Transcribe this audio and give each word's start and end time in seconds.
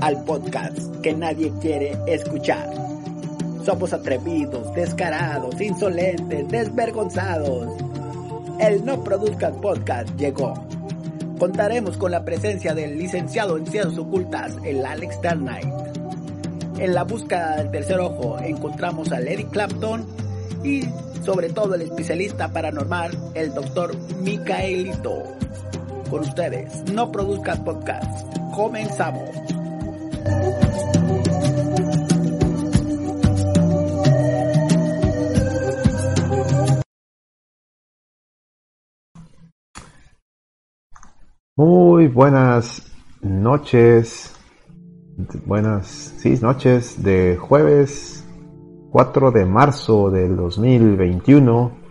Al 0.00 0.24
podcast 0.24 0.76
que 1.02 1.14
nadie 1.14 1.52
quiere 1.60 1.96
escuchar. 2.08 2.68
Somos 3.64 3.92
atrevidos, 3.92 4.74
descarados, 4.74 5.60
insolentes, 5.60 6.48
desvergonzados. 6.48 7.68
El 8.58 8.84
No 8.84 9.04
Produzcas 9.04 9.52
Podcast 9.62 10.08
llegó. 10.16 10.52
Contaremos 11.38 11.96
con 11.96 12.10
la 12.10 12.24
presencia 12.24 12.74
del 12.74 12.98
licenciado 12.98 13.56
en 13.56 13.66
Ciencias 13.68 13.96
Ocultas, 13.96 14.56
el 14.64 14.84
Alex 14.84 15.18
Knight. 15.18 15.74
En 16.78 16.94
la 16.94 17.04
búsqueda 17.04 17.58
del 17.58 17.70
tercer 17.70 18.00
ojo 18.00 18.40
encontramos 18.40 19.12
a 19.12 19.20
Eric 19.20 19.50
Clapton 19.50 20.06
y 20.64 20.82
sobre 21.24 21.50
todo 21.50 21.76
el 21.76 21.82
especialista 21.82 22.48
paranormal, 22.48 23.16
el 23.34 23.54
doctor 23.54 23.96
Micaelito. 24.22 25.35
Con 26.10 26.20
ustedes, 26.20 26.84
No 26.92 27.10
Produzcas 27.10 27.58
Podcast. 27.60 28.26
Comenzamos. 28.54 29.30
Muy 41.56 42.06
buenas 42.08 42.82
noches, 43.22 44.34
buenas, 45.46 45.86
sí, 46.18 46.38
noches 46.40 47.02
de 47.02 47.36
jueves 47.36 48.24
4 48.90 49.30
de 49.32 49.44
marzo 49.44 50.10
del 50.10 50.36
2021. 50.36 51.85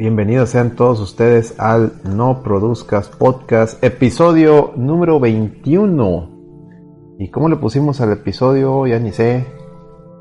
Bienvenidos 0.00 0.48
sean 0.48 0.76
todos 0.76 0.98
ustedes 0.98 1.60
al 1.60 1.92
No 2.04 2.42
Produzcas 2.42 3.10
Podcast, 3.10 3.84
episodio 3.84 4.72
número 4.74 5.20
21. 5.20 7.16
¿Y 7.18 7.28
cómo 7.28 7.50
le 7.50 7.56
pusimos 7.56 8.00
al 8.00 8.12
episodio? 8.12 8.86
Ya 8.86 8.98
ni 8.98 9.12
sé. 9.12 9.44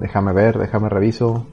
Déjame 0.02 0.34
ver, 0.34 0.60
déjame 0.60 0.90
reviso. 0.90 1.48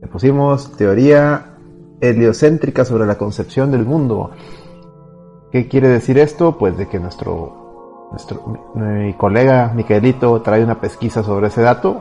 Le 0.00 0.06
pusimos 0.06 0.76
teoría 0.76 1.56
heliocéntrica 2.00 2.84
sobre 2.84 3.06
la 3.06 3.18
concepción 3.18 3.72
del 3.72 3.84
mundo. 3.84 4.30
¿Qué 5.50 5.66
quiere 5.66 5.88
decir 5.88 6.16
esto? 6.18 6.56
Pues 6.56 6.78
de 6.78 6.86
que 6.86 7.00
nuestro, 7.00 8.06
nuestro 8.12 8.70
mi 8.76 9.14
colega 9.14 9.72
Miquelito 9.74 10.40
trae 10.42 10.62
una 10.62 10.80
pesquisa 10.80 11.24
sobre 11.24 11.48
ese 11.48 11.62
dato. 11.62 11.96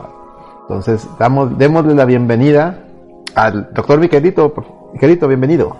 Entonces, 0.61 1.09
damos, 1.17 1.57
démosle 1.57 1.95
la 1.95 2.05
bienvenida 2.05 2.85
al 3.33 3.73
doctor 3.73 3.99
Miquelito. 3.99 4.53
Miquelito, 4.93 5.27
bienvenido. 5.27 5.75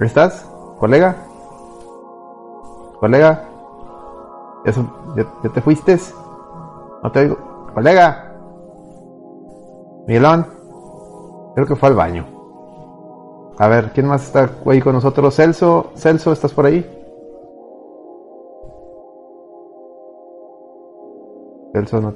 ¿Estás, 0.00 0.48
colega? 0.78 1.16
¿Colega? 3.00 3.44
¿Eso, 4.64 4.86
ya, 5.16 5.50
te 5.50 5.60
fuiste? 5.60 5.98
No 7.02 7.10
te 7.10 7.20
oigo. 7.20 7.36
¿Colega? 7.74 8.32
Miguelón. 10.06 10.46
Creo 11.56 11.66
que 11.66 11.74
fue 11.74 11.88
al 11.88 11.96
baño. 11.96 12.24
A 13.58 13.66
ver, 13.66 13.90
¿quién 13.92 14.06
más 14.06 14.24
está 14.24 14.48
ahí 14.66 14.80
con 14.80 14.94
nosotros? 14.94 15.34
Celso, 15.34 15.90
Celso, 15.96 16.32
¿estás 16.32 16.52
por 16.52 16.66
ahí? 16.66 16.88
Celso 21.72 22.00
no. 22.00 22.14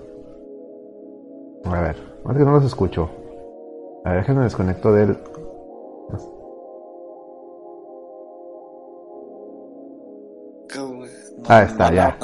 A 1.65 1.81
ver, 1.81 1.97
es 2.31 2.37
que 2.37 2.45
no 2.45 2.53
los 2.53 2.65
escucho. 2.65 3.18
A 4.05 4.11
ver, 4.11 4.21
déjenme 4.21 4.45
desconecto 4.45 4.93
de 4.93 5.03
él. 5.05 5.19
Ah, 11.49 11.63
está, 11.63 11.93
ya. 11.93 12.19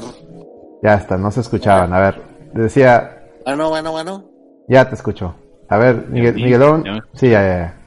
Ya 0.82 0.94
está, 0.94 1.16
no 1.16 1.30
se 1.30 1.40
escuchaban. 1.40 1.92
A 1.92 1.98
ver, 1.98 2.22
decía. 2.52 3.26
Bueno, 3.44 3.70
bueno, 3.70 3.92
bueno. 3.92 4.24
Ya 4.68 4.88
te 4.88 4.94
escucho. 4.94 5.34
A 5.68 5.78
ver, 5.78 6.08
Miguel, 6.08 6.34
Miguelón. 6.34 6.84
Sí, 7.14 7.30
ya, 7.30 7.42
ya, 7.42 7.56
ya. 7.56 7.80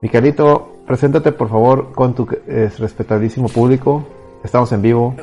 Miguelito, 0.00 0.78
preséntate 0.86 1.32
por 1.32 1.48
favor 1.48 1.92
con 1.92 2.14
tu 2.14 2.26
eh, 2.46 2.70
respetabilísimo 2.78 3.48
público. 3.48 4.04
Estamos 4.44 4.70
en 4.72 4.82
vivo. 4.82 5.14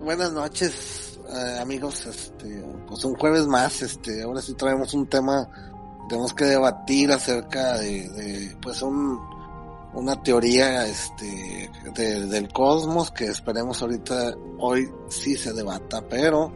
Buenas 0.00 0.32
noches, 0.32 1.20
eh, 1.28 1.58
amigos. 1.60 2.06
Este, 2.06 2.64
pues 2.86 3.04
un 3.04 3.14
jueves 3.14 3.46
más. 3.46 3.82
Este, 3.82 4.22
ahora 4.22 4.40
sí 4.40 4.54
traemos 4.54 4.94
un 4.94 5.06
tema. 5.06 5.48
Tenemos 6.08 6.34
que 6.34 6.44
debatir 6.44 7.10
acerca 7.12 7.78
de, 7.78 8.08
de 8.08 8.56
pues 8.60 8.80
un, 8.82 9.20
una 9.94 10.22
teoría, 10.22 10.86
este, 10.86 11.70
de, 11.94 12.26
del 12.26 12.52
cosmos 12.52 13.10
que 13.10 13.26
esperemos 13.26 13.80
ahorita 13.82 14.34
hoy 14.58 14.88
sí 15.08 15.36
se 15.36 15.52
debata, 15.52 16.02
pero 16.08 16.52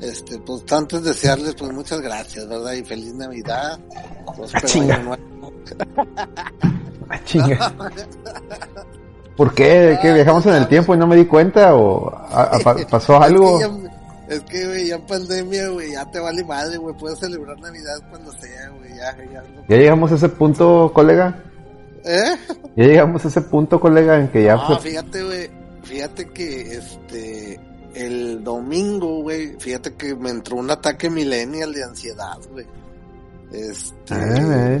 este, 0.00 0.38
pues 0.38 0.70
antes 0.70 1.02
desearles 1.02 1.54
pues 1.54 1.72
muchas 1.72 2.00
gracias, 2.00 2.46
¿verdad? 2.46 2.72
Y 2.72 2.84
feliz 2.84 3.14
Navidad. 3.14 3.78
Ah, 7.08 7.20
chinga. 7.24 7.72
¿Por 9.36 9.54
qué? 9.54 9.96
¿Que 10.02 10.12
viajamos 10.12 10.44
en 10.46 10.54
el 10.54 10.66
tiempo 10.66 10.92
y 10.92 10.98
no 10.98 11.06
me 11.06 11.14
di 11.14 11.26
cuenta? 11.26 11.76
¿O 11.76 12.12
a, 12.12 12.56
a, 12.56 12.76
pasó 12.90 13.22
algo? 13.22 13.60
Es 14.28 14.40
que, 14.40 14.66
güey, 14.66 14.88
ya 14.88 14.96
en 14.96 15.06
pandemia, 15.06 15.68
güey, 15.68 15.92
ya 15.92 16.10
te 16.10 16.18
vale 16.18 16.44
madre, 16.44 16.78
güey. 16.78 16.94
Puedes 16.96 17.18
celebrar 17.18 17.58
Navidad 17.60 17.96
cuando 18.10 18.32
sea, 18.32 18.68
güey. 18.70 18.90
Ya, 18.90 19.16
ya, 19.32 19.44
¿Ya 19.68 19.76
llegamos 19.76 20.10
a 20.12 20.16
ese 20.16 20.28
punto, 20.28 20.90
colega? 20.92 21.42
¿Eh? 22.04 22.36
Ya 22.76 22.84
llegamos 22.84 23.24
a 23.24 23.28
ese 23.28 23.40
punto, 23.42 23.80
colega, 23.80 24.18
en 24.18 24.28
que 24.28 24.44
ya... 24.44 24.56
No, 24.56 24.78
fíjate, 24.78 25.22
güey. 25.22 25.50
Fíjate 25.82 26.28
que, 26.30 26.76
este... 26.76 27.60
El 27.94 28.44
domingo, 28.44 29.22
güey, 29.22 29.56
fíjate 29.58 29.94
que 29.94 30.14
me 30.14 30.28
entró 30.28 30.56
un 30.56 30.70
ataque 30.70 31.08
millennial 31.08 31.72
de 31.72 31.82
ansiedad, 31.82 32.36
güey. 32.50 32.66
Este... 33.50 34.14
Ah, 34.14 34.78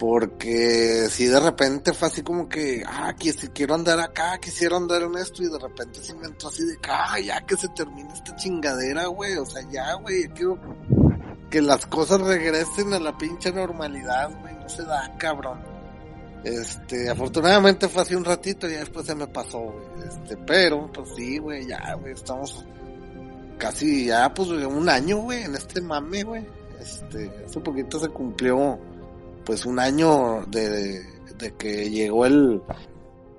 porque 0.00 1.08
si 1.10 1.26
de 1.26 1.38
repente 1.38 1.92
fue 1.92 2.08
así 2.08 2.22
como 2.22 2.48
que, 2.48 2.82
ah, 2.86 3.14
que 3.14 3.34
si 3.34 3.48
quiero 3.48 3.74
andar 3.74 4.00
acá, 4.00 4.38
quisiera 4.38 4.78
andar 4.78 5.02
en 5.02 5.14
esto, 5.18 5.42
y 5.42 5.50
de 5.50 5.58
repente 5.58 6.00
sí 6.02 6.14
me 6.14 6.26
entró 6.26 6.48
así 6.48 6.64
de, 6.64 6.78
ah, 6.88 7.20
ya 7.20 7.42
que 7.42 7.54
se 7.54 7.68
termine 7.68 8.10
esta 8.10 8.34
chingadera, 8.34 9.08
güey, 9.08 9.36
o 9.36 9.44
sea, 9.44 9.60
ya, 9.70 9.92
güey, 9.96 10.26
quiero 10.28 10.58
que 11.50 11.60
las 11.60 11.84
cosas 11.84 12.22
regresen 12.22 12.94
a 12.94 12.98
la 12.98 13.18
pinche 13.18 13.52
normalidad, 13.52 14.30
güey, 14.40 14.54
no 14.54 14.68
se 14.70 14.84
da, 14.84 15.14
cabrón. 15.18 15.60
Este, 16.44 17.10
afortunadamente 17.10 17.86
fue 17.90 18.00
así 18.00 18.14
un 18.14 18.24
ratito 18.24 18.66
y 18.66 18.72
después 18.72 19.04
se 19.04 19.14
me 19.14 19.26
pasó, 19.26 19.58
güey, 19.58 20.08
este, 20.08 20.38
pero, 20.38 20.90
pues 20.90 21.10
sí, 21.14 21.36
güey, 21.36 21.66
ya, 21.66 21.92
güey, 22.00 22.14
estamos 22.14 22.64
casi 23.58 24.06
ya, 24.06 24.32
pues, 24.32 24.48
un 24.48 24.88
año, 24.88 25.18
güey, 25.18 25.42
en 25.42 25.56
este 25.56 25.82
mame, 25.82 26.22
güey, 26.22 26.46
este, 26.80 27.30
hace 27.44 27.60
poquito 27.60 28.00
se 28.00 28.08
cumplió 28.08 28.78
pues 29.50 29.66
un 29.66 29.80
año 29.80 30.44
de, 30.46 31.02
de 31.36 31.56
que 31.58 31.90
llegó 31.90 32.24
el, 32.24 32.62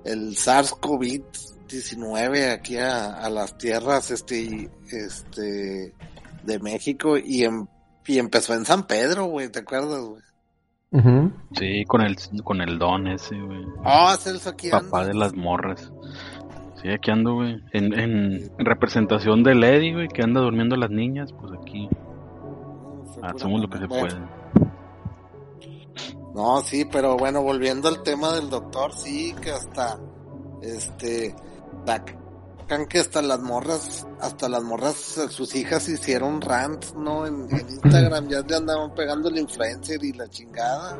el 0.04 0.36
SARS-CoV-19 0.36 2.52
aquí 2.52 2.76
a, 2.76 3.14
a, 3.14 3.30
las 3.30 3.56
tierras 3.56 4.10
este, 4.10 4.68
este, 4.90 5.94
de 6.42 6.58
México 6.58 7.16
y, 7.16 7.44
em, 7.44 7.66
y 8.06 8.18
empezó 8.18 8.52
en 8.52 8.66
San 8.66 8.86
Pedro, 8.86 9.24
güey, 9.24 9.48
¿te 9.48 9.60
acuerdas, 9.60 10.02
güey? 10.02 10.22
Uh 10.90 10.98
-huh. 10.98 11.32
Sí, 11.58 11.82
con 11.86 12.02
el, 12.02 12.14
con 12.44 12.60
el 12.60 12.78
don 12.78 13.06
ese, 13.06 13.34
güey. 13.34 13.64
Ah, 13.82 14.12
oh, 14.12 14.16
Celso, 14.18 14.50
aquí 14.50 14.68
Papá 14.68 14.98
ando. 14.98 15.08
de 15.08 15.14
las 15.14 15.34
morras. 15.34 15.90
Sí, 16.82 16.90
aquí 16.90 17.10
ando, 17.10 17.36
güey. 17.36 17.58
En, 17.72 17.98
en, 17.98 18.50
representación 18.58 19.42
de 19.44 19.54
Lady, 19.54 19.94
güey, 19.94 20.08
que 20.08 20.20
anda 20.20 20.42
durmiendo 20.42 20.76
las 20.76 20.90
niñas, 20.90 21.32
pues 21.32 21.54
aquí. 21.58 21.88
Ah, 23.22 23.32
hacemos 23.34 23.62
lo 23.62 23.70
que 23.70 23.78
se 23.78 23.88
puede. 23.88 24.41
No, 26.34 26.60
sí, 26.62 26.84
pero 26.84 27.16
bueno, 27.16 27.42
volviendo 27.42 27.88
al 27.88 28.02
tema 28.02 28.32
del 28.32 28.48
doctor, 28.48 28.92
sí, 28.92 29.34
que 29.40 29.50
hasta, 29.50 29.98
este, 30.62 31.34
sacan 31.86 32.86
que 32.86 32.98
hasta 33.00 33.20
las 33.20 33.40
morras, 33.40 34.06
hasta 34.20 34.48
las 34.48 34.62
morras, 34.62 34.94
sus 35.28 35.54
hijas 35.54 35.88
hicieron 35.88 36.40
rants, 36.40 36.94
¿no? 36.94 37.26
En, 37.26 37.46
en 37.50 37.68
Instagram 37.68 38.28
ya 38.28 38.40
le 38.40 38.56
andaban 38.56 38.94
pegando 38.94 39.28
el 39.28 39.38
influencer 39.38 40.02
y 40.02 40.12
la 40.12 40.28
chingada. 40.28 40.96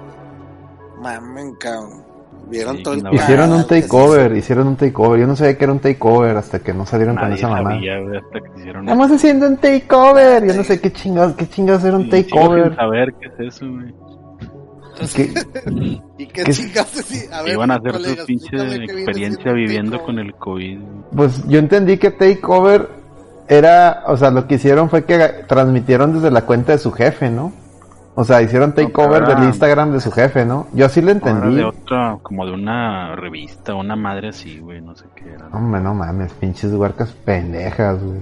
Mamen, 1.01 1.55
cabrón. 1.57 2.13
Vieron 2.49 2.77
sí, 2.79 2.83
todo 2.83 2.95
el 2.95 3.15
Hicieron 3.15 3.53
un 3.53 3.67
takeover, 3.67 4.37
hicieron 4.37 4.67
un 4.67 4.77
takeover. 4.77 5.21
Yo 5.21 5.27
no 5.27 5.37
sabía 5.37 5.57
que 5.57 5.65
era 5.65 5.73
un 5.73 5.79
takeover 5.79 6.37
hasta 6.37 6.59
que 6.59 6.75
no 6.75 6.85
salieron 6.85 7.17
con 7.17 7.33
esa 7.33 7.49
mamá. 7.49 7.79
Estamos 7.79 9.11
haciendo 9.11 9.47
un 9.47 9.57
takeover. 9.57 10.47
Yo 10.47 10.55
no 10.55 10.65
sé 10.65 10.81
qué 10.81 10.93
chingados, 10.93 11.35
qué 11.35 11.49
chingados 11.49 11.85
era 11.85 11.97
un 11.97 12.05
sí, 12.05 12.11
takeover. 12.11 12.79
A 12.79 12.89
ver 12.89 13.15
qué 13.15 13.29
es 13.29 13.55
eso, 13.55 13.67
güey. 13.71 13.95
¿Qué? 15.15 15.33
¿Y 16.19 16.27
qué, 16.27 16.45
¿Qué? 16.45 16.53
Sí, 16.53 16.71
a 17.33 17.43
ver, 17.43 17.55
Iban 17.55 17.71
a 17.71 17.77
hacer 17.77 17.95
su 17.95 18.27
pinche 18.27 18.57
experiencia 18.85 19.53
viviendo 19.53 20.03
con 20.03 20.19
el 20.19 20.35
COVID. 20.35 20.79
Pues 21.15 21.47
yo 21.49 21.59
entendí 21.59 21.99
que 21.99 22.11
Takeover 22.11 22.89
era, 23.49 24.05
o 24.07 24.17
sea, 24.17 24.31
lo 24.31 24.47
que 24.47 24.55
hicieron 24.57 24.89
fue 24.89 25.05
que 25.05 25.19
transmitieron 25.47 26.15
desde 26.15 26.31
la 26.31 26.47
cuenta 26.47 26.73
de 26.73 26.79
su 26.79 26.93
jefe, 26.93 27.31
¿no? 27.31 27.53
O 28.15 28.25
sea, 28.25 28.43
hicieron 28.43 28.75
takeover 28.75 29.27
del 29.27 29.45
Instagram 29.45 29.93
de 29.93 30.01
su 30.01 30.11
jefe, 30.11 30.45
¿no? 30.45 30.67
Yo 30.75 30.85
así 30.85 31.01
lo 31.01 31.13
entendí. 31.13 31.57
de 31.57 31.65
otra, 31.65 32.19
como 32.23 32.45
de 32.45 32.53
una 32.53 33.17
revista, 33.17 33.75
una 33.75 33.97
madre 33.97 34.29
así, 34.29 34.59
güey, 34.59 34.83
no 34.83 34.95
sé 34.95 35.07
qué 35.17 35.33
era. 35.33 35.49
Hombre, 35.49 35.81
no 35.81 35.95
mames, 35.95 36.33
pinches 36.35 36.73
huercas 36.73 37.11
pendejas, 37.25 38.03
güey. 38.03 38.21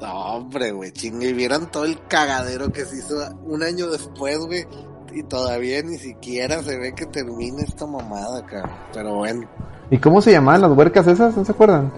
No, 0.00 0.36
hombre, 0.36 0.72
güey, 0.72 0.90
chingue, 0.92 1.28
y 1.28 1.32
vieran 1.34 1.70
todo 1.70 1.84
el 1.84 1.98
cagadero 2.08 2.72
que 2.72 2.86
se 2.86 2.96
hizo 2.96 3.14
un 3.44 3.62
año 3.62 3.88
después, 3.88 4.38
güey. 4.38 4.64
Y 5.12 5.22
todavía 5.24 5.82
ni 5.82 5.96
siquiera 5.98 6.62
se 6.62 6.78
ve 6.78 6.94
que 6.94 7.06
termine 7.06 7.62
esta 7.62 7.86
mamada, 7.86 8.44
cabrón. 8.46 8.70
Pero 8.92 9.14
bueno, 9.16 9.48
¿Y 9.90 9.98
cómo 9.98 10.20
se 10.20 10.30
llamaban 10.32 10.60
las 10.60 10.70
huercas 10.72 11.06
esas? 11.06 11.36
¿No 11.36 11.44
se 11.44 11.52
acuerdan? 11.52 11.92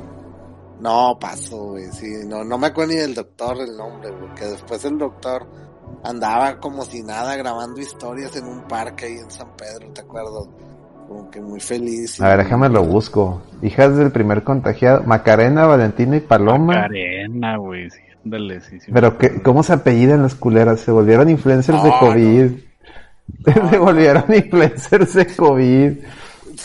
no 0.81 1.17
pasó, 1.21 1.71
güey. 1.71 1.85
Sí, 1.93 2.13
no, 2.27 2.43
no 2.43 2.59
me 2.59 2.67
acuerdo 2.69 2.93
ni 2.93 2.99
del 2.99 3.15
doctor 3.15 3.57
el 3.61 3.77
nombre, 3.77 4.11
güey. 4.11 4.35
Que 4.35 4.47
después 4.47 4.85
el 4.85 4.99
doctor 4.99 5.47
andaba 6.03 6.59
como 6.59 6.85
si 6.85 7.03
nada 7.03 7.37
grabando 7.37 7.81
historias 7.81 8.35
en 8.37 8.47
un 8.47 8.63
parque 8.63 9.07
ahí 9.07 9.19
en 9.19 9.31
San 9.31 9.49
Pedro, 9.57 9.93
¿te 9.93 10.01
acuerdas? 10.01 10.49
Como 11.07 11.31
que 11.31 11.41
muy 11.41 11.61
feliz. 11.61 12.21
A 12.21 12.31
ver, 12.31 12.39
déjame 12.39 12.69
lo 12.69 12.83
busco. 12.85 13.43
Hijas 13.63 13.97
del 13.97 14.11
primer 14.11 14.43
contagiado. 14.43 15.05
Macarena, 15.05 15.67
Valentina 15.67 16.17
y 16.17 16.21
Paloma. 16.21 16.75
Macarena, 16.75 17.57
güey, 17.59 17.89
sí, 17.91 18.01
ándale, 18.25 18.61
sí, 18.63 18.81
sí. 18.81 18.91
Pero 18.93 19.19
que, 19.19 19.41
¿cómo 19.43 19.63
se 19.63 19.75
apellidan 19.75 20.23
las 20.23 20.35
culeras? 20.35 20.81
Se 20.81 20.91
volvieron 20.91 21.29
influencers 21.29 21.81
de 21.83 21.91
No, 21.91 21.99
COVID. 22.01 22.53
se 23.71 23.79
volvieron 23.79 24.25
influencers 24.35 25.15
de 25.15 25.27
COVID. 25.37 25.93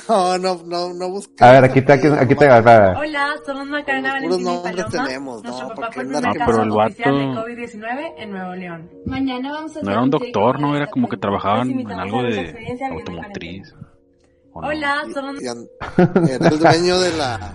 No, 0.10 0.38
no, 0.38 0.62
no, 0.66 0.94
no 0.94 1.10
busqué. 1.10 1.44
A 1.44 1.52
ver, 1.54 1.64
aquí 1.66 1.82
te, 1.82 1.94
aquí, 1.94 2.08
aquí 2.08 2.36
te, 2.36 2.48
a 2.50 2.62
ver, 2.62 2.96
Hola, 2.98 3.34
somos 3.46 3.68
Macarena 3.68 4.14
Valentina 4.14 4.52
y 4.54 4.64
Paloma. 4.64 4.90
tenemos, 4.90 5.44
¿no? 5.44 5.50
Nuestro 5.50 5.68
¿Por 5.68 5.76
papá 5.76 5.92
fue 5.94 6.04
el 6.04 6.10
primer 6.10 6.24
No, 6.24 6.34
caso 6.34 6.46
pero 6.52 6.64
el 6.64 6.70
vato- 6.70 6.86
oficial 6.88 7.18
de 7.18 7.26
COVID-19 7.26 8.14
en 8.18 8.32
Nuevo 8.32 8.56
León. 8.56 8.90
Mañana 9.06 9.52
vamos 9.54 9.78
a 9.78 9.82
No 9.82 9.92
era 9.92 10.02
un 10.02 10.10
doctor, 10.10 10.60
¿no? 10.60 10.76
Era 10.76 10.88
como 10.88 11.08
que 11.10 11.18
trabajaban 11.18 11.68
en 11.68 11.72
invitamos 11.80 12.04
algo 12.04 12.24
de 12.24 12.50
en 12.50 12.94
automotriz. 12.94 13.74
Hola, 14.54 15.04
somos 15.14 15.36
Era 16.30 16.50
el 16.50 16.60
dueño 16.60 17.00
de 17.00 17.18
la... 17.18 17.54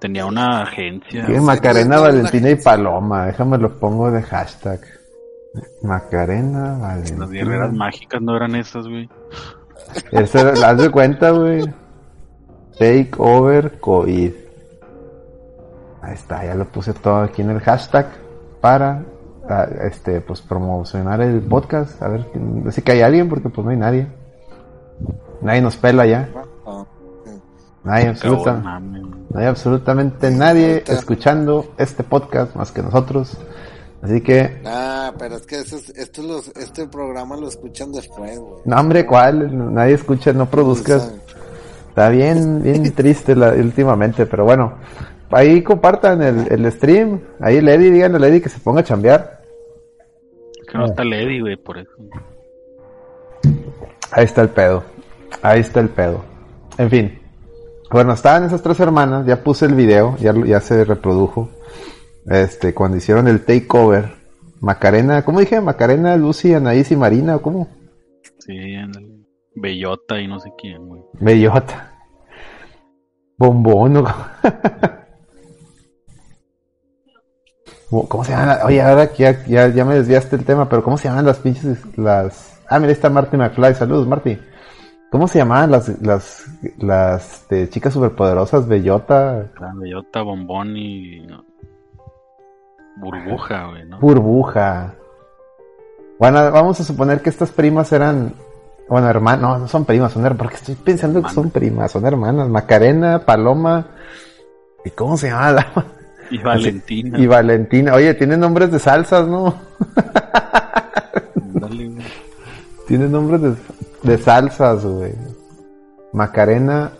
Tenía 0.00 0.24
una 0.26 0.62
agencia. 0.62 1.26
¿qué? 1.26 1.40
Macarena, 1.40 1.98
Valentina 2.00 2.50
y 2.50 2.54
Paloma. 2.56 3.26
Déjame 3.26 3.58
lo 3.58 3.78
pongo 3.78 4.10
de 4.10 4.22
hashtag. 4.22 4.80
Macarena, 5.82 6.78
Las 7.18 7.30
guerreras 7.30 7.72
mágicas 7.72 8.22
no 8.22 8.36
eran 8.36 8.54
esas, 8.54 8.86
güey. 8.86 9.08
Ese, 10.12 10.38
haz 10.40 10.76
de 10.78 10.90
cuenta, 10.90 11.30
güey. 11.30 11.64
Take 12.78 13.10
over 13.18 13.80
COVID. 13.80 14.32
Ahí 16.02 16.14
está, 16.14 16.44
ya 16.44 16.54
lo 16.54 16.64
puse 16.66 16.94
todo 16.94 17.16
aquí 17.22 17.42
en 17.42 17.50
el 17.50 17.60
hashtag 17.60 18.06
para 18.60 19.02
ah, 19.48 19.66
este 19.82 20.20
pues 20.20 20.40
promocionar 20.40 21.20
el 21.20 21.40
podcast. 21.42 22.00
A 22.02 22.08
ver 22.08 22.26
si 22.70 22.82
que 22.82 22.92
hay 22.92 23.02
alguien 23.02 23.28
porque 23.28 23.48
pues 23.48 23.64
no 23.64 23.70
hay 23.70 23.76
nadie. 23.76 24.06
Nadie 25.42 25.60
nos 25.62 25.76
pela 25.76 26.06
ya. 26.06 26.28
Ah, 26.66 26.84
No 27.84 27.92
hay, 27.92 28.02
Acabó, 28.04 28.10
absoluta- 28.12 28.54
mames. 28.54 29.02
no 29.02 29.40
hay 29.40 29.46
absolutamente 29.46 30.30
nadie 30.30 30.84
escuchando 30.86 31.74
este 31.76 32.02
podcast 32.04 32.54
más 32.54 32.70
que 32.72 32.82
nosotros. 32.82 33.36
Así 34.02 34.20
que, 34.22 34.60
Ah, 34.64 35.12
pero 35.18 35.36
es 35.36 35.42
que 35.46 35.56
eso 35.60 35.76
es- 35.76 35.90
esto 35.90 36.22
los, 36.22 36.48
este 36.56 36.86
programa 36.88 37.36
lo 37.36 37.48
escuchan 37.48 37.92
después, 37.92 38.38
güey. 38.38 38.62
no 38.64 38.76
hombre, 38.80 39.04
¿cuál? 39.06 39.74
Nadie 39.74 39.94
escucha, 39.94 40.32
no 40.32 40.48
produzcas. 40.48 41.12
Está 41.90 42.08
bien, 42.08 42.62
bien 42.62 42.82
triste 42.94 43.34
la, 43.36 43.50
últimamente, 43.50 44.24
pero 44.26 44.44
bueno. 44.44 44.74
Ahí 45.32 45.62
compartan 45.62 46.22
el, 46.22 46.46
el 46.50 46.72
stream. 46.72 47.20
Ahí 47.40 47.60
Lady, 47.60 47.90
díganle 47.90 48.16
a 48.16 48.20
Lady 48.20 48.40
que 48.40 48.48
se 48.48 48.58
ponga 48.58 48.80
a 48.80 48.84
chambear. 48.84 49.42
Que 50.70 50.78
no 50.78 50.86
está 50.86 51.04
Lady, 51.04 51.40
güey, 51.40 51.56
por 51.56 51.78
eso. 51.78 51.90
Ahí 54.12 54.24
está 54.24 54.42
el 54.42 54.48
pedo. 54.48 54.82
Ahí 55.42 55.60
está 55.60 55.80
el 55.80 55.88
pedo. 55.88 56.22
En 56.78 56.90
fin. 56.90 57.18
Bueno, 57.90 58.12
estaban 58.14 58.44
esas 58.44 58.62
tres 58.62 58.78
hermanas. 58.80 59.26
Ya 59.26 59.42
puse 59.42 59.66
el 59.66 59.74
video. 59.74 60.16
Ya, 60.18 60.32
lo- 60.32 60.46
ya 60.46 60.60
se 60.60 60.84
reprodujo. 60.84 61.48
Este, 62.26 62.74
cuando 62.74 62.96
hicieron 62.98 63.28
el 63.28 63.44
takeover. 63.44 64.12
Macarena, 64.60 65.24
¿cómo 65.24 65.40
dije? 65.40 65.60
Macarena, 65.60 66.16
Lucy, 66.16 66.52
Anaís 66.52 66.90
y 66.92 66.96
Marina, 66.96 67.36
¿o 67.36 67.42
cómo? 67.42 67.68
Sí, 68.38 68.74
ándale. 68.74 69.08
Bellota 69.54 70.20
y 70.20 70.28
no 70.28 70.38
sé 70.38 70.50
quién, 70.58 70.86
güey. 70.86 71.02
Bellota. 71.14 71.94
Bombón. 73.38 74.04
¿Cómo 78.08 78.24
se 78.24 78.32
llaman? 78.32 78.48
la- 78.48 78.64
Oye, 78.66 78.80
ahora 78.82 79.08
que 79.08 79.22
ya, 79.24 79.44
ya, 79.46 79.68
ya 79.68 79.84
me 79.84 79.94
desviaste 79.94 80.36
el 80.36 80.44
tema, 80.44 80.68
pero 80.68 80.82
¿cómo 80.84 80.96
se 80.96 81.08
llaman 81.08 81.26
las 81.26 81.38
pinches, 81.38 81.78
las... 81.98 82.60
Ah, 82.68 82.78
mira, 82.78 82.92
está 82.92 83.10
Marty 83.10 83.36
McFly, 83.36 83.74
saludos 83.74 84.06
Marty. 84.06 84.38
¿Cómo 85.10 85.26
se 85.26 85.38
llamaban 85.38 85.72
las, 85.72 86.00
las, 86.00 86.44
las 86.78 87.32
este, 87.42 87.68
chicas 87.68 87.92
superpoderosas? 87.92 88.68
Bellota, 88.68 89.50
La 89.60 89.72
Bellota, 89.74 90.22
Bombón 90.22 90.76
y... 90.76 91.26
Burbuja, 93.00 93.66
güey, 93.66 93.84
¿no? 93.86 93.98
Burbuja. 93.98 94.94
Bueno, 96.18 96.52
vamos 96.52 96.78
a 96.80 96.84
suponer 96.84 97.22
que 97.22 97.30
estas 97.30 97.50
primas 97.50 97.90
eran, 97.92 98.34
bueno, 98.88 99.08
hermanas, 99.08 99.40
no, 99.40 99.58
no 99.58 99.68
son 99.68 99.86
primas, 99.86 100.12
son 100.12 100.26
hermanas, 100.26 100.38
porque 100.38 100.56
estoy 100.56 100.74
pensando 100.74 101.22
que 101.22 101.30
son 101.30 101.50
primas, 101.50 101.92
son 101.92 102.04
hermanas. 102.04 102.48
Macarena, 102.48 103.24
Paloma, 103.24 103.86
¿y 104.84 104.90
cómo 104.90 105.16
se 105.16 105.28
llama 105.28 105.52
la... 105.52 105.66
Y 106.30 106.38
Valentina. 106.38 107.18
Y 107.18 107.26
Valentina. 107.26 107.94
Oye, 107.94 108.14
tiene 108.14 108.36
nombres 108.36 108.70
de 108.70 108.78
salsas, 108.78 109.26
¿no? 109.26 109.54
Ándale, 111.54 111.88
güey. 111.88 112.06
Tiene 112.86 113.08
nombres 113.08 113.40
de, 113.42 113.54
de 114.02 114.18
salsas, 114.18 114.84
güey. 114.84 115.14
Macarena, 116.12 116.92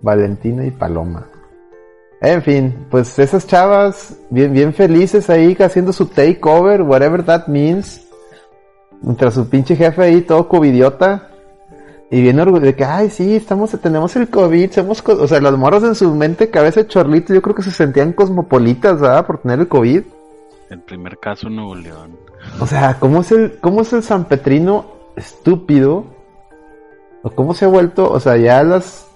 Valentina 0.00 0.66
y 0.66 0.70
Paloma. 0.70 1.26
En 2.20 2.42
fin, 2.42 2.86
pues 2.90 3.18
esas 3.18 3.46
chavas 3.46 4.16
bien, 4.30 4.52
bien 4.52 4.72
felices 4.72 5.28
ahí 5.28 5.56
haciendo 5.60 5.92
su 5.92 6.06
takeover, 6.06 6.82
whatever 6.82 7.22
that 7.22 7.46
means. 7.48 8.06
Mientras 9.02 9.34
su 9.34 9.48
pinche 9.48 9.76
jefe 9.76 10.02
ahí 10.02 10.22
todo 10.22 10.48
covidiota. 10.48 11.28
Y 12.10 12.22
bien 12.22 12.38
orgulloso 12.38 12.66
de 12.66 12.76
que, 12.76 12.84
ay, 12.84 13.10
sí, 13.10 13.36
estamos, 13.36 13.70
tenemos 13.80 14.14
el 14.16 14.28
COVID, 14.28 14.70
somos, 14.70 15.02
co-". 15.02 15.20
o 15.20 15.26
sea, 15.26 15.40
los 15.40 15.58
morros 15.58 15.82
en 15.82 15.94
su 15.94 16.14
mente, 16.14 16.48
cabeza 16.48 16.80
de 16.80 16.86
chorlito, 16.86 17.34
yo 17.34 17.42
creo 17.42 17.54
que 17.54 17.62
se 17.62 17.70
sentían 17.70 18.12
cosmopolitas, 18.12 19.00
¿verdad? 19.00 19.26
Por 19.26 19.38
tener 19.38 19.60
el 19.60 19.68
COVID. 19.68 20.02
El 20.70 20.80
primer 20.80 21.18
caso 21.18 21.48
en 21.48 21.56
Nuevo 21.56 21.74
León. 21.74 22.16
O 22.60 22.66
sea, 22.66 22.98
¿cómo 23.00 23.22
es 23.22 23.32
el, 23.32 23.58
cómo 23.60 23.82
es 23.82 23.92
el 23.92 24.02
San 24.02 24.26
Petrino 24.26 24.86
estúpido? 25.16 26.04
¿O 27.22 27.30
cómo 27.30 27.54
se 27.54 27.64
ha 27.64 27.68
vuelto, 27.68 28.10
o 28.10 28.20
sea, 28.20 28.36
ya 28.36 28.62
las, 28.62 29.06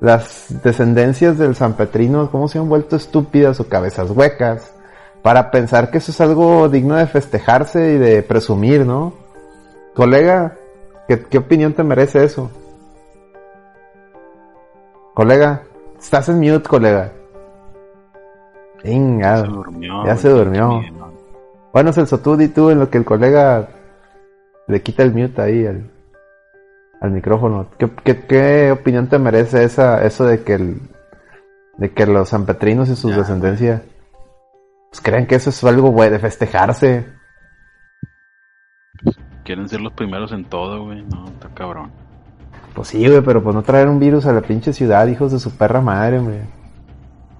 las 0.00 0.46
descendencias 0.62 1.38
del 1.38 1.54
San 1.54 1.74
Petrino, 1.74 2.30
cómo 2.30 2.48
se 2.48 2.58
han 2.58 2.68
vuelto 2.68 2.96
estúpidas 2.96 3.60
o 3.60 3.68
cabezas 3.68 4.10
huecas? 4.10 4.74
Para 5.22 5.50
pensar 5.50 5.90
que 5.90 5.98
eso 5.98 6.12
es 6.12 6.20
algo 6.20 6.68
digno 6.68 6.94
de 6.94 7.06
festejarse 7.06 7.94
y 7.94 7.98
de 7.98 8.22
presumir, 8.22 8.86
¿no? 8.86 9.12
Colega, 9.94 10.56
¿qué, 11.08 11.20
qué 11.24 11.38
opinión 11.38 11.72
te 11.72 11.82
merece 11.82 12.24
eso? 12.24 12.50
Colega, 15.14 15.62
estás 15.98 16.28
en 16.28 16.38
mute, 16.38 16.68
colega. 16.68 17.12
Se 18.82 18.88
Chingado. 18.88 19.46
durmió. 19.46 20.06
ya 20.06 20.16
se 20.16 20.28
durmió. 20.28 20.68
también, 20.68 20.98
¿no? 20.98 21.12
Bueno, 21.72 21.92
Celso, 21.92 22.20
tú 22.20 22.36
di 22.36 22.48
tú 22.48 22.70
en 22.70 22.78
lo 22.78 22.88
que 22.88 22.98
el 22.98 23.04
colega 23.04 23.68
le 24.68 24.82
quita 24.82 25.02
el 25.02 25.12
mute 25.12 25.42
ahí 25.42 25.66
al, 25.66 25.90
al 27.00 27.10
micrófono. 27.10 27.68
¿Qué, 27.78 27.90
qué, 28.04 28.26
qué 28.26 28.72
opinión 28.72 29.08
te 29.08 29.18
merece 29.18 29.64
esa, 29.64 30.04
eso 30.04 30.24
de 30.24 30.42
que 30.42 30.54
el, 30.54 30.80
de 31.76 31.92
que 31.92 32.06
los 32.06 32.30
sanpetrinos 32.30 32.88
y 32.88 32.96
su 32.96 33.10
Ya, 33.10 33.18
descendencia 33.18 33.82
pues, 34.90 35.00
creen 35.00 35.26
que 35.26 35.36
eso 35.36 35.50
es 35.50 35.64
algo 35.64 35.90
güey, 35.90 36.10
de 36.10 36.18
festejarse? 36.18 37.06
Quieren 39.44 39.68
ser 39.68 39.80
los 39.80 39.92
primeros 39.92 40.32
en 40.32 40.44
todo, 40.44 40.84
güey. 40.84 41.02
No, 41.02 41.26
está 41.26 41.48
cabrón. 41.54 41.90
Pues 42.74 42.88
sí, 42.88 43.06
güey, 43.06 43.22
pero 43.22 43.42
pues 43.42 43.54
no 43.54 43.62
traer 43.62 43.88
un 43.88 43.98
virus 43.98 44.26
a 44.26 44.32
la 44.32 44.42
pinche 44.42 44.72
ciudad, 44.72 45.06
hijos 45.06 45.32
de 45.32 45.38
su 45.38 45.56
perra 45.56 45.80
madre, 45.80 46.18
güey. 46.18 46.40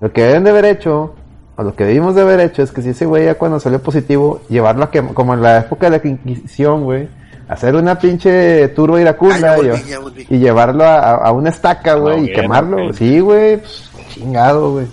Lo 0.00 0.12
que 0.12 0.22
deben 0.22 0.44
de 0.44 0.50
haber 0.50 0.64
hecho, 0.64 1.14
o 1.56 1.62
lo 1.62 1.74
que 1.74 1.84
debimos 1.84 2.14
de 2.14 2.22
haber 2.22 2.40
hecho, 2.40 2.62
es 2.62 2.72
que 2.72 2.82
si 2.82 2.90
ese 2.90 3.06
güey 3.06 3.26
ya 3.26 3.34
cuando 3.34 3.60
salió 3.60 3.82
positivo, 3.82 4.40
llevarlo 4.48 4.84
a 4.84 4.90
que, 4.90 5.02
como 5.02 5.34
en 5.34 5.42
la 5.42 5.58
época 5.58 5.90
de 5.90 5.98
la 5.98 6.08
Inquisición, 6.08 6.84
güey, 6.84 7.08
hacer 7.48 7.74
una 7.74 7.98
pinche 7.98 8.68
turba 8.68 9.00
iracunda 9.00 9.54
y, 9.58 9.68
volví, 9.68 9.82
ya 9.88 9.98
volví. 9.98 10.26
y 10.28 10.38
llevarlo 10.38 10.84
a, 10.84 10.98
a- 10.98 11.14
a 11.28 11.32
una 11.32 11.50
estaca, 11.50 11.94
güey, 11.94 12.24
y 12.26 12.32
quemarlo. 12.32 12.92
Sí, 12.92 13.20
güey, 13.20 13.58
pues, 13.58 13.90
chingado, 14.10 14.72
güey. 14.72 14.86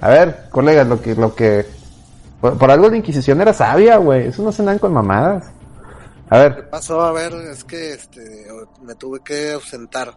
A 0.00 0.08
ver, 0.08 0.46
colegas, 0.50 0.86
lo 0.86 1.00
que, 1.00 1.14
lo 1.14 1.34
que, 1.34 1.66
por, 2.40 2.58
por 2.58 2.70
algo 2.70 2.88
la 2.88 2.96
Inquisición 2.96 3.40
era 3.40 3.52
sabia, 3.52 3.96
güey, 3.96 4.28
eso 4.28 4.42
no 4.42 4.52
se 4.52 4.62
dan 4.62 4.78
con 4.78 4.92
mamadas. 4.92 5.44
A 6.30 6.38
ver, 6.38 6.56
¿Qué 6.56 6.62
pasó? 6.62 7.02
A 7.02 7.12
ver, 7.12 7.32
es 7.50 7.64
que 7.64 7.92
este, 7.92 8.46
me 8.82 8.94
tuve 8.94 9.20
que 9.24 9.52
ausentar. 9.52 10.12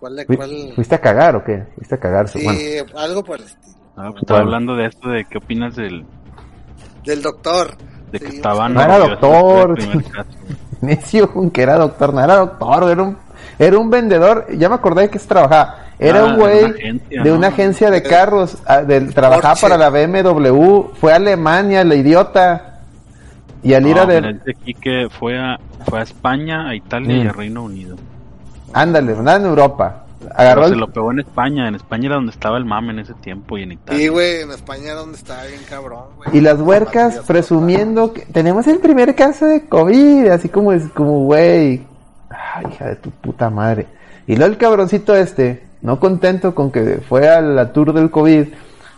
¿Cuál? 0.00 0.24
¿fui- 0.26 0.36
cuál? 0.36 0.72
¿fuiste 0.74 0.94
a 0.96 1.00
cagar 1.00 1.36
o 1.36 1.44
qué? 1.44 1.64
¿Fuiste 1.76 1.94
a 1.94 1.98
cagar? 1.98 2.28
Sí, 2.28 2.42
Bueno, 2.44 2.90
algo 2.98 3.24
por 3.24 3.38
el 3.38 3.46
estilo. 3.46 3.74
Ah, 3.96 4.08
pues 4.10 4.22
estaba 4.22 4.40
Bueno. 4.40 4.56
hablando 4.56 4.76
de 4.76 4.86
esto, 4.86 5.08
de 5.08 5.24
qué 5.24 5.38
opinas 5.38 5.76
del, 5.76 6.04
Del 7.04 7.22
doctor. 7.22 7.76
de 8.10 8.18
que 8.20 8.28
Sí, 8.30 8.36
estaban 8.36 8.74
No 8.74 8.82
era 8.82 8.98
doctor. 8.98 9.78
Del 10.88 11.30
con 11.30 11.50
que 11.50 11.62
era 11.62 11.76
doctor, 11.76 12.12
no 12.14 12.22
era 12.22 12.36
doctor, 12.36 12.90
era 12.90 13.02
un, 13.02 13.16
era 13.58 13.78
un 13.78 13.90
vendedor, 13.90 14.46
ya 14.56 14.68
me 14.68 14.74
acordé 14.76 15.08
que 15.10 15.18
se 15.18 15.26
trabajaba, 15.28 15.78
era 15.98 16.20
Ah, 16.20 16.24
un 16.24 16.36
güey 16.36 16.72
de 17.22 17.30
¿no? 17.30 17.36
una 17.36 17.48
agencia 17.48 17.90
de 17.90 18.02
carros, 18.02 18.58
ah, 18.66 18.82
del, 18.82 19.14
trabajaba 19.14 19.54
Porsche. 19.54 19.62
para 19.68 19.76
la 19.78 19.90
BMW, 19.90 20.90
fue 21.00 21.12
a 21.12 21.16
Alemania, 21.16 21.82
el 21.82 21.92
idiota, 21.92 22.80
y 23.62 23.74
al 23.74 23.86
ir 23.86 23.96
No, 23.96 24.02
a 24.02 24.06
de, 24.06 24.20
mira, 24.20 24.32
dice 24.32 24.50
aquí 24.60 24.74
que 24.74 25.08
fue 25.10 25.38
a, 25.38 25.58
fue 25.88 26.00
a 26.00 26.02
España, 26.02 26.68
a 26.68 26.74
Italia 26.74 27.16
y 27.16 27.24
Mm. 27.24 27.28
a 27.28 27.32
Reino 27.32 27.62
Unido. 27.64 27.96
ándale, 28.72 29.12
andaba 29.12 29.36
en 29.38 29.44
Europa, 29.46 30.03
agarró 30.34 30.62
Pero 30.62 30.74
se 30.74 30.80
lo 30.80 30.92
pegó 30.92 31.10
en 31.12 31.20
España. 31.20 31.68
En 31.68 31.74
España 31.74 32.06
era 32.06 32.14
donde 32.16 32.32
estaba 32.32 32.56
el 32.58 32.64
mame 32.64 32.92
en 32.92 32.98
ese 33.00 33.14
tiempo 33.14 33.56
y 33.58 33.62
en 33.62 33.70
Sí, 33.70 33.74
Italia. 33.74 34.10
güey, 34.10 34.40
en 34.42 34.50
España 34.50 34.94
donde 34.94 35.16
estaba 35.18 35.44
bien 35.44 35.60
cabrón, 35.68 36.04
güey. 36.16 36.28
y 36.36 36.40
las 36.40 36.60
huercas 36.60 37.20
presumiendo 37.26 38.12
que 38.12 38.22
tenemos 38.26 38.66
el 38.66 38.78
primer 38.78 39.14
caso 39.14 39.46
de 39.46 39.66
COVID, 39.66 40.28
así 40.28 40.48
como 40.48 40.72
es 40.72 40.84
como 40.94 41.24
güey, 41.24 41.84
ay, 42.30 42.66
hija 42.72 42.86
de 42.88 42.96
tu 42.96 43.10
puta 43.10 43.50
madre. 43.50 43.86
Y 44.26 44.36
luego 44.36 44.52
el 44.52 44.58
cabroncito 44.58 45.14
este, 45.14 45.64
no 45.82 46.00
contento 46.00 46.54
con 46.54 46.70
que 46.72 47.00
fue 47.08 47.28
a 47.28 47.40
la 47.40 47.72
tour 47.72 47.92
del 47.92 48.10
COVID, 48.10 48.46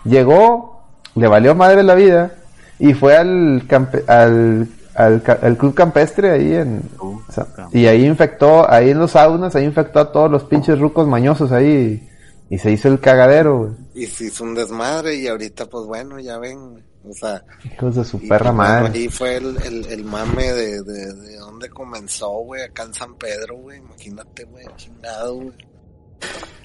llegó, 0.05 0.83
le 1.15 1.27
valió 1.29 1.55
madre 1.55 1.83
la 1.83 1.95
vida 1.95 2.33
y 2.79 2.95
fue 2.95 3.17
al 3.17 3.67
campe- 3.67 4.09
al, 4.09 4.69
al, 4.97 5.23
al 5.43 5.57
club 5.57 5.75
campestre 5.75 6.31
ahí 6.31 6.55
en 6.55 6.83
Uh, 7.01 7.19
o 7.29 7.33
sea, 7.33 7.45
cabrón. 7.45 7.71
y 7.73 7.87
ahí 7.87 8.05
infectó, 8.07 8.71
ahí 8.71 8.91
en 8.91 8.99
los 8.99 9.13
saunas, 9.13 9.55
ahí 9.55 9.65
infectó 9.65 10.01
a 10.01 10.13
todos 10.13 10.31
los 10.31 10.45
pinches 10.45 10.79
rucos 10.79 11.07
mañosos 11.07 11.53
ahí 11.53 12.09
y 12.49 12.59
se 12.59 12.71
hizo 12.71 12.89
el 12.89 13.01
cagadero, 13.01 13.59
güey. 13.59 13.71
Y 13.95 14.07
se 14.07 14.25
hizo 14.27 14.45
un 14.45 14.55
desmadre 14.55 15.17
y 15.17 15.27
ahorita, 15.27 15.67
pues 15.67 15.85
bueno, 15.87 16.19
ya 16.21 16.39
ven. 16.39 16.85
O 17.09 17.13
sea, 17.13 17.43
Hijos 17.65 17.95
de 17.95 18.05
su 18.05 18.17
y, 18.17 18.29
perra 18.29 18.47
pues, 18.47 18.57
madre. 18.57 18.91
ahí 18.99 19.09
fue 19.09 19.37
el, 19.37 19.57
el, 19.65 19.87
el 19.87 20.05
mame 20.05 20.53
de, 20.53 20.83
de, 20.83 21.13
de 21.15 21.37
dónde 21.37 21.69
comenzó, 21.71 22.29
güey, 22.41 22.63
acá 22.63 22.83
en 22.83 22.95
San 22.95 23.15
Pedro, 23.15 23.57
güey. 23.59 23.79
Imagínate, 23.79 24.45
güey, 24.45 24.67
chingado, 24.77 25.35
güey. 25.37 25.53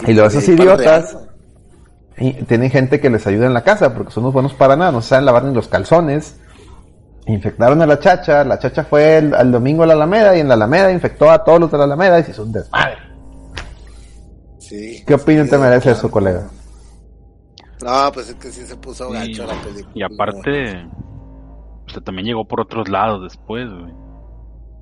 Y 0.07 0.13
luego 0.13 0.29
esos 0.29 0.45
De 0.45 0.51
ahí 0.53 0.57
para 0.57 0.75
idiotas 0.77 1.17
y 2.17 2.33
tienen 2.43 2.69
gente 2.69 2.99
que 2.99 3.09
les 3.09 3.25
ayuda 3.25 3.47
en 3.47 3.53
la 3.53 3.63
casa 3.63 3.93
porque 3.93 4.11
son 4.11 4.23
unos 4.23 4.33
buenos 4.33 4.53
para 4.53 4.75
nada, 4.75 4.91
no 4.91 5.01
saben 5.01 5.25
lavar 5.25 5.43
ni 5.43 5.53
los 5.53 5.67
calzones. 5.67 6.35
Infectaron 7.27 7.81
a 7.81 7.85
la 7.85 7.99
chacha, 7.99 8.43
la 8.43 8.57
chacha 8.59 8.83
fue 8.83 9.17
el, 9.17 9.33
al 9.35 9.51
domingo 9.51 9.83
a 9.83 9.85
la 9.87 9.93
Alameda 9.93 10.35
y 10.35 10.39
en 10.39 10.47
la 10.47 10.55
Alameda 10.55 10.91
infectó 10.91 11.29
a 11.29 11.43
todos 11.43 11.59
los 11.59 11.71
de 11.71 11.77
la 11.77 11.83
Alameda 11.85 12.19
y 12.19 12.23
se 12.23 12.31
hizo 12.31 12.43
un 12.43 12.51
desmadre. 12.51 12.97
Sí. 14.57 15.03
¿Qué 15.05 15.13
opinión 15.13 15.45
Sí, 15.45 15.51
te 15.51 15.57
merece 15.57 15.83
claro. 15.83 15.97
eso, 15.97 16.11
colega? 16.11 16.47
No, 17.83 18.11
pues 18.13 18.29
es 18.29 18.35
que 18.35 18.49
sí 18.49 18.61
se 18.65 18.75
puso 18.77 19.07
Sí, 19.09 19.13
gacho 19.13 19.45
la 19.45 19.61
película. 19.61 19.91
Y 19.95 20.03
aparte, 20.03 20.85
o 21.87 21.89
sea, 21.89 22.01
también 22.03 22.27
llegó 22.27 22.45
por 22.47 22.61
otros 22.61 22.89
lados 22.89 23.23
después, 23.23 23.67
güey. 23.69 23.93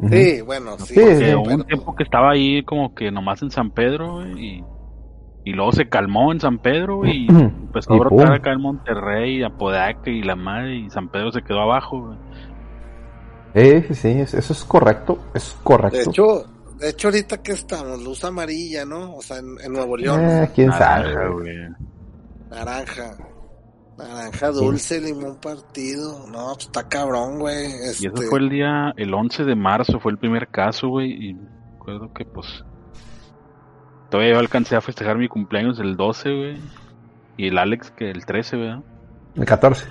Sí, 0.09 0.41
bueno, 0.41 0.77
sí. 0.79 0.93
Sí, 0.93 1.33
hubo 1.35 1.53
un 1.53 1.63
tiempo 1.65 1.95
que 1.95 2.03
estaba 2.03 2.31
ahí 2.31 2.63
como 2.63 2.93
que 2.95 3.11
nomás 3.11 3.41
en 3.41 3.51
San 3.51 3.71
Pedro, 3.71 4.25
y, 4.27 4.63
y 5.43 5.51
luego 5.53 5.71
se 5.73 5.89
calmó 5.89 6.31
en 6.31 6.39
San 6.39 6.59
Pedro, 6.59 7.05
y 7.05 7.27
empezó 7.29 7.93
a 7.93 7.95
Y 7.95 7.99
brotar 7.99 8.27
pum. 8.27 8.35
acá 8.35 8.51
en 8.53 8.61
Monterrey, 8.61 9.43
Apodaca 9.43 10.09
y 10.09 10.21
la 10.23 10.35
madre, 10.35 10.75
y 10.77 10.89
San 10.89 11.09
Pedro 11.09 11.31
se 11.31 11.41
quedó 11.41 11.61
abajo, 11.61 11.99
güey. 12.07 12.17
Eh, 13.53 13.83
sí, 13.87 13.95
sí, 13.95 14.07
es- 14.09 14.33
eso 14.33 14.53
es 14.53 14.63
correcto, 14.63 15.19
es 15.33 15.55
correcto. 15.63 15.97
De 15.97 16.03
hecho, 16.03 16.45
de 16.77 16.89
hecho 16.89 17.07
ahorita 17.07 17.41
que 17.41 17.51
estamos, 17.53 18.01
luz 18.03 18.23
amarilla, 18.23 18.85
¿no? 18.85 19.15
O 19.15 19.21
sea, 19.21 19.37
en, 19.37 19.57
en 19.63 19.73
Nuevo 19.73 19.97
León, 19.97 20.19
Eh, 20.23 20.49
quién 20.53 20.67
Naranja, 20.69 21.13
sabe. 21.13 21.29
güey. 21.33 21.55
naranja. 22.49 23.17
Naranja 23.97 24.51
dulce, 24.51 25.01
limón 25.01 25.35
partido. 25.41 26.25
No, 26.31 26.53
pues 26.53 26.67
está 26.67 26.87
cabrón, 26.87 27.39
güey. 27.39 27.65
Y 27.69 27.89
Este, 27.89 28.07
eso 28.07 28.29
fue 28.29 28.39
el 28.39 28.49
día, 28.49 28.93
el 28.95 29.13
11 29.13 29.43
de 29.43 29.55
marzo 29.55 29.99
fue 29.99 30.11
el 30.13 30.17
primer 30.17 30.47
caso, 30.47 30.87
güey, 30.87 31.11
y 31.11 31.37
recuerdo 31.73 32.13
que 32.13 32.23
pues 32.25 32.47
todavía 34.09 34.33
yo 34.33 34.39
alcancé 34.39 34.75
a 34.75 34.81
festejar 34.81 35.17
mi 35.17 35.27
cumpleaños 35.27 35.79
el 35.79 35.97
12, 35.97 36.29
güey, 36.29 36.57
y 37.37 37.47
el 37.47 37.57
Alex 37.57 37.91
que 37.91 38.09
el 38.09 38.25
13, 38.25 38.55
¿verdad? 38.57 38.83
El 39.35 39.45
14. 39.45 39.85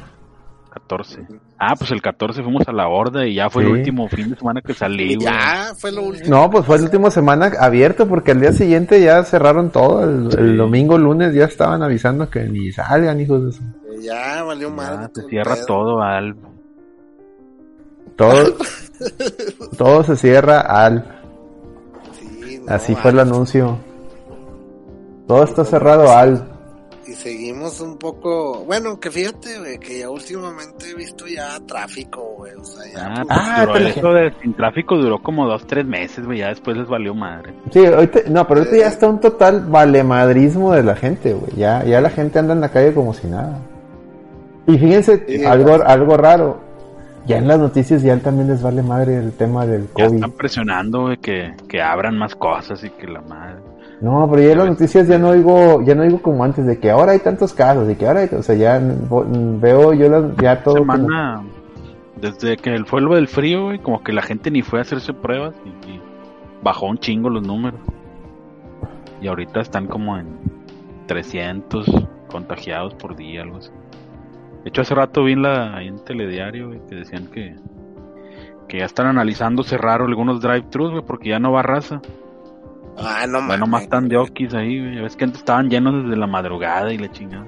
14. 0.68 1.26
Ah, 1.58 1.74
pues 1.76 1.90
el 1.90 2.00
14 2.02 2.42
fuimos 2.42 2.66
a 2.68 2.72
la 2.72 2.88
horda 2.88 3.26
y 3.26 3.34
ya 3.34 3.50
fue 3.50 3.64
Sí. 3.64 3.70
el 3.70 3.76
último 3.78 4.08
fin 4.08 4.30
de 4.30 4.36
semana 4.36 4.60
que 4.62 4.74
salí, 4.74 5.14
güey. 5.16 5.26
ya 5.26 5.72
fue 5.76 5.90
lo 5.92 6.02
último. 6.02 6.28
No, 6.28 6.50
pues 6.50 6.64
fue 6.64 6.76
el 6.76 6.82
último 6.84 7.10
semana 7.10 7.50
abierto 7.58 8.06
porque 8.06 8.30
al 8.32 8.40
día 8.40 8.52
siguiente 8.52 9.00
ya 9.02 9.22
cerraron 9.24 9.70
todo. 9.70 10.04
El, 10.04 10.56
domingo, 10.56 10.96
lunes 10.98 11.34
ya 11.34 11.44
estaban 11.46 11.82
avisando 11.82 12.28
que 12.30 12.44
ni 12.44 12.70
salgan, 12.72 13.20
hijos 13.20 13.44
de 13.46 13.52
su. 13.52 13.62
Ya 14.02 14.42
valió 14.44 14.68
Ya, 14.68 14.74
madre. 14.74 15.08
se 15.14 15.22
cierra 15.28 15.54
pedo. 15.54 15.66
todo 15.66 16.02
al 16.02 16.36
Todo, 18.16 18.54
todo 19.78 20.02
se 20.04 20.16
cierra 20.16 20.60
al. 20.60 21.04
Sí, 22.18 22.60
no, 22.64 22.72
Así 22.74 22.94
fue 22.94 23.10
el 23.12 23.20
anuncio. 23.20 23.78
Todo 25.26 25.44
está 25.44 25.64
cerrado 25.64 26.10
al. 26.16 26.44
Y 27.08 27.14
seguimos 27.14 27.80
un 27.80 27.96
poco. 27.96 28.64
Bueno, 28.66 29.00
que 29.00 29.10
fíjate, 29.10 29.58
güey, 29.58 29.78
que 29.78 30.00
ya 30.00 30.10
últimamente 30.10 30.90
he 30.90 30.94
visto 30.94 31.26
ya 31.26 31.58
tráfico, 31.66 32.34
güey. 32.36 32.52
O 32.54 32.64
sea, 32.64 32.84
ya. 32.92 33.06
Ah, 33.06 33.24
pues, 33.26 33.38
Ah, 33.40 33.66
pero 33.72 33.86
eso 33.88 34.12
de 34.12 34.32
sin 34.42 34.52
tráfico 34.52 34.96
duró 34.98 35.22
como 35.22 35.46
dos, 35.46 35.66
tres 35.66 35.86
meses, 35.86 36.26
güey, 36.26 36.40
ya 36.40 36.48
después 36.48 36.76
les 36.76 36.86
valió 36.86 37.14
madre. 37.14 37.54
Sí, 37.72 37.86
ahorita, 37.86 38.20
no, 38.28 38.46
pero 38.46 38.60
ahorita 38.60 38.76
ya 38.76 38.88
está 38.88 39.08
un 39.08 39.20
total 39.20 39.64
valemadrismo 39.70 40.74
de 40.74 40.82
la 40.82 40.96
gente, 40.96 41.32
güey. 41.32 41.52
Ya, 41.56 41.82
ya 41.84 42.02
la 42.02 42.10
gente 42.10 42.38
anda 42.40 42.52
en 42.52 42.60
la 42.60 42.68
calle 42.68 42.92
como 42.92 43.14
si 43.14 43.26
nada. 43.26 43.58
Y 44.66 44.76
fíjense, 44.76 45.24
Sí, 45.26 45.44
algo, 45.46 45.82
algo 45.82 46.16
raro. 46.18 46.60
Ya 47.26 47.38
en 47.38 47.48
las 47.48 47.58
noticias 47.58 48.02
ya 48.02 48.18
también 48.18 48.48
les 48.48 48.60
vale 48.62 48.82
madre 48.82 49.16
el 49.16 49.32
tema 49.32 49.64
del 49.66 49.86
Ya 49.96 50.04
COVID. 50.04 50.14
están 50.16 50.32
presionando, 50.32 51.02
güey, 51.02 51.16
que, 51.18 51.54
que 51.68 51.80
abran 51.80 52.18
más 52.18 52.34
cosas 52.34 52.84
y 52.84 52.90
que 52.90 53.06
la 53.06 53.22
madre. 53.22 53.56
No, 54.00 54.28
pero 54.30 54.42
ya 54.48 54.54
las 54.54 54.68
noticias 54.68 55.08
ya 55.08 55.18
no 55.18 55.30
oigo, 55.30 55.82
ya 55.82 55.94
no 55.94 56.02
oigo 56.02 56.22
como 56.22 56.44
antes 56.44 56.64
de 56.66 56.78
que 56.78 56.90
ahora 56.90 57.12
hay 57.12 57.18
tantos 57.18 57.52
casos, 57.52 57.86
de 57.88 57.96
que 57.96 58.06
ahora 58.06 58.20
hay, 58.20 58.28
o 58.32 58.42
sea, 58.42 58.54
ya 58.54 58.80
veo 58.80 59.92
yo 59.92 60.08
las- 60.08 60.36
ya 60.36 60.62
todo 60.62 60.76
semana, 60.78 61.42
desde 62.20 62.56
que 62.56 62.74
el- 62.74 62.86
fue 62.86 63.00
del 63.02 63.26
frío, 63.26 63.64
güey, 63.64 63.80
como 63.80 64.02
que 64.04 64.12
la 64.12 64.22
gente 64.22 64.50
ni 64.52 64.62
fue 64.62 64.78
a 64.78 64.82
hacerse 64.82 65.12
pruebas 65.12 65.54
y, 65.64 66.00
bajó 66.62 66.86
un 66.86 66.98
chingo 66.98 67.30
los 67.30 67.46
números. 67.46 67.80
Y 69.20 69.28
ahorita 69.28 69.60
están 69.60 69.86
como 69.86 70.16
en 70.18 70.26
300 71.06 71.86
contagiados 72.30 72.94
por 72.94 73.16
día, 73.16 73.42
algo 73.42 73.58
así. 73.58 73.70
De 74.64 74.68
hecho, 74.70 74.82
hace 74.82 74.94
rato 74.94 75.22
vi 75.24 75.32
en 75.32 75.42
la, 75.42 75.82
en 75.82 76.04
Telediario, 76.04 76.70
que 76.88 76.96
decían 76.96 77.26
que, 77.28 77.54
que 78.66 78.78
ya 78.80 78.84
están 78.84 79.06
analizando 79.06 79.62
cerrar 79.62 80.02
algunos 80.02 80.40
drive-thrus, 80.40 81.02
porque 81.04 81.30
ya 81.30 81.38
no 81.38 81.52
va 81.52 81.62
raza. 81.62 82.00
Ah, 83.00 83.26
no 83.26 83.38
Bueno, 83.46 83.66
mames. 83.66 83.68
más 83.68 83.82
están 83.82 84.08
de 84.08 84.16
okis 84.16 84.52
ahí, 84.54 84.80
güey. 84.80 84.96
Ya 84.96 85.02
ves 85.02 85.16
que 85.16 85.24
antes 85.24 85.40
estaban 85.40 85.68
llenos 85.68 86.02
desde 86.04 86.16
la 86.16 86.26
madrugada 86.26 86.92
y 86.92 86.98
la 86.98 87.10
chingada. 87.12 87.46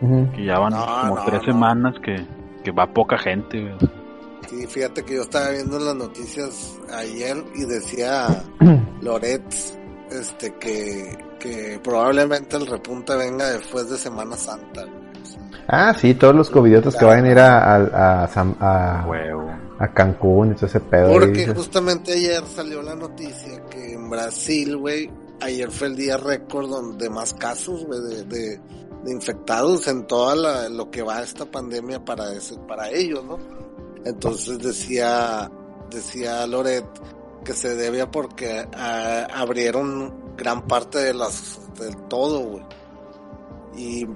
Ujú. 0.00 0.30
Que 0.34 0.44
ya 0.44 0.58
van 0.58 0.72
No, 0.72 0.84
como 0.86 1.16
no, 1.16 1.24
tres 1.24 1.40
no. 1.40 1.46
semanas 1.52 1.94
que, 2.04 2.26
que 2.64 2.70
va 2.72 2.86
poca 2.92 3.18
gente, 3.18 3.60
güey. 3.60 3.74
Sí, 4.48 4.66
fíjate 4.66 5.02
que 5.04 5.14
yo 5.14 5.22
estaba 5.22 5.50
viendo 5.50 5.78
las 5.78 5.94
noticias 5.94 6.78
ayer 6.92 7.36
y 7.54 7.64
decía 7.64 8.26
Loret 9.00 9.42
este 10.10 10.54
que, 10.56 11.16
que 11.38 11.80
probablemente 11.82 12.56
el 12.56 12.66
repunte 12.66 13.16
venga 13.16 13.46
después 13.50 13.88
de 13.88 13.96
Semana 13.96 14.36
Santa. 14.36 14.82
güey. 14.84 15.02
Ah, 15.68 15.94
sí, 15.94 16.14
todos 16.14 16.34
los 16.34 16.50
covidiotas 16.50 16.96
que 16.96 17.04
vayan 17.04 17.24
a 17.26 17.30
ir 17.30 17.38
a, 17.38 17.58
a, 17.76 18.24
a 18.24 18.28
San- 18.28 18.56
a- 18.60 19.06
Huevo. 19.08 19.50
a 19.78 19.88
Cancún 19.88 20.50
y 20.52 20.54
todo 20.54 20.66
ese 20.66 20.80
pedo. 20.80 21.12
Porque 21.12 21.46
justamente 21.54 22.12
ayer 22.12 22.42
salió 22.44 22.82
la 22.82 22.94
noticia 22.96 23.62
que 23.70 23.91
Brasil, 24.12 24.76
güey, 24.76 25.10
ayer 25.40 25.70
fue 25.70 25.86
el 25.86 25.96
día 25.96 26.18
récord 26.18 26.68
donde 26.68 27.08
más 27.08 27.32
casos, 27.32 27.86
güey, 27.86 27.98
de, 28.26 28.60
infectados 29.06 29.88
en 29.88 30.06
toda 30.06 30.36
la, 30.36 30.68
lo 30.68 30.90
que 30.90 31.00
va 31.00 31.22
esta 31.22 31.50
pandemia 31.50 32.04
para 32.04 32.26
para 32.68 32.90
ellos, 32.90 33.24
¿no? 33.24 33.38
Entonces 34.04 34.58
decía, 34.58 35.50
decía 35.90 36.46
Loret 36.46 36.84
que 37.42 37.54
se 37.54 37.74
debía 37.74 38.10
porque 38.10 38.68
abrieron 38.70 40.36
gran 40.36 40.66
parte 40.66 40.98
de 40.98 41.14
las, 41.14 41.58
del 41.78 41.96
todo, 42.08 42.40
güey. 42.40 42.64
Y 43.74 44.06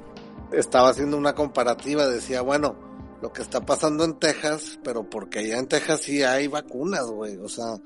estaba 0.53 0.91
haciendo 0.91 1.17
una 1.17 1.35
comparativa, 1.35 2.07
decía, 2.07 2.43
bueno, 2.43 2.76
lo 3.23 3.33
que 3.33 3.41
está 3.41 3.65
pasando 3.65 4.05
en 4.05 4.19
Texas, 4.19 4.79
pero 4.85 5.09
porque 5.09 5.38
allá 5.38 5.59
en 5.59 5.69
Texas 5.69 6.03
sí 6.03 6.23
hay 6.23 6.49
vacunas, 6.49 7.07
güey, 7.07 7.38
o 7.38 7.49
sea, 7.49 7.81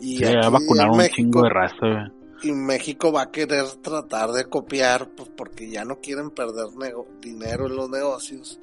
y 0.00 0.18
Sí, 0.18 0.24
vacunaron 0.50 0.94
en 0.94 1.00
un 1.00 1.08
chingo 1.08 1.42
de 1.42 1.50
raza, 1.50 1.76
güey. 1.80 2.12
y 2.42 2.52
México 2.52 3.10
va 3.12 3.22
a 3.22 3.30
querer 3.30 3.64
tratar 3.82 4.30
de 4.30 4.44
copiar, 4.44 5.08
pues 5.16 5.28
porque 5.36 5.68
ya 5.70 5.84
no 5.84 5.98
quieren 6.00 6.30
perder 6.30 6.66
nego- 6.78 7.06
dinero 7.20 7.66
en 7.66 7.76
los 7.76 7.90
negocios. 7.90 8.58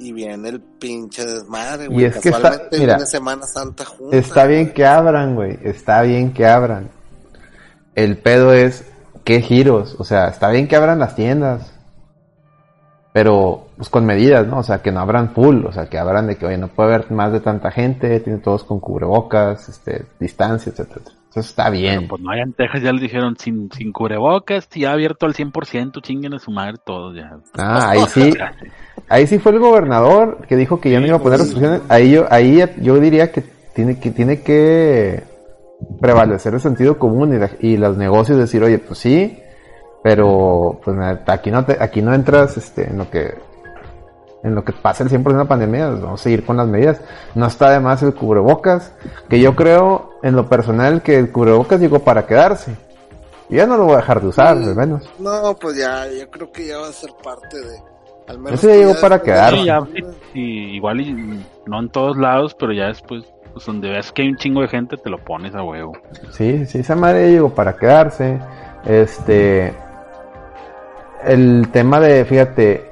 Y 0.00 0.12
viene 0.12 0.48
el 0.50 0.60
pinche 0.60 1.24
desmadre, 1.24 1.86
Y 1.86 1.88
güey. 1.88 2.04
es 2.04 2.18
que 2.18 2.28
está- 2.28 2.68
mira, 2.72 2.94
viene 2.94 3.06
Semana 3.06 3.46
Santa 3.46 3.84
junta. 3.84 4.16
Está 4.16 4.46
bien 4.46 4.72
que 4.72 4.86
abran, 4.86 5.34
güey. 5.34 5.58
Está 5.64 6.02
bien 6.02 6.32
que 6.32 6.46
abran. 6.46 6.88
El 7.96 8.16
pedo 8.18 8.52
es, 8.52 8.84
¿qué 9.24 9.40
giros? 9.42 9.96
O 9.98 10.04
sea, 10.04 10.28
está 10.28 10.50
bien 10.50 10.68
que 10.68 10.76
abran 10.76 11.00
las 11.00 11.16
tiendas. 11.16 11.72
Pero 13.12 13.68
pues 13.76 13.88
con 13.88 14.04
medidas, 14.06 14.46
¿no? 14.46 14.58
O 14.58 14.62
sea, 14.62 14.82
que 14.82 14.92
no 14.92 15.00
abran 15.00 15.30
full, 15.30 15.64
o 15.64 15.72
sea, 15.72 15.86
que 15.88 15.98
abran 15.98 16.26
de 16.26 16.36
que, 16.36 16.46
oye, 16.46 16.58
no 16.58 16.68
puede 16.68 16.94
haber 16.94 17.10
más 17.10 17.32
de 17.32 17.40
tanta 17.40 17.70
gente, 17.70 18.20
tiene 18.20 18.38
todos 18.40 18.64
con 18.64 18.80
cubrebocas, 18.80 19.68
este, 19.68 20.04
distancia, 20.20 20.70
etcétera. 20.70 21.00
Eso 21.30 21.40
está 21.40 21.68
bien. 21.70 21.96
Pero, 21.98 22.08
pues 22.08 22.22
no 22.22 22.30
hay 22.30 22.40
en 22.40 22.52
Texas, 22.54 22.82
ya 22.82 22.92
les 22.92 23.02
dijeron 23.02 23.36
sin, 23.38 23.70
sin 23.72 23.92
cubrebocas, 23.92 24.68
ya 24.70 24.92
abierto 24.92 25.26
al 25.26 25.34
100%, 25.34 26.00
chinguen 26.02 26.34
a 26.34 26.38
su 26.38 26.50
madre 26.50 26.76
todos 26.84 27.14
ya. 27.16 27.36
Ah, 27.56 27.90
ahí 27.90 28.00
sí, 28.08 28.32
ahí 29.08 29.26
sí 29.26 29.38
fue 29.38 29.52
el 29.52 29.58
gobernador 29.58 30.46
que 30.48 30.56
dijo 30.56 30.80
que 30.80 30.90
ya 30.90 31.00
no 31.00 31.06
iba 31.06 31.16
a 31.16 31.20
poner 31.22 31.38
restricciones. 31.40 31.82
Ahí 31.88 32.12
yo, 32.12 32.26
ahí 32.30 32.62
yo 32.80 32.98
diría 32.98 33.30
que 33.30 33.42
tiene 33.74 34.00
que, 34.00 34.10
tiene 34.10 34.40
que 34.42 35.22
prevalecer 36.00 36.54
el 36.54 36.60
sentido 36.60 36.98
común 36.98 37.34
y, 37.34 37.38
la- 37.38 37.50
y 37.60 37.76
los 37.76 37.96
negocios 37.96 38.38
decir, 38.38 38.62
oye, 38.62 38.78
pues 38.78 38.98
sí, 38.98 39.38
pero 40.08 40.80
pues 40.82 40.96
aquí 41.26 41.50
no 41.50 41.66
te, 41.66 41.76
aquí 41.78 42.00
no 42.00 42.14
entras 42.14 42.56
este, 42.56 42.88
en 42.88 42.96
lo 42.96 43.10
que 43.10 43.34
en 44.42 44.54
lo 44.54 44.64
que 44.64 44.72
pasa 44.72 45.04
el 45.04 45.10
100% 45.10 45.22
de 45.32 45.34
la 45.36 45.44
pandemia, 45.44 45.90
vamos 45.90 46.22
a 46.22 46.22
seguir 46.24 46.46
con 46.46 46.56
las 46.56 46.66
medidas. 46.66 46.98
No 47.34 47.46
está 47.46 47.68
de 47.72 47.78
más 47.80 48.02
el 48.02 48.14
cubrebocas, 48.14 48.94
que 49.28 49.38
yo 49.38 49.54
creo 49.54 50.12
en 50.22 50.34
lo 50.34 50.48
personal 50.48 51.02
que 51.02 51.18
el 51.18 51.30
cubrebocas 51.30 51.78
llegó 51.78 51.98
para 51.98 52.24
quedarse. 52.24 52.74
Y 53.50 53.56
ya 53.56 53.66
no 53.66 53.76
lo 53.76 53.84
voy 53.84 53.94
a 53.94 53.96
dejar 53.98 54.22
de 54.22 54.28
usar, 54.28 54.56
al 54.56 54.74
menos. 54.74 55.10
No, 55.18 55.54
pues 55.60 55.76
ya, 55.76 56.06
yo 56.10 56.30
creo 56.30 56.50
que 56.52 56.68
ya 56.68 56.78
va 56.78 56.88
a 56.88 56.92
ser 56.92 57.10
parte 57.22 57.58
de. 57.58 57.78
Al 58.28 58.38
menos 58.38 58.64
Ese 58.64 58.78
llegó 58.78 58.94
para 58.98 59.18
después 59.18 59.22
quedar. 59.34 59.52
de- 59.52 59.58
Sí, 59.58 59.64
ya, 59.66 59.80
sí, 59.92 60.16
sí, 60.32 60.40
igual 60.76 61.00
y 61.02 61.44
no 61.66 61.80
en 61.80 61.90
todos 61.90 62.16
lados, 62.16 62.56
pero 62.58 62.72
ya 62.72 62.86
después, 62.86 63.24
pues 63.52 63.66
donde 63.66 63.90
ves 63.90 64.10
que 64.12 64.22
hay 64.22 64.28
un 64.28 64.36
chingo 64.36 64.62
de 64.62 64.68
gente, 64.68 64.96
te 64.96 65.10
lo 65.10 65.18
pones 65.18 65.54
a 65.54 65.62
huevo. 65.62 65.92
Sí, 66.30 66.64
sí, 66.64 66.78
esa 66.78 66.96
madre 66.96 67.26
ya 67.26 67.32
llegó 67.32 67.50
para 67.50 67.76
quedarse. 67.76 68.38
Este. 68.86 69.74
El 71.24 71.68
tema 71.72 72.00
de, 72.00 72.24
fíjate, 72.24 72.90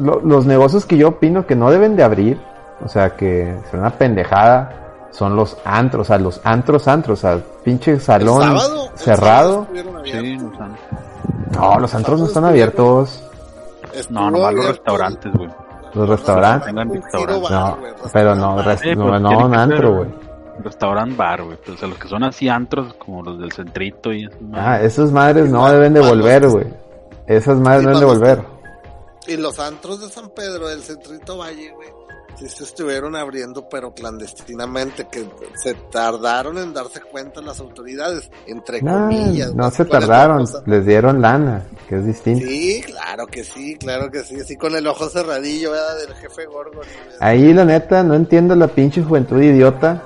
lo- 0.00 0.20
los 0.22 0.46
negocios 0.46 0.86
que 0.86 0.96
yo 0.96 1.08
opino 1.08 1.46
que 1.46 1.56
no 1.56 1.70
deben 1.70 1.96
de 1.96 2.02
abrir, 2.02 2.38
o 2.84 2.88
sea, 2.88 3.10
que 3.16 3.50
es 3.56 3.72
una 3.74 3.90
pendejada, 3.90 4.74
son 5.10 5.34
los 5.36 5.56
antros, 5.64 6.02
o 6.02 6.04
sea, 6.08 6.18
los 6.18 6.40
antros, 6.44 6.86
antros, 6.86 7.18
o 7.18 7.22
sea, 7.22 7.38
pinche 7.64 7.92
¿El 7.92 8.00
salón 8.00 8.58
cerrado. 8.94 9.66
sábado? 9.66 10.02
Sí, 10.04 10.36
No, 11.52 11.78
los 11.80 11.94
antros 11.94 12.20
no 12.20 12.26
están 12.26 12.44
abiertos. 12.44 13.24
No, 14.10 14.30
nomás 14.30 14.54
los 14.54 14.66
restaurantes, 14.68 15.32
güey. 15.32 15.48
Los 15.94 16.08
restaurantes. 16.08 16.72
No, 16.74 16.84
güey, 16.86 17.92
pero 18.12 18.34
no, 18.34 18.56
no, 18.56 18.62
pues, 18.62 18.96
no, 19.20 19.46
un 19.46 19.54
antro, 19.54 19.94
güey. 19.96 20.08
Restaurant 20.62 21.16
bar, 21.16 21.42
güey. 21.42 21.56
Pues, 21.56 21.76
o 21.76 21.78
sea, 21.78 21.88
los 21.88 21.98
que 21.98 22.08
son 22.08 22.22
así 22.24 22.48
antros, 22.48 22.94
como 22.94 23.22
los 23.22 23.38
del 23.40 23.52
centrito 23.52 24.12
y 24.12 24.24
eso. 24.26 24.36
Ah, 24.52 24.80
esas 24.80 25.10
madres 25.12 25.48
no 25.50 25.68
deben 25.70 25.94
de 25.94 26.00
volver, 26.00 26.48
güey. 26.48 26.66
Esas 27.28 27.58
madres 27.58 27.84
no 27.84 27.90
deben 27.90 28.00
de 28.00 28.06
volver. 28.06 28.44
Y 29.26 29.36
los 29.36 29.58
antros 29.58 30.00
de 30.00 30.08
San 30.08 30.30
Pedro 30.30 30.68
del 30.68 30.82
Centrito 30.82 31.36
Valle, 31.36 31.70
güey, 31.74 31.88
sí 32.38 32.48
se 32.48 32.64
estuvieron 32.64 33.14
abriendo, 33.14 33.68
pero 33.68 33.92
clandestinamente, 33.92 35.06
que 35.10 35.28
se 35.62 35.74
tardaron 35.74 36.56
en 36.56 36.72
darse 36.72 37.00
cuenta 37.02 37.42
las 37.42 37.60
autoridades, 37.60 38.30
entre 38.46 38.80
No, 38.80 38.92
comillas. 38.92 39.54
no 39.54 39.64
güey. 39.64 39.76
se 39.76 39.84
¿Cuál 39.86 40.02
es 40.04 40.08
la 40.08 40.14
tardaron, 40.16 40.46
les 40.64 40.86
dieron 40.86 41.20
lana, 41.20 41.62
que 41.88 41.96
es 41.96 42.06
distinto. 42.06 42.46
Sí, 42.46 42.82
claro 42.86 43.26
que 43.26 43.44
sí, 43.44 43.76
claro 43.76 44.10
que 44.10 44.22
sí, 44.24 44.36
así 44.40 44.56
con 44.56 44.74
el 44.74 44.86
ojo 44.86 45.08
cerradillo, 45.10 45.72
¿verdad? 45.72 45.98
Del 45.98 46.14
jefe 46.14 46.46
Gorgon. 46.46 46.84
Ahí 47.20 47.52
la 47.52 47.64
neta, 47.66 48.02
no 48.02 48.14
entiendo 48.14 48.54
la 48.56 48.68
pinche 48.68 49.02
juventud 49.02 49.42
idiota. 49.42 50.02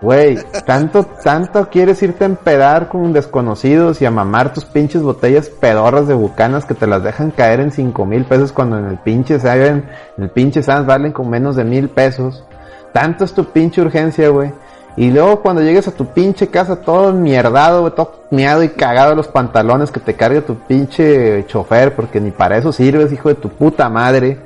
Güey, 0.00 0.38
tanto, 0.64 1.04
tanto 1.24 1.68
quieres 1.70 2.00
irte 2.02 2.22
a 2.22 2.28
empedar 2.28 2.88
con 2.88 3.12
desconocidos 3.12 4.00
y 4.00 4.06
a 4.06 4.12
mamar 4.12 4.52
tus 4.52 4.64
pinches 4.64 5.02
botellas 5.02 5.48
pedorras 5.48 6.06
de 6.06 6.14
bucanas 6.14 6.64
que 6.64 6.74
te 6.74 6.86
las 6.86 7.02
dejan 7.02 7.32
caer 7.32 7.58
en 7.58 7.72
cinco 7.72 8.06
mil 8.06 8.24
pesos 8.24 8.52
cuando 8.52 8.78
en 8.78 8.86
el 8.86 8.98
pinche 8.98 9.40
saben, 9.40 9.88
en 10.16 10.24
el 10.24 10.30
pinche 10.30 10.62
Sans 10.62 10.86
valen 10.86 11.10
con 11.10 11.28
menos 11.28 11.56
de 11.56 11.64
mil 11.64 11.88
pesos. 11.88 12.44
Tanto 12.92 13.24
es 13.24 13.32
tu 13.32 13.46
pinche 13.46 13.80
urgencia, 13.80 14.28
güey. 14.28 14.52
Y 14.96 15.10
luego 15.10 15.42
cuando 15.42 15.62
llegues 15.62 15.88
a 15.88 15.92
tu 15.92 16.06
pinche 16.06 16.48
casa 16.48 16.76
todo 16.76 17.12
mierdado, 17.12 17.80
güey, 17.80 17.92
todo 17.94 18.24
miado 18.30 18.62
y 18.62 18.68
cagado 18.68 19.10
de 19.10 19.16
los 19.16 19.28
pantalones 19.28 19.90
que 19.90 20.00
te 20.00 20.14
cargue 20.14 20.42
tu 20.42 20.54
pinche 20.54 21.44
chofer 21.46 21.96
porque 21.96 22.20
ni 22.20 22.30
para 22.30 22.56
eso 22.56 22.72
sirves, 22.72 23.12
hijo 23.12 23.30
de 23.30 23.34
tu 23.34 23.48
puta 23.48 23.88
madre. 23.88 24.38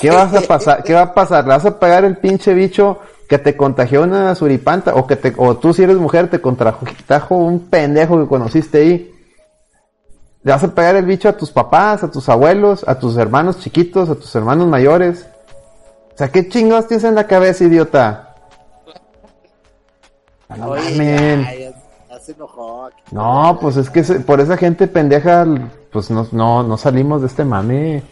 ¿Qué 0.00 0.10
vas 0.10 0.34
a 0.34 0.40
pasar? 0.40 0.82
¿Qué 0.82 0.94
va 0.94 1.02
a 1.02 1.14
pasar? 1.14 1.44
¿Le 1.44 1.50
vas 1.50 1.64
a 1.64 1.78
pegar 1.78 2.04
el 2.04 2.16
pinche 2.16 2.54
bicho 2.54 2.98
que 3.30 3.38
te 3.38 3.56
contagió 3.56 4.02
una 4.02 4.34
suripanta? 4.34 4.92
O 4.96 5.06
que 5.06 5.14
te, 5.14 5.32
o 5.36 5.56
tú 5.56 5.72
si 5.72 5.84
eres 5.84 5.96
mujer 5.98 6.28
te 6.28 6.40
contrajo 6.40 7.36
un 7.36 7.60
pendejo 7.70 8.20
que 8.20 8.26
conociste 8.26 8.78
ahí. 8.78 9.14
¿Le 10.42 10.50
vas 10.52 10.64
a 10.64 10.74
pegar 10.74 10.96
el 10.96 11.04
bicho 11.06 11.28
a 11.28 11.36
tus 11.36 11.52
papás, 11.52 12.02
a 12.02 12.10
tus 12.10 12.28
abuelos, 12.28 12.84
a 12.88 12.98
tus 12.98 13.16
hermanos 13.16 13.60
chiquitos, 13.60 14.10
a 14.10 14.16
tus 14.16 14.34
hermanos 14.34 14.66
mayores? 14.66 15.28
O 16.12 16.16
sea, 16.18 16.28
¿qué 16.28 16.48
chingados 16.48 16.88
tienes 16.88 17.04
en 17.04 17.14
la 17.14 17.28
cabeza, 17.28 17.62
idiota? 17.62 18.34
No 20.56 20.70
Oye, 20.70 20.90
mamen. 20.90 21.44
ya, 21.44 21.54
ya, 21.54 21.70
ya 22.08 22.18
se 22.18 22.32
enojó. 22.32 22.86
aquí. 22.86 22.96
No, 23.12 23.58
pues 23.60 23.76
es 23.76 23.88
que 23.90 24.02
se- 24.02 24.18
por 24.18 24.40
esa 24.40 24.56
gente 24.56 24.88
pendeja, 24.88 25.46
pues 25.92 26.10
no, 26.10 26.26
no, 26.32 26.64
no 26.64 26.76
salimos 26.76 27.20
de 27.20 27.28
este 27.28 27.44
mame. 27.44 28.02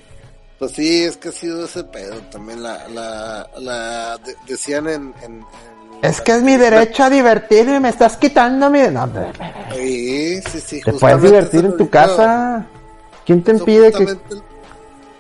Pues 0.59 0.73
sí, 0.73 1.05
es 1.05 1.17
que 1.17 1.29
ha 1.29 1.33
sido 1.33 1.65
ese 1.65 1.85
pedo 1.85 2.17
también. 2.31 2.63
La, 2.63 2.89
la, 2.89 3.49
la 3.59 4.19
de- 4.19 4.37
decían 4.47 4.89
en, 4.89 5.15
en, 5.23 5.33
en- 5.35 5.45
Es 6.03 6.21
que 6.21 6.33
es 6.33 6.43
mi 6.43 6.57
derecho 6.57 7.05
a 7.05 7.11
divertirme 7.11 7.77
y 7.77 7.81
me 7.81 7.89
estás 7.91 8.17
quitando 8.17 8.69
mi... 8.69 8.81
No, 8.89 9.09
te 9.09 9.33
Sí, 9.77 10.41
sí, 10.43 10.61
sí. 10.61 10.81
puedes 10.83 10.93
justamente 11.01 11.27
divertir 11.29 11.65
en 11.65 11.71
tu 11.73 11.79
dijo- 11.79 11.91
casa. 11.91 12.67
¿Quién 13.25 13.43
te 13.45 13.53
impide 13.53 13.93
que... 13.93 14.17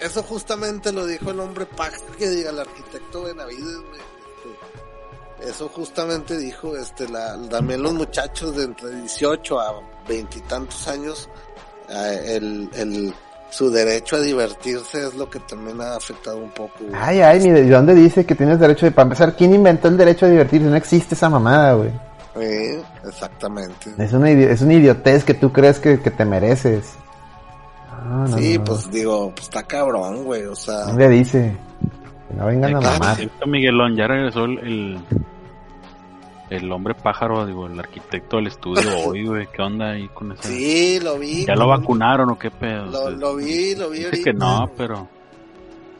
Eso 0.01 0.23
justamente 0.23 0.93
lo 0.93 1.05
dijo 1.07 1.31
el 1.33 1.41
hombre 1.41 1.67
Pax, 1.67 2.01
que 2.17 2.29
diga 2.31 2.51
el 2.51 2.61
arquitecto 2.61 3.23
Benavides. 3.25 3.79
Este, 5.39 5.49
eso 5.51 5.69
justamente 5.69 6.37
dijo, 6.39 6.77
este, 6.77 7.09
la, 7.09 7.37
también 7.49 7.83
los 7.83 7.95
muchachos 7.95 8.57
de 8.57 8.65
entre 8.65 8.91
18 8.91 9.61
a 9.61 9.81
veintitantos 10.09 10.87
años, 10.89 11.29
eh, 11.89 12.37
el, 12.37 12.71
el, 12.75 13.15
su 13.51 13.71
derecho 13.71 14.17
a 14.17 14.21
divertirse 14.21 15.07
es 15.07 15.15
lo 15.15 15.29
que 15.29 15.41
también 15.41 15.81
ha 15.81 15.97
afectado 15.97 16.37
un 16.39 16.51
poco. 16.51 16.75
güey. 16.81 16.93
Ay, 16.95 17.21
ay, 17.21 17.41
mire, 17.41 17.63
¿de 17.63 17.71
dónde 17.71 17.95
dice 17.95 18.25
que 18.27 18.35
tienes 18.35 18.61
derecho 18.61 18.87
de... 18.87 18.93
Para 18.93 19.05
empezar, 19.05 19.35
¿quién 19.37 19.55
inventó 19.55 19.89
el 19.89 19.97
derecho 19.97 20.27
a 20.27 20.29
divertirse? 20.29 20.67
No 20.69 20.77
existe 20.77 21.15
esa 21.15 21.29
mamada, 21.31 21.73
güey. 21.75 21.91
Sí, 22.39 22.81
exactamente. 23.09 23.91
Es 23.99 24.13
una, 24.13 24.31
es 24.31 24.61
una 24.61 24.75
idiotez 24.75 25.25
que 25.25 25.35
tú 25.35 25.53
crees 25.53 25.81
que, 25.81 25.99
que 26.01 26.11
te 26.11 26.25
mereces. 26.25 26.95
No, 28.09 28.27
no, 28.29 28.39
Sí, 28.39 28.59
no. 28.59 28.65
pues 28.65 28.91
digo, 28.91 29.31
pues 29.35 29.45
está 29.45 29.63
cabrón, 29.65 30.25
güey, 30.25 30.45
o 30.45 30.55
sea, 30.55 30.85
¿Dónde 30.85 31.09
dice? 31.09 31.57
Que 32.29 32.35
no 32.37 32.47
vengan 32.47 32.77
a 32.77 32.81
por 32.81 32.91
mamar. 32.91 33.17
cierto, 33.17 33.47
Miguelón, 33.47 33.97
ya 33.97 34.07
regresó 34.07 34.45
el, 34.45 34.99
el, 36.51 36.71
hombre 36.73 36.95
pájaro, 36.95 37.47
digo, 37.47 37.67
el 37.67 37.79
arquitecto 37.79 38.37
del 38.37 38.49
estudio 38.49 38.83
hoy, 39.07 39.27
güey. 39.27 39.47
¿Qué 39.49 39.63
onda 39.63 39.91
ahí 39.93 40.09
con 40.09 40.33
esa? 40.33 40.43
sí, 40.43 41.01
lo 41.01 41.19
vi. 41.19 41.45
¿Ya 41.47 41.55
lo 41.55 41.69
vacunaron 41.69 42.31
o 42.31 42.39
qué 42.39 42.51
pedo? 42.51 42.87
Lo, 42.87 43.11
lo 43.11 43.37
vi, 43.37 43.75
lo 43.75 43.91
vi 43.91 43.99
Dice 43.99 44.09
ahorita. 44.09 44.25
que 44.25 44.33
no, 44.33 44.71
pero 44.77 45.09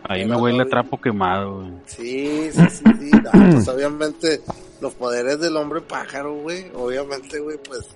ahí 0.05 0.23
Pero 0.23 0.35
me 0.35 0.43
huele 0.43 0.63
a 0.63 0.67
trapo 0.67 1.01
quemado, 1.01 1.57
güey. 1.61 1.73
Sí, 1.87 2.51
sí, 2.53 2.63
sí, 2.71 2.85
sí. 2.99 3.11
no, 3.11 3.31
pues 3.53 3.69
obviamente 3.69 4.41
los 4.81 4.95
poderes 4.95 5.41
del 5.41 5.57
hombre 5.57 5.81
pájaro, 5.81 6.35
güey. 6.35 6.71
Obviamente, 6.75 7.39
güey, 7.41 7.59
pues, 7.59 7.87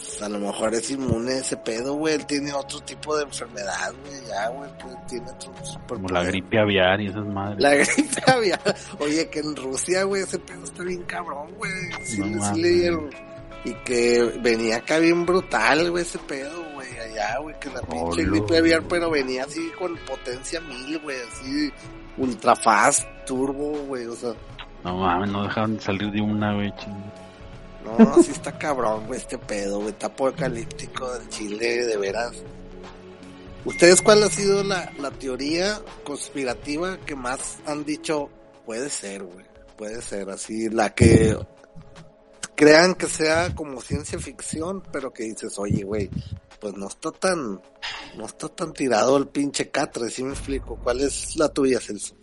pues 0.00 0.22
a 0.22 0.28
lo 0.28 0.38
mejor 0.38 0.74
es 0.74 0.90
inmune 0.90 1.32
a 1.32 1.38
ese 1.38 1.56
pedo, 1.56 1.94
güey. 1.94 2.14
Él 2.14 2.26
tiene 2.26 2.52
otro 2.52 2.80
tipo 2.80 3.16
de 3.16 3.24
enfermedad, 3.24 3.92
güey. 4.04 4.20
Ya, 4.28 4.48
güey, 4.48 4.70
pues 4.80 5.06
tiene 5.08 5.30
otro 5.30 5.52
Como 5.88 6.08
la 6.08 6.22
gripe 6.24 6.58
aviar 6.58 7.00
y 7.00 7.08
esas 7.08 7.26
madres. 7.26 7.60
La 7.60 7.74
gripe 7.74 8.22
había. 8.26 8.60
Oye, 9.00 9.28
que 9.28 9.40
en 9.40 9.54
Rusia, 9.56 10.04
güey, 10.04 10.22
ese 10.22 10.38
pedo 10.38 10.64
está 10.64 10.82
bien 10.82 11.02
cabrón, 11.02 11.52
güey. 11.56 11.72
Sí, 12.04 12.18
No 12.20 12.26
le- 12.26 12.32
sí 12.32 12.38
mames. 12.38 12.58
leyeron. 12.58 13.10
Y 13.64 13.74
que 13.84 14.40
venía 14.42 14.76
acá 14.78 14.98
bien 14.98 15.24
brutal, 15.24 15.88
güey, 15.92 16.02
ese 16.02 16.18
pedo, 16.18 16.64
güey, 16.74 16.98
allá, 16.98 17.38
güey, 17.38 17.54
que 17.60 17.68
la 17.70 17.80
pinche 17.82 18.22
Olo. 18.22 18.32
gripe 18.32 18.58
aviar, 18.58 18.82
pero 18.88 19.08
venía 19.08 19.44
así 19.44 19.70
con 19.78 19.96
potencia 19.98 20.60
mil, 20.62 20.98
güey, 20.98 21.16
así 21.30 21.72
ultra 22.18 22.56
fast, 22.56 23.06
turbo, 23.24 23.70
güey, 23.86 24.06
o 24.06 24.16
sea, 24.16 24.32
No 24.82 24.96
mames, 24.96 25.30
no 25.30 25.44
dejaron 25.44 25.76
de 25.76 25.80
salir 25.80 26.10
de 26.10 26.20
una, 26.20 26.54
güey. 26.54 26.72
ching. 26.76 27.04
No, 27.84 28.22
sí 28.22 28.30
está 28.30 28.58
cabrón, 28.58 29.06
güey, 29.06 29.20
este 29.20 29.38
pedo, 29.38 29.78
güey, 29.78 29.90
está 29.90 30.06
apocalíptico 30.06 31.12
del 31.12 31.28
Chile, 31.28 31.86
de 31.86 31.96
veras. 31.96 32.42
¿Ustedes 33.64 34.02
cuál 34.02 34.22
ha 34.24 34.28
sido 34.28 34.64
la, 34.64 34.92
la 34.98 35.10
teoría 35.10 35.80
conspirativa 36.04 36.98
que 36.98 37.14
más 37.14 37.58
han 37.66 37.84
dicho? 37.84 38.28
Puede 38.66 38.90
ser, 38.90 39.22
güey, 39.22 39.46
puede 39.76 40.02
ser, 40.02 40.30
así, 40.30 40.68
la 40.68 40.94
que 40.94 41.36
crean 42.54 42.94
que 42.94 43.06
sea 43.06 43.54
como 43.54 43.80
ciencia 43.80 44.18
ficción, 44.18 44.82
pero 44.92 45.12
que 45.12 45.24
dices, 45.24 45.58
oye, 45.58 45.84
güey, 45.84 46.10
pues 46.60 46.74
no 46.76 46.86
está 46.86 47.10
tan, 47.10 47.60
no 48.16 48.26
está 48.26 48.48
tan 48.48 48.72
tirado 48.72 49.16
el 49.16 49.28
pinche 49.28 49.70
catre, 49.70 50.10
¿sí 50.10 50.22
me 50.22 50.32
explico? 50.32 50.76
¿Cuál 50.76 51.00
es 51.00 51.36
la 51.36 51.48
tuya, 51.48 51.80
Celso? 51.80 52.14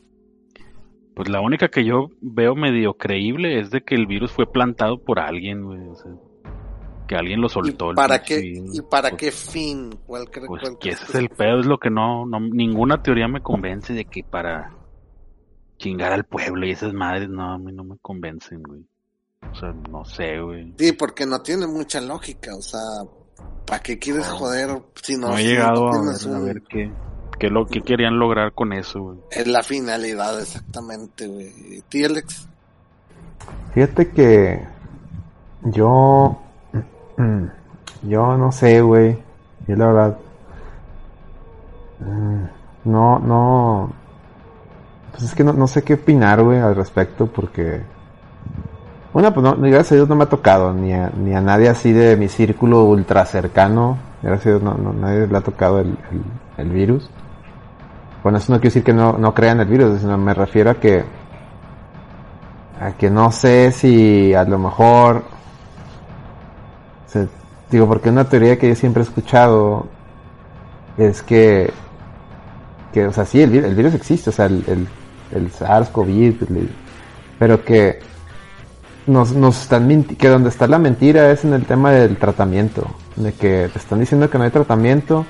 Pues 1.20 1.28
la 1.28 1.42
única 1.42 1.68
que 1.68 1.84
yo 1.84 2.12
veo 2.22 2.56
medio 2.56 2.94
creíble 2.94 3.60
es 3.60 3.72
de 3.72 3.82
que 3.84 3.94
el 3.94 4.08
virus 4.08 4.32
fue 4.32 4.50
plantado 4.50 5.04
por 5.04 5.20
alguien, 5.20 5.66
güey. 5.66 5.86
O 5.86 5.94
sea, 5.96 6.12
que 7.10 7.16
alguien 7.18 7.42
lo 7.42 7.48
¿Y 7.48 7.50
soltó. 7.50 7.90
el 7.90 7.96
para 7.98 8.24
qué, 8.24 8.40
virus. 8.40 8.78
y 8.78 8.82
para 8.84 9.10
Pues- 9.10 9.20
qué 9.20 9.32
fin? 9.34 9.90
¿Cuál 10.08 10.30
Pues 10.32 10.48
cuál 10.48 10.78
que 10.80 10.92
ese 10.92 11.04
es 11.04 11.16
el 11.16 11.28
pedo, 11.28 11.60
es 11.60 11.66
lo 11.66 11.78
que 11.78 11.90
no, 11.90 12.26
no, 12.26 12.40
ninguna 12.40 13.04
teoría 13.04 13.28
me 13.28 13.42
convence 13.42 13.92
de 13.94 14.06
que 14.06 14.24
para 14.24 14.72
chingar 15.78 16.14
al 16.14 16.24
pueblo 16.24 16.66
y 16.66 16.72
esas 16.72 16.94
madres, 16.94 17.28
no, 17.28 17.52
a 17.52 17.58
mí 17.58 17.74
no 17.74 17.84
me 17.84 17.98
convencen, 17.98 18.64
güey. 18.64 18.86
O 19.52 19.56
sea, 19.56 19.74
no 19.92 20.06
sé, 20.06 20.40
güey. 20.40 20.74
Sí, 20.78 20.94
porque 20.94 21.26
no 21.26 21.42
tiene 21.42 21.68
mucha 21.68 22.00
lógica, 22.00 22.56
o 22.56 22.62
sea, 22.62 22.80
¿para 23.68 23.82
qué 23.84 24.00
quieres 24.00 24.26
joder 24.30 24.70
si 25.04 25.18
no, 25.18 25.28
No, 25.32 25.38
he 25.38 25.44
llegado 25.44 25.82
no 25.84 25.90
a 25.90 26.14
ver, 26.14 26.34
a 26.34 26.38
un- 26.40 26.46
ver 26.46 26.62
qué, 26.70 26.90
qué, 27.40 27.50
lo, 27.50 27.66
qué 27.66 27.82
querían 27.82 28.20
lograr 28.20 28.54
con 28.54 28.74
eso, 28.74 29.02
güey. 29.02 29.18
Es 29.32 29.48
la 29.48 29.64
finalidad, 29.64 30.40
exactamente, 30.40 31.28
güey. 31.28 31.52
¿Y 31.78 31.82
ti, 31.90 32.04
Alex? 32.04 32.48
Fíjate 33.74 34.10
que 34.10 34.62
yo, 35.64 36.38
yo 38.04 38.38
no 38.38 38.52
sé, 38.52 38.82
güey. 38.82 39.18
Yo 39.68 39.76
la 39.76 39.88
verdad, 39.88 40.18
mm, 42.00 42.44
no, 42.90 43.20
no, 43.20 43.92
pues 45.12 45.24
es 45.24 45.36
que 45.36 45.44
no, 45.44 45.54
no 45.54 45.68
sé 45.68 45.84
qué 45.84 45.96
opinar, 45.96 46.42
güey, 46.44 46.60
al 46.60 46.76
respecto, 46.76 47.28
porque, 47.28 47.82
bueno, 49.14 49.34
pues 49.34 49.44
no, 49.44 49.56
gracias 49.58 49.92
a 49.92 49.96
Dios 49.96 50.10
no 50.10 50.16
me 50.16 50.24
ha 50.24 50.30
tocado, 50.30 50.74
ni 50.74 50.94
a, 50.94 51.10
ni 51.10 51.36
a 51.36 51.42
nadie 51.42 51.70
así 51.70 51.92
de 51.92 52.16
mi 52.18 52.30
círculo 52.30 52.84
ultra 52.86 53.26
cercano, 53.26 53.98
gracias 54.24 54.48
a 54.48 54.50
Dios 54.60 54.64
no, 54.64 54.74
no- 54.76 54.94
nadie 54.94 55.28
le 55.28 55.38
ha 55.38 55.42
tocado 55.42 55.80
el, 55.80 55.90
el, 56.12 56.24
el 56.58 56.70
virus. 56.70 57.10
Bueno, 58.24 58.38
eso 58.38 58.52
no 58.52 58.60
quiere 58.60 58.70
decir 58.70 58.84
que 58.84 58.94
no, 58.94 59.14
no 59.18 59.34
crean 59.34 59.60
el 59.62 59.68
virus, 59.68 60.02
sino 60.02 60.18
me 60.18 60.34
refiero 60.34 60.72
a 60.72 60.76
que 60.76 61.04
a 62.82 62.92
que 62.94 63.10
no 63.10 63.32
sé 63.32 63.72
si 63.74 64.34
a 64.34 64.44
lo 64.46 64.58
mejor 64.58 65.24
digo 67.72 67.88
porque 67.88 68.10
una 68.10 68.24
teoría 68.26 68.58
que 68.58 68.70
yo 68.70 68.76
siempre 68.76 69.02
he 69.04 69.06
escuchado 69.06 69.88
es 70.98 71.22
que 71.22 71.72
que 72.94 73.06
o 73.06 73.14
sea 73.14 73.26
sí 73.26 73.42
el, 73.42 73.56
el 73.64 73.76
virus 73.76 73.94
existe 73.94 74.30
o 74.32 74.34
sea 74.34 74.46
el, 74.46 74.64
el, 74.68 74.88
el 75.38 75.52
SARS-CoV 75.52 76.08
el- 76.50 76.70
pero 77.38 77.64
que 77.64 78.00
nos, 79.08 79.34
nos 79.34 79.62
están 79.64 80.04
que 80.04 80.28
donde 80.28 80.50
está 80.50 80.68
la 80.68 80.80
mentira 80.80 81.32
es 81.32 81.46
en 81.46 81.54
el 81.54 81.66
tema 81.66 81.92
del 81.92 82.18
tratamiento 82.18 82.88
de 83.16 83.34
que 83.34 83.70
te 83.72 83.78
están 83.80 84.00
diciendo 84.00 84.30
que 84.30 84.38
no 84.38 84.46
hay 84.46 84.50
tratamiento 84.52 85.26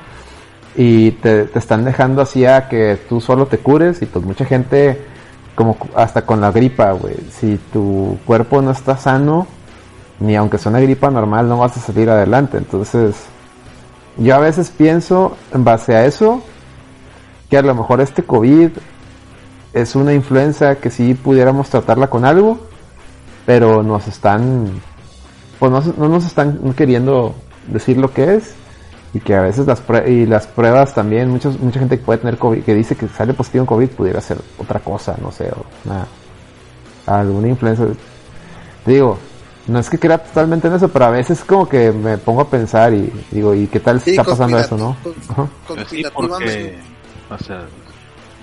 y 0.82 1.12
te, 1.12 1.50
están 1.56 1.84
dejando 1.84 2.22
así 2.22 2.46
a 2.46 2.70
que 2.70 2.98
tú 3.10 3.20
solo 3.20 3.48
te 3.48 3.58
cures 3.58 4.02
y 4.02 4.06
pues 4.06 4.24
mucha 4.24 4.46
gente 4.46 4.98
como 5.54 5.76
hasta 5.94 6.22
con 6.22 6.40
la 6.40 6.52
gripa, 6.52 6.94
güey, 6.94 7.18
si 7.32 7.60
tu 7.74 8.18
cuerpo 8.26 8.62
no 8.62 8.72
está 8.72 8.96
sano, 8.96 9.46
ni 10.22 10.38
aunque 10.38 10.58
sea 10.58 10.70
una 10.70 10.80
gripa 10.80 11.10
normal 11.10 11.50
no 11.50 11.58
vas 11.58 11.76
a 11.76 11.82
salir 11.82 12.10
adelante. 12.10 12.58
Entonces, 12.58 13.18
yo 14.16 14.34
a 14.34 14.40
veces 14.40 14.70
pienso 14.70 15.36
en 15.54 15.66
base 15.66 15.98
a 15.98 16.06
eso 16.06 16.42
que 17.50 17.58
a 17.58 17.62
lo 17.62 17.76
mejor 17.76 18.00
este 18.00 18.24
COVID 18.24 18.70
es 19.74 19.96
una 19.96 20.14
influenza 20.14 20.76
que 20.76 20.92
sí 20.92 21.14
pudiéramos 21.14 21.70
tratarla 21.70 22.10
con 22.10 22.24
algo, 22.24 22.58
pero 23.46 23.84
nos 23.84 24.08
están 24.08 24.80
pues 25.60 25.74
no 25.74 26.08
nos 26.08 26.26
están 26.26 26.58
queriendo 26.72 27.36
decir 27.68 27.98
lo 27.98 28.14
que 28.14 28.36
es 28.36 28.56
y 29.14 29.20
que 29.20 29.36
a 29.36 29.42
veces 29.42 29.66
las 29.66 29.86
prue- 29.86 30.08
y 30.08 30.26
las 30.26 30.46
pruebas 30.48 30.94
también 30.94 31.30
muchos 31.30 31.60
mucha 31.60 31.80
gente 31.80 31.98
que 31.98 32.04
puede 32.06 32.20
tener 32.20 32.38
COVID 32.38 32.64
que 32.64 32.76
dice 32.76 32.96
que 32.96 33.08
sale 33.08 33.34
positivo 33.34 33.64
en 33.64 33.66
COVID 33.68 33.90
pudiera 33.90 34.22
ser 34.22 34.38
otra 34.58 34.80
cosa 34.80 35.16
no 35.22 35.32
sé 35.32 35.50
o 35.50 35.66
una 35.86 36.06
alguna 37.06 37.48
influencia 37.48 37.88
te 38.86 38.92
digo 38.92 39.18
no 39.68 39.80
es 39.80 39.90
que 39.90 39.98
crea 40.00 40.18
totalmente 40.20 40.68
en 40.68 40.76
eso 40.76 40.90
pero 40.90 41.06
a 41.06 41.10
veces 41.10 41.44
como 41.44 41.68
que 41.68 41.92
me 41.92 42.18
pongo 42.18 42.42
a 42.42 42.50
pensar 42.50 42.94
y 42.94 43.12
digo 43.32 43.54
y 43.56 43.68
qué 43.68 43.80
tal 43.80 44.00
si 44.00 44.06
Sí, 44.06 44.10
está 44.12 44.24
pasando 44.24 44.58
eso 44.60 44.78
no. 44.78 44.96
Pues 45.68 45.88
sí, 45.90 46.04
porque, 46.14 46.78
o 47.30 47.38
sea, 47.44 47.66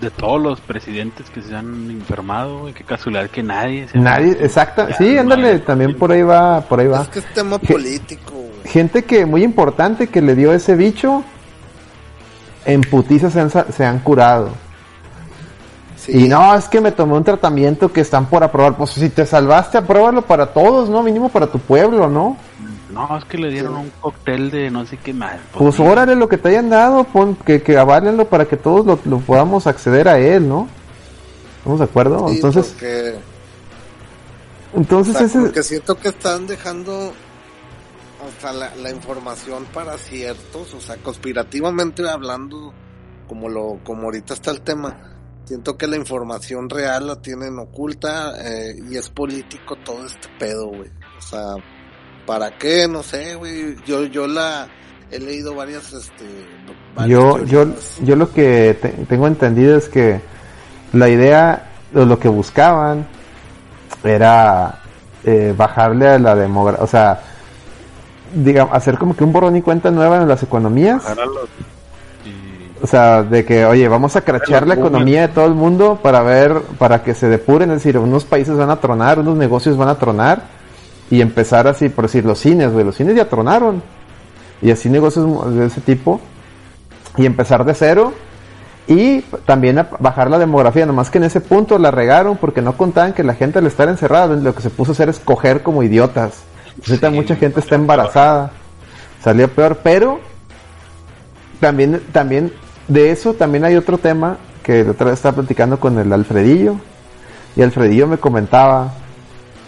de 0.00 0.10
todos 0.10 0.40
los 0.40 0.60
presidentes 0.60 1.28
que 1.30 1.42
se 1.42 1.56
han 1.56 1.90
enfermado, 1.90 2.60
güey, 2.60 2.74
qué 2.74 2.84
casualidad 2.84 3.30
que 3.30 3.42
nadie 3.42 3.88
se 3.88 3.98
ha 3.98 4.00
nadie 4.00 4.36
Ya, 4.48 4.96
sí 4.96 5.16
ándale 5.18 5.60
también 5.60 5.96
por 5.96 6.12
ahí 6.12 6.22
va 6.22 6.60
por 6.60 6.80
ahí 6.80 6.86
va. 6.86 7.02
Es 7.02 7.08
que 7.08 7.18
es 7.20 7.34
tema 7.34 7.58
político. 7.58 8.45
Gente 8.66 9.04
que 9.04 9.24
muy 9.26 9.42
importante 9.42 10.08
que 10.08 10.20
le 10.22 10.34
dio 10.34 10.52
ese 10.52 10.76
bicho 10.76 11.24
en 12.64 12.80
putiza 12.82 13.30
se 13.30 13.40
han, 13.40 13.50
sa- 13.50 13.70
se 13.72 13.84
han 13.84 13.98
curado 14.00 14.50
Sí. 15.96 16.24
Y 16.24 16.28
no, 16.28 16.54
es 16.54 16.68
que 16.68 16.80
me 16.80 16.92
tomé 16.92 17.14
un 17.14 17.24
tratamiento 17.24 17.90
que 17.92 18.02
están 18.02 18.26
por 18.26 18.44
aprobar. 18.44 18.76
Pues 18.76 18.90
si 18.90 19.08
te 19.08 19.26
salvaste, 19.26 19.78
apruébalo 19.78 20.22
para 20.22 20.46
todos, 20.52 20.88
¿no? 20.88 21.02
Mínimo 21.02 21.30
para 21.30 21.48
tu 21.48 21.58
pueblo, 21.58 22.06
¿no? 22.08 22.36
No, 22.92 23.16
es 23.18 23.24
que 23.24 23.36
le 23.38 23.50
dieron 23.50 23.74
un 23.76 23.90
cóctel 24.00 24.50
de 24.50 24.70
no 24.70 24.86
sé 24.86 24.98
qué 24.98 25.12
más. 25.12 25.36
Pues 25.58 25.74
sí. 25.74 25.82
órale 25.82 26.14
lo 26.14 26.28
que 26.28 26.38
te 26.38 26.50
hayan 26.50 26.70
dado, 26.70 27.02
pon, 27.04 27.34
que, 27.44 27.60
que 27.60 27.76
avalenlo 27.76 28.26
para 28.26 28.44
que 28.44 28.56
todos 28.56 28.86
lo, 28.86 29.00
lo 29.04 29.18
podamos 29.18 29.66
acceder 29.66 30.06
a 30.06 30.18
él, 30.18 30.48
¿no? 30.48 30.68
¿Estamos 31.58 31.80
de 31.80 31.84
acuerdo? 31.86 32.28
Sí, 32.28 32.34
entonces, 32.36 32.66
porque, 32.68 33.14
entonces 34.76 35.14
o 35.14 35.18
sea, 35.18 35.26
ese... 35.26 35.40
porque 35.40 35.62
siento 35.64 35.96
que 35.98 36.08
están 36.10 36.46
dejando 36.46 37.12
o 38.26 38.40
sea, 38.40 38.52
la, 38.52 38.74
la 38.76 38.90
información 38.90 39.64
para 39.72 39.96
ciertos, 39.98 40.74
o 40.74 40.80
sea, 40.80 40.96
conspirativamente 40.96 42.08
hablando, 42.08 42.72
como 43.28 43.48
lo 43.48 43.78
como 43.84 44.02
ahorita 44.04 44.34
está 44.34 44.50
el 44.50 44.60
tema, 44.62 44.96
siento 45.44 45.76
que 45.76 45.86
la 45.86 45.96
información 45.96 46.68
real 46.70 47.06
la 47.06 47.16
tienen 47.16 47.58
oculta 47.58 48.34
eh, 48.40 48.76
y 48.90 48.96
es 48.96 49.08
político 49.10 49.76
todo 49.84 50.04
este 50.06 50.28
pedo, 50.38 50.66
güey. 50.68 50.90
O 51.18 51.22
sea, 51.22 51.54
¿para 52.26 52.56
qué? 52.58 52.86
No 52.88 53.02
sé, 53.02 53.34
güey. 53.36 53.76
Yo 53.86 54.04
yo 54.04 54.26
la 54.26 54.68
he 55.10 55.18
leído 55.20 55.54
varias 55.54 55.92
este 55.92 56.24
varias 56.94 57.18
Yo, 57.18 57.38
yo, 57.44 57.64
teorías. 57.64 57.98
yo 58.02 58.16
lo 58.16 58.32
que 58.32 58.76
te- 58.80 58.88
tengo 59.08 59.26
entendido 59.28 59.76
es 59.76 59.88
que 59.88 60.20
la 60.92 61.08
idea, 61.08 61.70
o 61.94 62.04
lo 62.04 62.18
que 62.18 62.28
buscaban, 62.28 63.06
era 64.04 64.82
eh, 65.24 65.54
bajarle 65.56 66.08
a 66.08 66.18
la 66.18 66.34
demografía, 66.34 66.84
o 66.84 66.86
sea, 66.86 67.20
digamos, 68.36 68.74
hacer 68.74 68.98
como 68.98 69.16
que 69.16 69.24
un 69.24 69.32
borrón 69.32 69.56
y 69.56 69.62
cuenta 69.62 69.90
nueva 69.90 70.20
en 70.20 70.28
las 70.28 70.42
economías. 70.42 71.02
O 72.82 72.86
sea, 72.86 73.22
de 73.22 73.44
que, 73.44 73.64
oye, 73.64 73.88
vamos 73.88 74.16
a 74.16 74.20
crachar 74.20 74.66
la 74.66 74.74
economía 74.74 75.22
de 75.22 75.28
todo 75.28 75.46
el 75.46 75.54
mundo 75.54 75.98
para 76.02 76.22
ver, 76.22 76.60
para 76.78 77.02
que 77.02 77.14
se 77.14 77.28
depuren, 77.28 77.70
es 77.70 77.78
decir, 77.78 77.98
unos 77.98 78.24
países 78.24 78.56
van 78.56 78.70
a 78.70 78.76
tronar, 78.76 79.18
unos 79.18 79.36
negocios 79.36 79.76
van 79.76 79.88
a 79.88 79.94
tronar 79.94 80.42
y 81.10 81.22
empezar 81.22 81.66
así, 81.66 81.88
por 81.88 82.04
decir, 82.04 82.24
los 82.24 82.38
cines, 82.38 82.72
güey, 82.72 82.84
los 82.84 82.94
cines 82.94 83.16
ya 83.16 83.28
tronaron 83.28 83.82
y 84.60 84.70
así 84.70 84.90
negocios 84.90 85.54
de 85.54 85.66
ese 85.66 85.80
tipo 85.80 86.20
y 87.16 87.24
empezar 87.24 87.64
de 87.64 87.74
cero 87.74 88.12
y 88.88 89.22
también 89.46 89.78
a 89.78 89.88
bajar 89.98 90.30
la 90.30 90.38
demografía, 90.38 90.84
nomás 90.84 91.10
que 91.10 91.18
en 91.18 91.24
ese 91.24 91.40
punto 91.40 91.78
la 91.78 91.90
regaron 91.90 92.36
porque 92.36 92.62
no 92.62 92.76
contaban 92.76 93.14
que 93.14 93.24
la 93.24 93.34
gente 93.34 93.58
al 93.58 93.66
estar 93.66 93.88
encerrada 93.88 94.36
lo 94.36 94.54
que 94.54 94.62
se 94.62 94.70
puso 94.70 94.92
a 94.92 94.94
hacer 94.94 95.08
es 95.08 95.18
coger 95.18 95.62
como 95.62 95.82
idiotas. 95.82 96.42
Ahorita 96.86 97.08
Sí, 97.10 97.14
mucha 97.14 97.36
gente 97.36 97.60
está 97.60 97.74
embarazada, 97.74 98.50
salió 99.22 99.48
peor, 99.50 99.78
pero 99.82 100.20
también, 101.60 102.02
también 102.12 102.52
de 102.88 103.10
eso 103.10 103.34
también 103.34 103.64
hay 103.64 103.76
otro 103.76 103.98
tema 103.98 104.38
que 104.62 104.84
la 104.84 104.90
otra 104.92 105.06
vez 105.06 105.14
estaba 105.14 105.36
platicando 105.36 105.78
con 105.80 105.98
el 105.98 106.12
Alfredillo 106.12 106.76
y 107.56 107.62
Alfredillo 107.62 108.06
me 108.06 108.18
comentaba, 108.18 108.92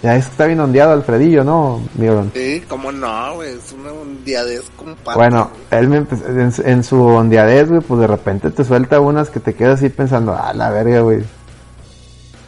ya 0.02 0.16
es 0.16 0.26
que 0.26 0.30
está 0.32 0.46
bien 0.46 0.60
ondeado 0.60 0.92
Alfredillo, 0.92 1.42
¿no? 1.44 1.80
Miguelón? 1.94 2.30
Sí, 2.34 2.62
cómo 2.68 2.92
no, 2.92 3.34
güey, 3.36 3.54
es 3.54 3.72
una 3.72 3.90
hondiadez 3.92 4.64
compadre. 4.76 5.16
Bueno, 5.16 5.50
él 5.70 5.88
me 5.88 5.96
en, 5.98 6.52
su- 6.52 6.62
en 6.62 6.84
su 6.84 7.02
ondeadez, 7.02 7.68
güey, 7.68 7.80
pues 7.80 8.00
de 8.00 8.06
repente 8.06 8.50
te 8.50 8.64
suelta 8.64 9.00
unas 9.00 9.30
que 9.30 9.40
te 9.40 9.54
quedas 9.54 9.78
así 9.78 9.88
pensando, 9.88 10.34
ah, 10.38 10.52
la 10.52 10.70
verga, 10.70 11.00
güey. 11.00 11.22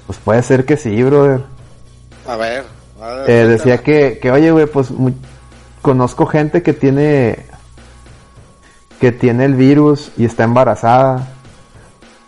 Pues 0.07 0.19
puede 0.25 0.43
ser 0.43 0.65
que 0.65 0.77
sí, 0.77 1.03
brother. 1.03 1.41
A 2.29 2.37
ver, 2.37 2.65
Eh, 3.27 3.47
decía 3.49 3.79
que, 3.79 4.19
que 4.21 4.31
oye, 4.31 4.51
güey, 4.51 4.67
pues 4.67 4.89
conozco 5.83 6.27
gente 6.27 6.63
que 6.63 6.73
tiene 6.73 7.39
que 9.01 9.13
tiene 9.13 9.47
el 9.47 9.55
virus 9.55 10.13
y 10.19 10.25
está 10.27 10.45
embarazada. 10.45 11.27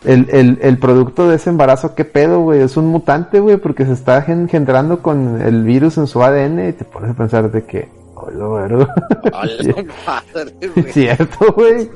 El, 0.05 0.29
el, 0.31 0.59
el 0.63 0.79
producto 0.79 1.29
de 1.29 1.37
ese 1.37 1.51
embarazo, 1.51 1.95
¿qué 1.95 2.05
pedo, 2.05 2.41
güey? 2.41 2.61
Es 2.61 2.77
un 2.77 2.87
mutante, 2.87 3.39
güey, 3.39 3.57
porque 3.59 3.87
se 3.87 3.93
está 3.93 4.25
engendrando 4.27 5.01
con 5.01 5.41
el 5.41 5.63
virus 5.63 5.97
en 5.99 6.09
su 6.09 6.21
ADN 6.23 6.71
y 6.71 6.73
te 6.73 6.85
pones 6.85 7.11
a 7.11 7.15
pensar 7.15 7.53
de 7.53 7.63
que, 7.65 7.89
oye, 8.17 8.37
güey, 10.75 10.93
cierto, 10.93 11.53
güey. 11.53 11.89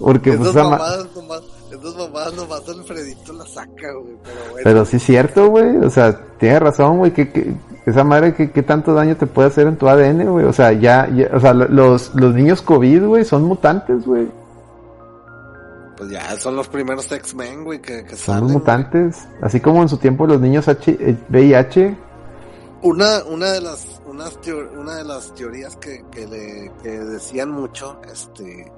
Porque 0.00 0.32
pues 0.32 0.42
Esas 0.50 0.56
esa 0.56 0.64
ma- 0.64 0.70
mamadas 0.70 1.06
nomás, 1.16 1.40
esas 1.72 1.96
mamadas 1.96 2.34
nomás 2.34 2.68
Alfredito 2.68 3.32
la 3.32 3.46
saca, 3.46 3.92
güey, 4.00 4.14
pero 4.22 4.36
bueno. 4.52 4.60
Pero 4.62 4.84
sí 4.84 4.96
es 4.98 5.02
cierto, 5.02 5.48
güey. 5.48 5.76
O 5.78 5.90
sea, 5.90 6.16
tienes 6.38 6.60
razón, 6.60 6.98
güey. 6.98 7.10
Que, 7.12 7.32
que- 7.32 7.52
esa 7.90 8.04
madre, 8.04 8.34
que, 8.34 8.50
que 8.50 8.62
tanto 8.62 8.94
daño 8.94 9.16
te 9.16 9.26
puede 9.26 9.48
hacer 9.48 9.66
en 9.66 9.76
tu 9.76 9.88
ADN, 9.88 10.24
güey? 10.30 10.44
O 10.46 10.52
sea, 10.52 10.72
ya, 10.72 11.08
ya- 11.08 11.30
o 11.34 11.40
sea, 11.40 11.52
lo- 11.54 11.68
los, 11.68 12.14
los 12.14 12.34
niños 12.34 12.62
COVID, 12.62 13.04
güey, 13.06 13.24
son 13.24 13.44
mutantes, 13.44 14.06
güey. 14.06 14.28
Pues 15.96 16.10
ya 16.10 16.34
son 16.36 16.56
los 16.56 16.68
primeros 16.68 17.10
X-Men, 17.12 17.64
güey, 17.64 17.80
que, 17.80 18.04
que 18.04 18.10
Son 18.16 18.18
salen. 18.18 18.42
los 18.44 18.52
mutantes. 18.52 19.28
Así 19.42 19.60
como 19.60 19.82
en 19.82 19.88
su 19.88 19.98
tiempo 19.98 20.26
los 20.26 20.40
niños 20.40 20.66
H, 20.68 20.96
eh, 20.98 21.16
VIH. 21.28 21.96
Una, 22.82 23.22
una 23.30 23.50
de 23.52 23.60
las, 23.60 24.00
una 24.06 24.24
unas 24.24 24.38
una 24.78 24.94
de 24.96 25.04
las 25.04 25.34
teorías 25.34 25.76
que, 25.76 26.02
que, 26.10 26.26
le, 26.26 26.72
que 26.82 26.88
decían 26.88 27.50
mucho, 27.50 28.00
este, 28.10 28.72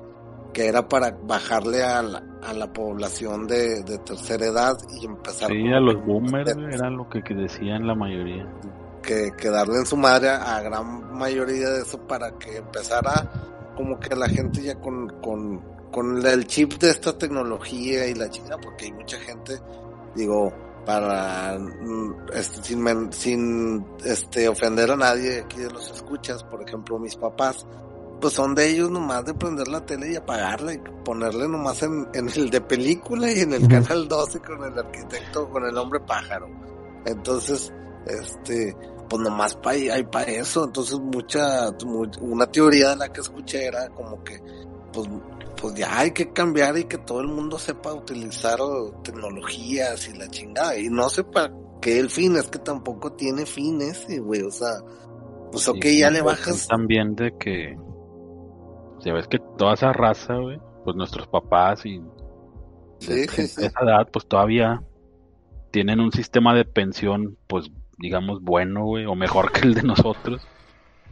que 0.52 0.66
era 0.66 0.88
para 0.88 1.16
bajarle 1.24 1.84
a 1.84 2.02
la, 2.02 2.22
a 2.42 2.52
la 2.52 2.72
población 2.72 3.46
de, 3.46 3.84
de 3.84 3.98
tercera 3.98 4.46
edad 4.46 4.76
y 5.00 5.06
empezar 5.06 5.48
Sí, 5.50 5.72
a 5.72 5.78
los 5.78 6.04
boomers 6.04 6.52
güey, 6.54 6.74
era 6.74 6.90
lo 6.90 7.08
que, 7.08 7.22
que 7.22 7.34
decían 7.34 7.86
la 7.86 7.94
mayoría. 7.94 8.44
Que, 9.02 9.32
que 9.36 9.50
darle 9.50 9.76
en 9.78 9.86
su 9.86 9.96
madre 9.96 10.30
a, 10.30 10.56
a 10.56 10.62
gran 10.62 11.12
mayoría 11.16 11.68
de 11.70 11.82
eso 11.82 11.98
para 12.06 12.32
que 12.38 12.56
empezara 12.56 13.30
como 13.76 13.98
que 13.98 14.14
la 14.14 14.28
gente 14.28 14.62
ya 14.62 14.78
con, 14.80 15.08
con, 15.20 15.60
con 15.90 16.24
el 16.24 16.46
chip 16.46 16.74
de 16.74 16.90
esta 16.90 17.16
tecnología 17.16 18.06
y 18.06 18.14
la 18.14 18.30
chingada, 18.30 18.58
porque 18.58 18.86
hay 18.86 18.92
mucha 18.92 19.18
gente, 19.18 19.58
digo, 20.14 20.52
para 20.84 21.58
mm, 21.58 22.26
este, 22.34 22.62
sin, 22.62 23.12
sin 23.12 23.86
este 24.04 24.48
ofender 24.48 24.90
a 24.90 24.96
nadie 24.96 25.40
aquí 25.40 25.58
de 25.60 25.70
los 25.70 25.90
escuchas, 25.90 26.42
por 26.44 26.62
ejemplo 26.62 26.98
mis 26.98 27.16
papás, 27.16 27.66
pues 28.20 28.34
son 28.34 28.54
de 28.54 28.68
ellos 28.68 28.90
nomás 28.90 29.24
de 29.24 29.34
prender 29.34 29.68
la 29.68 29.84
tele 29.84 30.12
y 30.12 30.16
apagarla 30.16 30.74
y 30.74 30.78
ponerle 31.04 31.48
nomás 31.48 31.82
en, 31.82 32.08
en 32.14 32.28
el 32.28 32.50
de 32.50 32.60
película 32.60 33.30
y 33.32 33.40
en 33.40 33.52
el 33.52 33.66
canal 33.68 34.06
12 34.06 34.40
con 34.40 34.62
el 34.64 34.78
arquitecto, 34.78 35.48
con 35.50 35.64
el 35.64 35.76
hombre 35.76 35.98
pájaro. 36.00 36.48
Entonces, 37.04 37.72
este, 38.06 38.76
pues 39.12 39.22
nomás 39.22 39.54
pa, 39.56 39.72
hay 39.72 40.04
para 40.04 40.30
eso. 40.30 40.64
Entonces, 40.64 40.98
mucha, 40.98 41.70
mu- 41.84 42.10
una 42.22 42.46
teoría 42.46 42.90
de 42.90 42.96
la 42.96 43.12
que 43.12 43.20
escuché 43.20 43.66
era 43.66 43.90
como 43.90 44.24
que, 44.24 44.40
pues, 44.90 45.06
pues 45.60 45.74
ya 45.74 45.98
hay 45.98 46.12
que 46.12 46.32
cambiar 46.32 46.78
y 46.78 46.84
que 46.84 46.96
todo 46.96 47.20
el 47.20 47.28
mundo 47.28 47.58
sepa 47.58 47.92
utilizar 47.92 48.58
tecnologías 49.04 50.08
y 50.08 50.16
la 50.16 50.28
chingada. 50.28 50.78
Y 50.78 50.88
no 50.88 51.10
sepa 51.10 51.52
qué 51.82 51.98
el 51.98 52.08
fin, 52.08 52.36
es 52.36 52.48
que 52.48 52.58
tampoco 52.58 53.12
tiene 53.12 53.44
fin 53.44 53.82
ese, 53.82 54.18
güey. 54.20 54.40
O 54.42 54.50
sea, 54.50 54.78
pues 55.50 55.68
ok, 55.68 55.82
Sí, 55.82 55.98
ya 55.98 56.10
le 56.10 56.22
pues, 56.22 56.38
bajas. 56.38 56.66
También 56.68 57.14
de 57.14 57.36
que. 57.38 57.76
Ya 59.04 59.12
ves 59.12 59.28
que 59.28 59.38
toda 59.58 59.74
esa 59.74 59.92
raza, 59.92 60.36
güey, 60.36 60.58
pues 60.84 60.96
nuestros 60.96 61.26
papás 61.28 61.84
y 61.84 62.00
Sí, 63.00 63.12
de 63.12 63.28
sí, 63.28 63.46
sí. 63.48 63.64
esa 63.66 63.80
edad, 63.84 64.08
pues 64.12 64.26
todavía 64.26 64.80
tienen 65.72 66.00
un 66.00 66.12
sistema 66.12 66.54
de 66.54 66.64
pensión, 66.64 67.36
pues 67.48 67.70
digamos 67.98 68.42
bueno, 68.42 68.84
güey, 68.84 69.06
o 69.06 69.14
mejor 69.14 69.52
que 69.52 69.60
el 69.60 69.74
de 69.74 69.82
nosotros, 69.82 70.46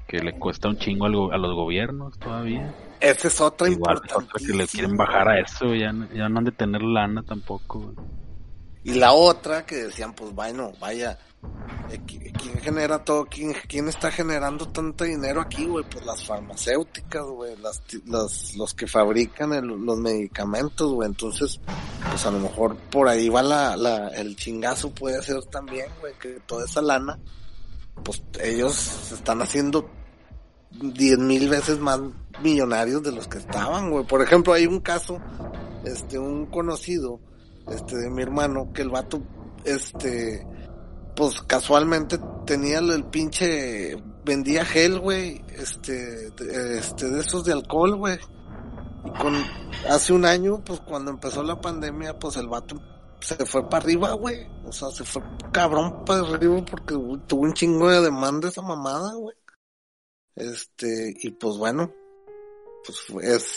que 0.06 0.20
le 0.20 0.32
cuesta 0.38 0.68
un 0.68 0.78
chingo 0.78 1.06
a 1.06 1.38
los 1.38 1.54
gobiernos 1.54 2.18
todavía. 2.18 2.74
Esa 3.00 3.28
es 3.28 3.40
otra 3.40 3.68
Igual 3.68 3.96
otra 3.96 4.26
que 4.38 4.52
le 4.52 4.66
quieren 4.66 4.96
bajar 4.96 5.28
a 5.28 5.40
eso, 5.40 5.74
ya, 5.74 5.94
ya 6.14 6.28
no 6.28 6.38
han 6.38 6.44
de 6.44 6.52
tener 6.52 6.82
lana 6.82 7.22
tampoco. 7.22 7.80
güey. 7.80 7.96
Y 8.82 8.94
la 8.94 9.12
otra 9.12 9.66
que 9.66 9.76
decían, 9.76 10.14
pues 10.14 10.32
bueno, 10.34 10.72
vaya, 10.80 11.18
eh, 11.90 12.00
¿qui- 12.06 12.32
¿quién 12.40 12.58
genera 12.60 13.04
todo? 13.04 13.26
¿Quién, 13.26 13.52
quién 13.68 13.88
está 13.88 14.10
generando 14.10 14.68
tanto 14.68 15.04
dinero 15.04 15.40
aquí, 15.42 15.66
güey? 15.66 15.84
Pues 15.90 16.04
las 16.06 16.24
farmacéuticas, 16.24 17.22
güey, 17.26 17.56
las, 17.58 17.82
las- 18.06 18.54
los 18.56 18.72
que 18.72 18.86
fabrican 18.86 19.50
los 19.84 19.98
medicamentos, 19.98 20.92
güey. 20.92 21.08
Entonces, 21.08 21.60
pues 22.10 22.24
a 22.24 22.30
lo 22.30 22.38
mejor 22.38 22.76
por 22.90 23.08
ahí 23.08 23.28
va 23.28 23.42
la, 23.42 23.76
la, 23.76 24.08
el 24.08 24.34
chingazo 24.36 24.90
puede 24.94 25.22
ser 25.22 25.44
también, 25.44 25.86
güey, 26.00 26.14
que 26.18 26.40
toda 26.46 26.64
esa 26.64 26.80
lana, 26.80 27.18
pues 28.02 28.22
ellos 28.42 29.12
están 29.12 29.42
haciendo 29.42 29.90
diez 30.70 31.18
mil 31.18 31.50
veces 31.50 31.78
más 31.80 32.00
millonarios 32.42 33.02
de 33.02 33.12
los 33.12 33.28
que 33.28 33.36
estaban, 33.38 33.90
güey. 33.90 34.06
Por 34.06 34.22
ejemplo, 34.22 34.54
hay 34.54 34.66
un 34.66 34.80
caso, 34.80 35.20
este, 35.84 36.18
un 36.18 36.46
conocido, 36.46 37.20
este, 37.68 37.96
de 37.96 38.10
mi 38.10 38.22
hermano, 38.22 38.72
que 38.72 38.82
el 38.82 38.90
vato, 38.90 39.22
este, 39.64 40.46
pues 41.16 41.40
casualmente 41.42 42.18
tenía 42.46 42.78
el, 42.78 43.04
pinche, 43.04 43.96
vendía 44.24 44.64
gel, 44.64 44.98
güey, 45.00 45.44
este, 45.50 46.30
de, 46.30 46.78
este, 46.78 47.08
de 47.10 47.20
esos 47.20 47.44
de 47.44 47.52
alcohol, 47.52 47.96
güey. 47.96 48.18
Y 49.04 49.10
con, 49.18 49.34
hace 49.88 50.12
un 50.12 50.24
año, 50.24 50.62
pues 50.64 50.80
cuando 50.80 51.10
empezó 51.10 51.42
la 51.42 51.60
pandemia, 51.60 52.18
pues 52.18 52.36
el 52.36 52.48
vato 52.48 52.80
se 53.20 53.44
fue 53.46 53.68
para 53.68 53.84
arriba, 53.84 54.12
güey. 54.12 54.46
O 54.64 54.72
sea, 54.72 54.88
se 54.90 55.04
fue 55.04 55.22
cabrón 55.52 56.04
para 56.04 56.20
arriba 56.20 56.64
porque 56.64 56.94
tuvo 57.26 57.42
un 57.42 57.52
chingo 57.52 57.90
de 57.90 58.00
demanda 58.00 58.48
esa 58.48 58.62
mamada, 58.62 59.14
güey. 59.14 59.36
Este, 60.34 61.14
y 61.20 61.30
pues 61.32 61.56
bueno, 61.56 61.92
pues 62.84 63.06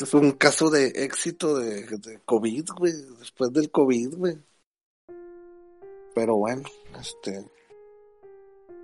es, 0.02 0.14
un 0.14 0.32
caso 0.34 0.70
de 0.70 0.88
éxito 0.88 1.58
de, 1.58 1.84
de 1.86 2.20
COVID, 2.26 2.66
güey, 2.78 2.94
después 3.20 3.52
del 3.54 3.72
COVID, 3.72 4.16
güey. 4.16 4.38
Pero 6.16 6.36
bueno, 6.36 6.64
este, 7.00 7.44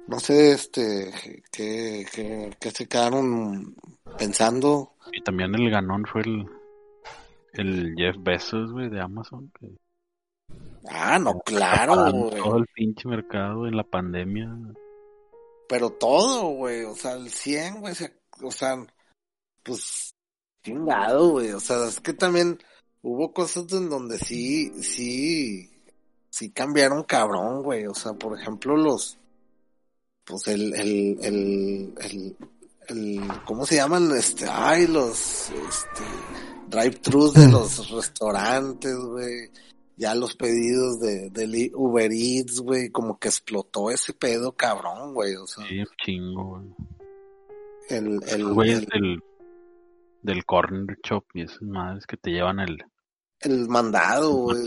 no 0.08 0.20
sé, 0.20 0.52
este, 0.54 1.12
que, 1.52 2.06
que, 2.12 2.56
que 2.60 2.72
se 2.72 2.88
quedaron 2.88 3.76
pensando. 4.18 4.94
Y 5.12 5.22
también 5.22 5.54
el 5.56 5.70
ganón 5.70 6.06
fue 6.06 6.22
el, 6.22 6.46
el 7.54 7.94
Jeff 7.96 8.16
Bezos, 8.20 8.72
güey, 8.72 8.90
de 8.90 9.00
Amazon, 9.02 9.52
que 9.60 9.70
Ah, 10.90 11.20
no, 11.20 11.40
claro, 11.42 12.12
güey. 12.12 12.42
todo 12.42 12.58
el 12.58 12.66
pinche 12.74 13.08
mercado 13.08 13.68
en 13.68 13.78
la 13.78 13.84
pandemia. 13.84 14.50
Pero 15.68 15.92
todo, 15.92 16.48
güey, 16.56 16.84
o 16.86 16.96
sea, 16.96 17.14
el 17.14 17.30
100, 17.30 17.82
güey, 17.82 17.94
se- 17.94 18.18
o 18.42 18.50
sea, 18.50 18.76
pues, 19.62 20.16
chingado, 20.64 21.30
güey, 21.30 21.52
o 21.52 21.60
sea, 21.60 21.88
es 21.88 22.00
que 22.00 22.14
también 22.14 22.60
hubo 23.02 23.32
cosas 23.34 23.72
en 23.74 23.90
donde 23.90 24.18
sí, 24.18 24.72
sí, 24.82 25.70
sí 26.30 26.52
cambiaron 26.52 27.04
cabrón, 27.04 27.64
güey, 27.64 27.86
o 27.86 27.94
sea, 27.94 28.14
por 28.14 28.40
ejemplo, 28.40 28.76
los, 28.76 29.18
pues 30.26 30.48
el, 30.48 30.74
el, 30.74 31.18
el, 31.22 31.94
el, 32.02 32.38
el, 32.88 33.22
¿cómo 33.46 33.66
se 33.66 33.76
llaman? 33.76 34.12
Este, 34.18 34.46
ay, 34.50 34.88
los, 34.88 35.50
este, 35.50 36.04
drive-thrus 36.70 37.34
de 37.34 37.50
los 37.50 37.90
restaurantes, 37.92 38.96
güey, 38.96 39.50
ya 39.96 40.16
los 40.16 40.36
pedidos 40.36 41.00
de, 41.00 41.30
de 41.30 41.72
Uber 41.74 42.12
Eats, 42.12 42.60
güey, 42.62 42.90
como 42.90 43.18
que 43.18 43.28
explotó 43.30 43.92
ese 43.92 44.14
pedo 44.14 44.52
cabrón, 44.54 45.14
güey, 45.14 45.36
o 45.36 45.48
sea, 45.48 45.66
Sí, 45.68 45.84
chingo, 46.04 46.60
güey. 46.60 46.68
el, 47.90 48.20
el, 48.28 48.42
Los 48.42 48.54
güeyes 48.54 48.86
el, 48.94 49.24
del, 50.22 50.46
corner 50.46 50.98
shop 51.04 51.26
y 51.34 51.44
esas 51.44 51.62
madres 51.62 52.06
que 52.06 52.18
te 52.18 52.32
llevan 52.32 52.60
el, 52.60 52.84
el 53.42 53.68
mandado, 53.68 54.32
güey. 54.34 54.66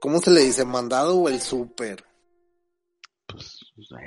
¿cómo 0.00 0.18
se 0.18 0.30
le 0.30 0.42
dice? 0.42 0.64
¿Mandado 0.64 1.18
o 1.18 1.28
el 1.28 1.40
súper? 1.40 2.04
Pues 3.26 3.60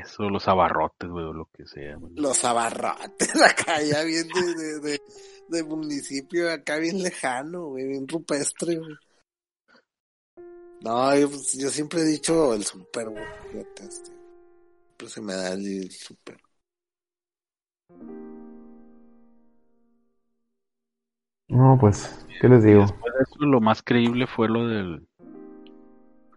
eso, 0.03 0.29
los 0.29 0.47
abarrotes, 0.47 1.09
güey, 1.09 1.25
o 1.25 1.33
lo 1.33 1.49
que 1.51 1.65
sea, 1.65 1.95
güey. 1.95 2.13
Los 2.15 2.43
abarrotes 2.45 3.41
acá, 3.41 3.81
ya 3.81 4.03
bien 4.03 4.27
de, 4.27 4.55
de, 4.55 4.79
de, 4.79 5.01
de 5.47 5.63
municipio, 5.63 6.51
acá 6.51 6.77
bien 6.77 7.01
lejano, 7.01 7.67
güey, 7.67 7.87
bien 7.87 8.07
rupestre, 8.07 8.77
güey. 8.77 8.95
No, 10.81 11.17
yo, 11.17 11.29
pues, 11.29 11.53
yo 11.53 11.69
siempre 11.69 12.01
he 12.01 12.05
dicho 12.05 12.53
el 12.53 12.63
súper, 12.63 13.09
güey, 13.09 13.25
fíjate, 13.51 13.85
este, 13.85 14.11
siempre 14.11 15.09
se 15.09 15.21
me 15.21 15.33
da 15.33 15.53
el 15.53 15.91
súper. 15.91 16.37
No, 21.47 21.77
pues, 21.79 22.27
¿qué 22.41 22.49
les 22.49 22.63
digo? 22.63 22.81
Después 22.81 23.13
de 23.13 23.23
eso, 23.23 23.45
lo 23.45 23.61
más 23.61 23.83
creíble 23.83 24.27
fue 24.27 24.49
lo 24.49 24.67
del 24.67 25.07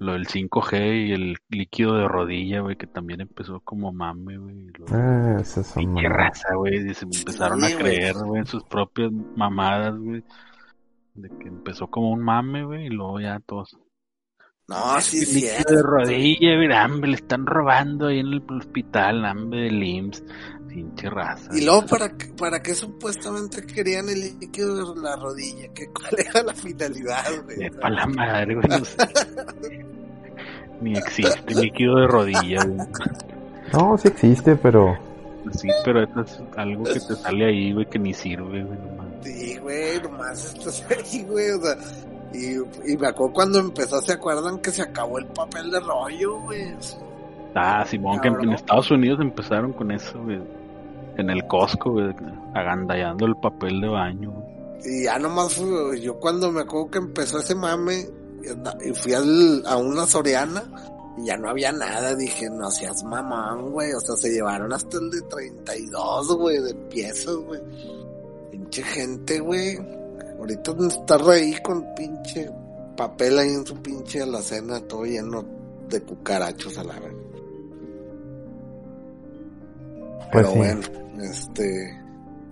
lo 0.00 0.12
del 0.12 0.28
5G 0.28 1.08
y 1.08 1.12
el 1.12 1.36
líquido 1.48 1.96
de 1.96 2.06
rodilla, 2.06 2.60
güey, 2.60 2.76
que 2.76 2.86
también 2.86 3.20
empezó 3.20 3.60
como 3.60 3.92
mame, 3.92 4.38
güey. 4.38 4.68
Eh, 4.92 5.44
son 5.44 5.64
Pinche 5.74 6.08
mamadas. 6.08 6.42
raza, 6.44 6.54
güey, 6.54 6.88
y 6.88 6.94
se 6.94 7.04
empezaron 7.04 7.60
Sí, 7.60 7.72
a 7.72 7.78
creer, 7.78 8.14
güey, 8.24 8.40
en 8.40 8.46
sus 8.46 8.62
propias 8.64 9.10
mamadas, 9.34 9.98
güey. 9.98 10.22
De 11.14 11.28
que 11.30 11.48
empezó 11.48 11.88
como 11.88 12.12
un 12.12 12.22
mame, 12.22 12.64
güey, 12.64 12.86
y 12.86 12.90
luego 12.90 13.18
ya 13.18 13.40
todos. 13.40 13.76
No, 14.68 15.00
sí, 15.00 15.20
El 15.20 15.26
sí. 15.26 15.34
líquido 15.40 15.76
de 15.76 15.82
rodilla, 15.82 16.56
güey, 16.56 16.72
hambre, 16.74 17.10
le 17.10 17.16
están 17.16 17.46
robando 17.46 18.08
ahí 18.08 18.18
en 18.20 18.26
el 18.26 18.42
hospital, 18.50 19.24
hambre 19.24 19.62
del 19.62 19.82
IMSS. 19.82 20.22
Pinche 20.68 21.08
raza. 21.08 21.48
Y 21.56 21.64
luego, 21.64 21.86
¿para, 21.86 22.10
qué- 22.16 22.26
¿para 22.36 22.62
qué 22.62 22.74
supuestamente 22.74 23.64
querían 23.66 24.10
el 24.10 24.38
líquido 24.38 24.94
de 24.94 25.00
la 25.00 25.16
rodilla? 25.16 25.68
¿Qué, 25.74 25.86
¿Cuál 25.88 26.20
era 26.20 26.42
la 26.42 26.54
finalidad, 26.54 27.24
güey? 27.44 27.56
Sea, 27.56 27.70
Sepa 27.72 27.88
la 27.90 28.06
madre, 28.06 28.54
güey, 28.54 28.68
no 28.68 28.84
sé. 28.84 28.96
Ni 30.82 30.92
existe 30.98 31.54
líquido 31.54 31.96
de 31.96 32.06
rodilla, 32.06 32.62
güey. 32.64 32.88
No, 33.72 33.96
sí 33.98 34.08
existe, 34.08 34.54
pero 34.56 34.96
Sí, 35.52 35.68
pero 35.82 36.02
eso 36.04 36.20
es 36.20 36.38
algo 36.58 36.84
que 36.84 36.92
te 37.00 37.00
sale 37.16 37.46
ahí, 37.46 37.72
güey, 37.72 37.86
que 37.88 37.98
ni 37.98 38.12
sirve, 38.12 38.62
güey. 38.64 38.78
no 38.78 38.96
mames. 38.98 39.14
Sí, 39.24 39.56
güey, 39.56 39.98
nomás 40.02 40.44
estás 40.54 40.84
ahí, 40.90 41.22
güey, 41.24 41.50
o 41.52 41.60
sea, 41.62 41.76
y, 42.32 42.56
y 42.92 42.96
me 42.96 43.08
acuerdo 43.08 43.32
cuando 43.34 43.58
empezó, 43.58 44.00
¿se 44.00 44.12
acuerdan 44.12 44.58
que 44.58 44.70
se 44.70 44.82
acabó 44.82 45.18
el 45.18 45.26
papel 45.26 45.70
de 45.70 45.80
rollo, 45.80 46.40
güey? 46.42 46.74
Ah, 47.54 47.84
Simón, 47.86 48.20
que 48.20 48.28
en, 48.28 48.34
Cabrón. 48.34 48.54
Estados 48.54 48.90
Unidos 48.90 49.18
empezaron 49.20 49.72
con 49.72 49.90
eso, 49.90 50.22
güey. 50.22 50.40
En 51.16 51.30
el 51.30 51.46
Costco, 51.48 51.92
güey, 51.92 52.14
agandallando 52.54 53.26
el 53.26 53.34
papel 53.36 53.80
de 53.80 53.88
baño. 53.88 54.32
Y 54.84 55.04
ya 55.04 55.18
nomás 55.18 55.60
yo 56.00 56.18
cuando 56.20 56.52
me 56.52 56.60
acuerdo 56.60 56.90
que 56.90 56.98
empezó 56.98 57.38
ese 57.40 57.54
mame, 57.56 58.06
y 58.86 58.92
fui 58.94 59.12
al- 59.14 59.64
a 59.66 59.76
una 59.76 60.06
Soriana, 60.06 60.62
y 61.18 61.24
ya 61.26 61.36
no 61.36 61.48
había 61.50 61.72
nada, 61.72 62.14
dije, 62.14 62.48
no 62.48 62.70
seas 62.70 63.02
mamón, 63.02 63.72
güey, 63.72 63.92
o 63.92 63.98
sea, 64.00 64.14
se 64.14 64.30
llevaron 64.30 64.72
hasta 64.72 64.98
el 64.98 65.10
de 65.10 65.20
32, 65.22 66.36
güey, 66.36 66.62
de 66.62 66.74
piezas, 66.88 67.34
güey. 67.34 67.60
Pinche 68.52 68.82
gente, 68.84 69.40
güey. 69.40 69.76
Ahorita 70.38 70.72
está 70.88 71.16
ahí 71.32 71.54
con 71.62 71.84
pinche 71.94 72.50
papel 72.96 73.38
ahí 73.38 73.48
en 73.50 73.66
su 73.66 73.76
pinche 73.82 74.22
alacena, 74.22 74.80
todo 74.80 75.04
lleno 75.04 75.44
de 75.88 76.00
cucarachos 76.02 76.78
a 76.78 76.84
la 76.84 76.98
vez. 77.00 77.12
Pues 80.18 80.28
Pero 80.32 80.50
sí. 80.50 80.56
bueno, 80.58 80.80
este, 81.22 82.00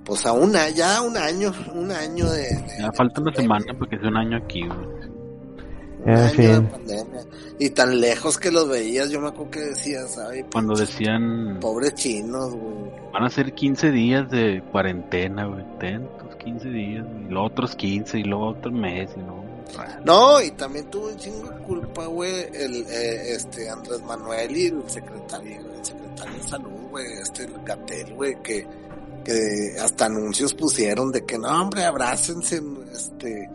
pues 0.05 0.25
a 0.27 0.33
una, 0.33 0.69
ya 0.71 1.03
un 1.03 1.17
año, 1.17 1.53
un 1.75 1.91
año 1.91 2.31
de... 2.31 2.43
de- 2.43 2.65
Ya 2.79 2.91
de 2.91 2.97
falta 2.97 3.21
una 3.21 3.35
semana 3.35 3.67
porque 3.79 3.97
es 3.97 4.03
un 4.03 4.17
año 4.17 4.39
aquí, 4.39 4.67
güey. 4.67 4.96
Un 6.07 6.13
En 6.13 6.19
año 6.19 6.25
de 6.25 6.55
fin. 6.55 6.67
pandemia. 6.69 7.21
Y 7.59 7.71
tan 7.71 8.01
lejos 8.01 8.39
que 8.39 8.51
los 8.51 8.69
veías, 8.69 9.11
yo 9.11 9.21
me 9.21 9.29
acuerdo 9.29 9.51
que 9.51 9.61
decías, 9.61 10.19
ay, 10.19 10.45
Cuando 10.53 10.75
decían, 10.75 11.59
pobres 11.61 11.95
chinos, 11.95 12.55
güey. 12.55 12.91
van 13.13 13.25
a 13.25 13.31
ser 13.31 13.53
15 13.55 13.91
días 13.93 14.31
de 14.31 14.63
cuarentena, 14.73 15.47
güey. 15.47 15.65
Ten 15.81 16.09
tus 16.19 16.37
15 16.37 16.69
días, 16.69 17.07
y 17.27 17.31
luego 17.31 17.47
otros 17.47 17.75
15, 17.77 18.19
y 18.19 18.25
luego 18.25 18.49
otro 18.49 18.71
mes, 18.71 19.11
y 19.17 19.21
luego... 19.21 19.45
No, 20.05 20.41
y 20.41 20.53
también 20.53 20.89
tuvo 20.91 21.09
un 21.09 21.17
chingo 21.17 21.49
de 21.51 21.57
culpa, 21.65 22.07
güey, 22.07 22.47
el, 22.55 22.87
eh, 22.89 23.33
este, 23.35 23.69
Andrés 23.69 24.01
Manuel 24.03 24.57
y 24.57 24.67
el 24.67 24.83
secretario, 24.89 25.57
el 25.77 25.85
secretario 25.85 26.35
de 26.35 26.43
salud, 26.49 26.81
güey, 26.91 27.07
este, 27.21 27.45
el 27.45 27.55
Gatel, 27.65 28.15
güey, 28.15 28.41
que, 28.43 28.65
que 29.25 29.77
hasta 29.83 30.07
anuncios 30.07 30.55
pusieron 30.55 31.11
de 31.11 31.25
que, 31.25 31.37
no, 31.37 31.49
hombre, 31.63 31.85
abrácense, 31.85 32.63
este, 32.93 33.51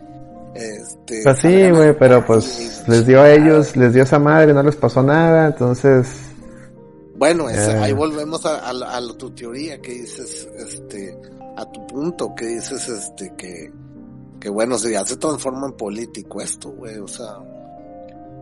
este... 0.54 1.20
Pues 1.24 1.38
sí, 1.38 1.70
güey, 1.70 1.96
pero 1.98 2.24
pues 2.26 2.82
les 2.88 3.06
dio 3.06 3.20
a 3.22 3.30
ellos, 3.30 3.76
les 3.76 3.92
dio 3.94 4.02
esa 4.02 4.18
madre, 4.18 4.52
no 4.52 4.62
les 4.62 4.76
pasó 4.76 5.02
nada, 5.02 5.46
entonces... 5.48 6.06
Bueno, 7.16 7.48
es- 7.48 7.68
Eh. 7.68 7.78
ahí 7.80 7.92
volvemos 7.92 8.44
a, 8.46 8.68
tu 9.16 9.30
teoría 9.30 9.80
que 9.80 9.92
dices, 9.92 10.48
este, 10.58 11.16
a 11.56 11.64
tu 11.70 11.86
punto 11.86 12.34
que 12.34 12.46
dices, 12.46 12.88
este, 12.88 13.32
que, 13.36 13.70
que 14.40 14.48
bueno, 14.50 14.76
ya 14.76 15.04
se 15.04 15.16
transforma 15.16 15.66
en 15.68 15.72
político 15.74 16.40
esto, 16.40 16.70
güey, 16.72 16.98
o 16.98 17.06
sea, 17.06 17.36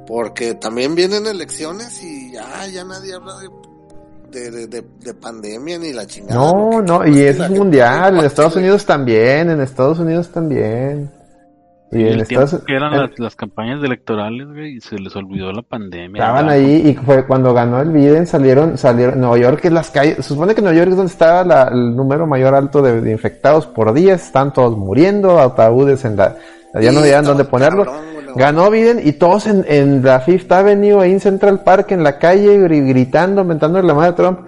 porque 0.07 0.55
también 0.55 0.95
vienen 0.95 1.27
elecciones 1.27 2.03
y 2.03 2.33
ya, 2.33 2.67
ya 2.73 2.85
nadie 2.85 3.15
habla 3.15 3.35
de, 3.39 4.41
de, 4.41 4.51
de, 4.51 4.67
de- 4.67 4.87
de 5.01 5.15
pandemia 5.15 5.79
ni 5.79 5.93
la 5.93 6.07
chingada. 6.07 6.41
No, 6.41 6.81
no, 6.81 7.07
y 7.07 7.21
eso 7.21 7.45
es 7.45 7.51
mundial, 7.51 8.17
en. 8.19 8.25
Estados 8.25 8.57
Unidos 8.57 8.87
también, 8.87 9.51
en 9.51 9.61
Estados 9.61 9.99
Unidos 9.99 10.31
también. 10.33 11.11
Y 11.93 12.03
en 12.03 12.21
el 12.21 12.27
tiempo 12.27 12.45
Estados 12.45 12.65
que 12.65 12.77
eran 12.77 12.97
las, 12.97 13.19
las 13.19 13.35
campañas 13.35 13.83
electorales, 13.83 14.47
güey, 14.47 14.77
y 14.77 14.81
se 14.81 14.97
les 14.99 15.15
olvidó 15.17 15.51
la 15.53 15.63
pandemia. 15.63 16.23
Estaban 16.23 16.49
ahí 16.49 16.83
y 16.87 16.95
fue 16.95 17.27
cuando 17.27 17.53
ganó 17.53 17.81
el 17.81 17.91
Biden 17.91 18.27
salieron, 18.29 18.79
salieron, 18.79 19.21
Nueva 19.21 19.39
York 19.39 19.65
en 19.65 19.75
las 19.75 19.91
calles, 19.91 20.17
se 20.17 20.23
supone 20.23 20.55
que 20.55 20.63
Nueva 20.63 20.77
York 20.77 20.91
es 20.91 20.97
donde 20.97 21.11
estaba 21.13 21.43
la- 21.45 21.65
el 21.73 21.97
número 21.97 22.27
mayor 22.29 22.55
alto 22.55 22.81
de, 22.81 23.01
de 23.01 23.11
infectados 23.11 23.67
por 23.67 23.93
día, 23.93 24.15
están 24.15 24.53
todos 24.53 24.77
muriendo, 24.79 25.41
ataúdes 25.41 26.05
en 26.05 26.17
la, 26.17 26.37
ya 26.81 26.93
no 26.93 27.01
estaba 27.05 27.23
dónde 27.23 27.45
ponerlo. 27.45 27.85
cabrón, 27.87 28.05
güey, 28.15 28.27
no. 28.27 28.35
Ganó 28.37 28.71
Biden 28.71 29.01
y 29.05 29.13
todos 29.15 29.49
en, 29.49 29.65
en 29.67 30.05
la 30.05 30.21
Fifth 30.21 30.53
Avenue, 30.53 31.01
ahí 31.03 31.11
en 31.11 31.19
Central 31.21 31.65
Park, 31.65 31.91
en 31.91 32.05
la 32.05 32.19
calle, 32.21 32.57
gri- 32.61 32.87
gritando, 32.89 33.43
inventando 33.43 33.83
la 33.83 33.95
madre 33.95 34.11
de 34.13 34.17
Trump. 34.17 34.39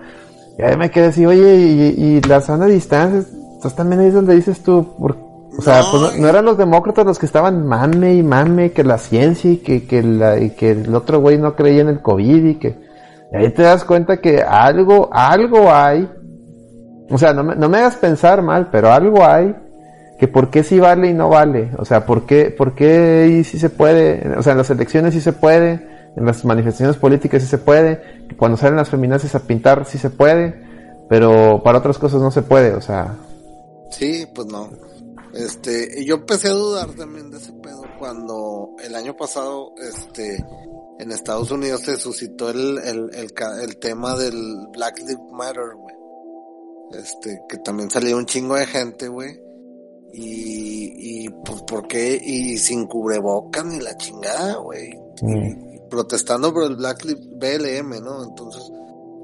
Y 0.58 0.62
ahí 0.62 0.76
me 0.76 0.90
quedé 0.92 1.06
así, 1.06 1.26
oye, 1.26 1.56
y, 1.56 2.04
y 2.04 2.20
la 2.20 2.40
sana 2.40 2.66
distancia, 2.66 3.24
entonces 3.28 3.74
también 3.74 4.00
ahí 4.02 4.06
es 4.08 4.14
donde 4.14 4.36
dices 4.36 4.62
tú, 4.62 4.94
por- 4.96 5.31
o 5.58 5.62
sea, 5.62 5.82
No, 5.82 5.90
pues 5.90 6.02
no, 6.02 6.16
y- 6.16 6.20
no 6.20 6.28
eran 6.28 6.44
los 6.44 6.58
demócratas 6.58 7.04
los 7.06 7.18
que 7.18 7.26
estaban 7.26 7.66
mame 7.66 8.14
y 8.14 8.22
mame 8.22 8.72
que 8.72 8.84
la 8.84 8.98
ciencia 8.98 9.50
y 9.50 9.58
que, 9.58 9.86
que, 9.86 10.02
la, 10.02 10.38
y 10.38 10.50
que 10.50 10.70
el 10.72 10.94
otro 10.94 11.20
güey 11.20 11.38
no 11.38 11.54
creía 11.54 11.82
en 11.82 11.88
el 11.88 12.00
COVID 12.02 12.44
y 12.44 12.54
que... 12.56 12.78
Y 13.32 13.36
ahí 13.36 13.50
te 13.50 13.62
das 13.62 13.84
cuenta 13.84 14.18
que 14.18 14.42
algo, 14.42 15.08
algo 15.12 15.72
hay. 15.72 16.08
O 17.10 17.16
sea, 17.18 17.32
no 17.32 17.42
me, 17.44 17.54
no 17.56 17.68
me 17.68 17.78
hagas 17.78 17.96
pensar 17.96 18.42
mal, 18.42 18.68
pero 18.70 18.92
algo 18.92 19.24
hay 19.24 19.54
que 20.18 20.28
por 20.28 20.50
qué 20.50 20.62
sí 20.62 20.78
vale 20.78 21.08
y 21.10 21.14
no 21.14 21.28
vale. 21.28 21.70
O 21.78 21.84
sea, 21.84 22.06
por 22.06 22.26
qué, 22.26 22.54
por 22.56 22.74
qué 22.74 23.22
ahí 23.24 23.44
sí 23.44 23.58
se 23.58 23.70
puede, 23.70 24.22
o 24.38 24.42
sea, 24.42 24.52
en 24.52 24.58
las 24.58 24.70
elecciones 24.70 25.14
sí 25.14 25.20
se 25.20 25.32
puede, 25.32 25.88
en 26.16 26.24
las 26.24 26.44
manifestaciones 26.44 26.96
políticas 26.96 27.42
sí 27.42 27.48
se 27.48 27.58
puede, 27.58 28.00
cuando 28.36 28.56
salen 28.56 28.76
las 28.76 28.88
feminazis 28.90 29.34
a 29.34 29.40
pintar 29.40 29.84
sí 29.84 29.98
se 29.98 30.10
puede, 30.10 30.62
pero 31.08 31.62
para 31.64 31.78
otras 31.78 31.98
cosas 31.98 32.20
no 32.20 32.30
se 32.30 32.42
puede, 32.42 32.72
o 32.74 32.80
sea, 32.80 33.14
Sí, 33.90 34.26
pues 34.34 34.46
no. 34.46 34.68
Este, 35.34 36.00
y 36.00 36.04
yo 36.04 36.16
empecé 36.16 36.48
a 36.48 36.52
dudar 36.52 36.92
también 36.94 37.30
de 37.30 37.38
ese 37.38 37.52
pedo 37.54 37.82
cuando 37.98 38.74
el 38.84 38.94
año 38.94 39.16
pasado, 39.16 39.72
este, 39.78 40.44
en 40.98 41.10
Estados 41.10 41.50
Unidos 41.50 41.80
se 41.82 41.96
suscitó 41.96 42.50
el, 42.50 42.78
el, 42.78 43.10
el, 43.14 43.32
el 43.62 43.76
tema 43.78 44.16
del 44.16 44.66
Black 44.72 44.98
Lives 44.98 45.32
Matter, 45.32 45.74
güey. 45.76 45.94
Este, 46.92 47.42
que 47.48 47.58
también 47.58 47.90
salió 47.90 48.16
un 48.16 48.26
chingo 48.26 48.56
de 48.56 48.66
gente, 48.66 49.08
güey. 49.08 49.40
Y, 50.12 51.24
y, 51.24 51.28
pues, 51.30 51.62
¿por 51.62 51.88
qué? 51.88 52.20
Y 52.22 52.58
sin 52.58 52.86
cubrebocas 52.86 53.64
ni 53.64 53.80
la 53.80 53.96
chingada, 53.96 54.56
güey. 54.56 54.94
Mm. 55.22 55.88
Protestando 55.88 56.52
por 56.52 56.64
el 56.64 56.76
Black 56.76 57.04
Lives 57.04 57.28
BLM, 57.30 58.04
¿no? 58.04 58.22
Entonces, 58.24 58.62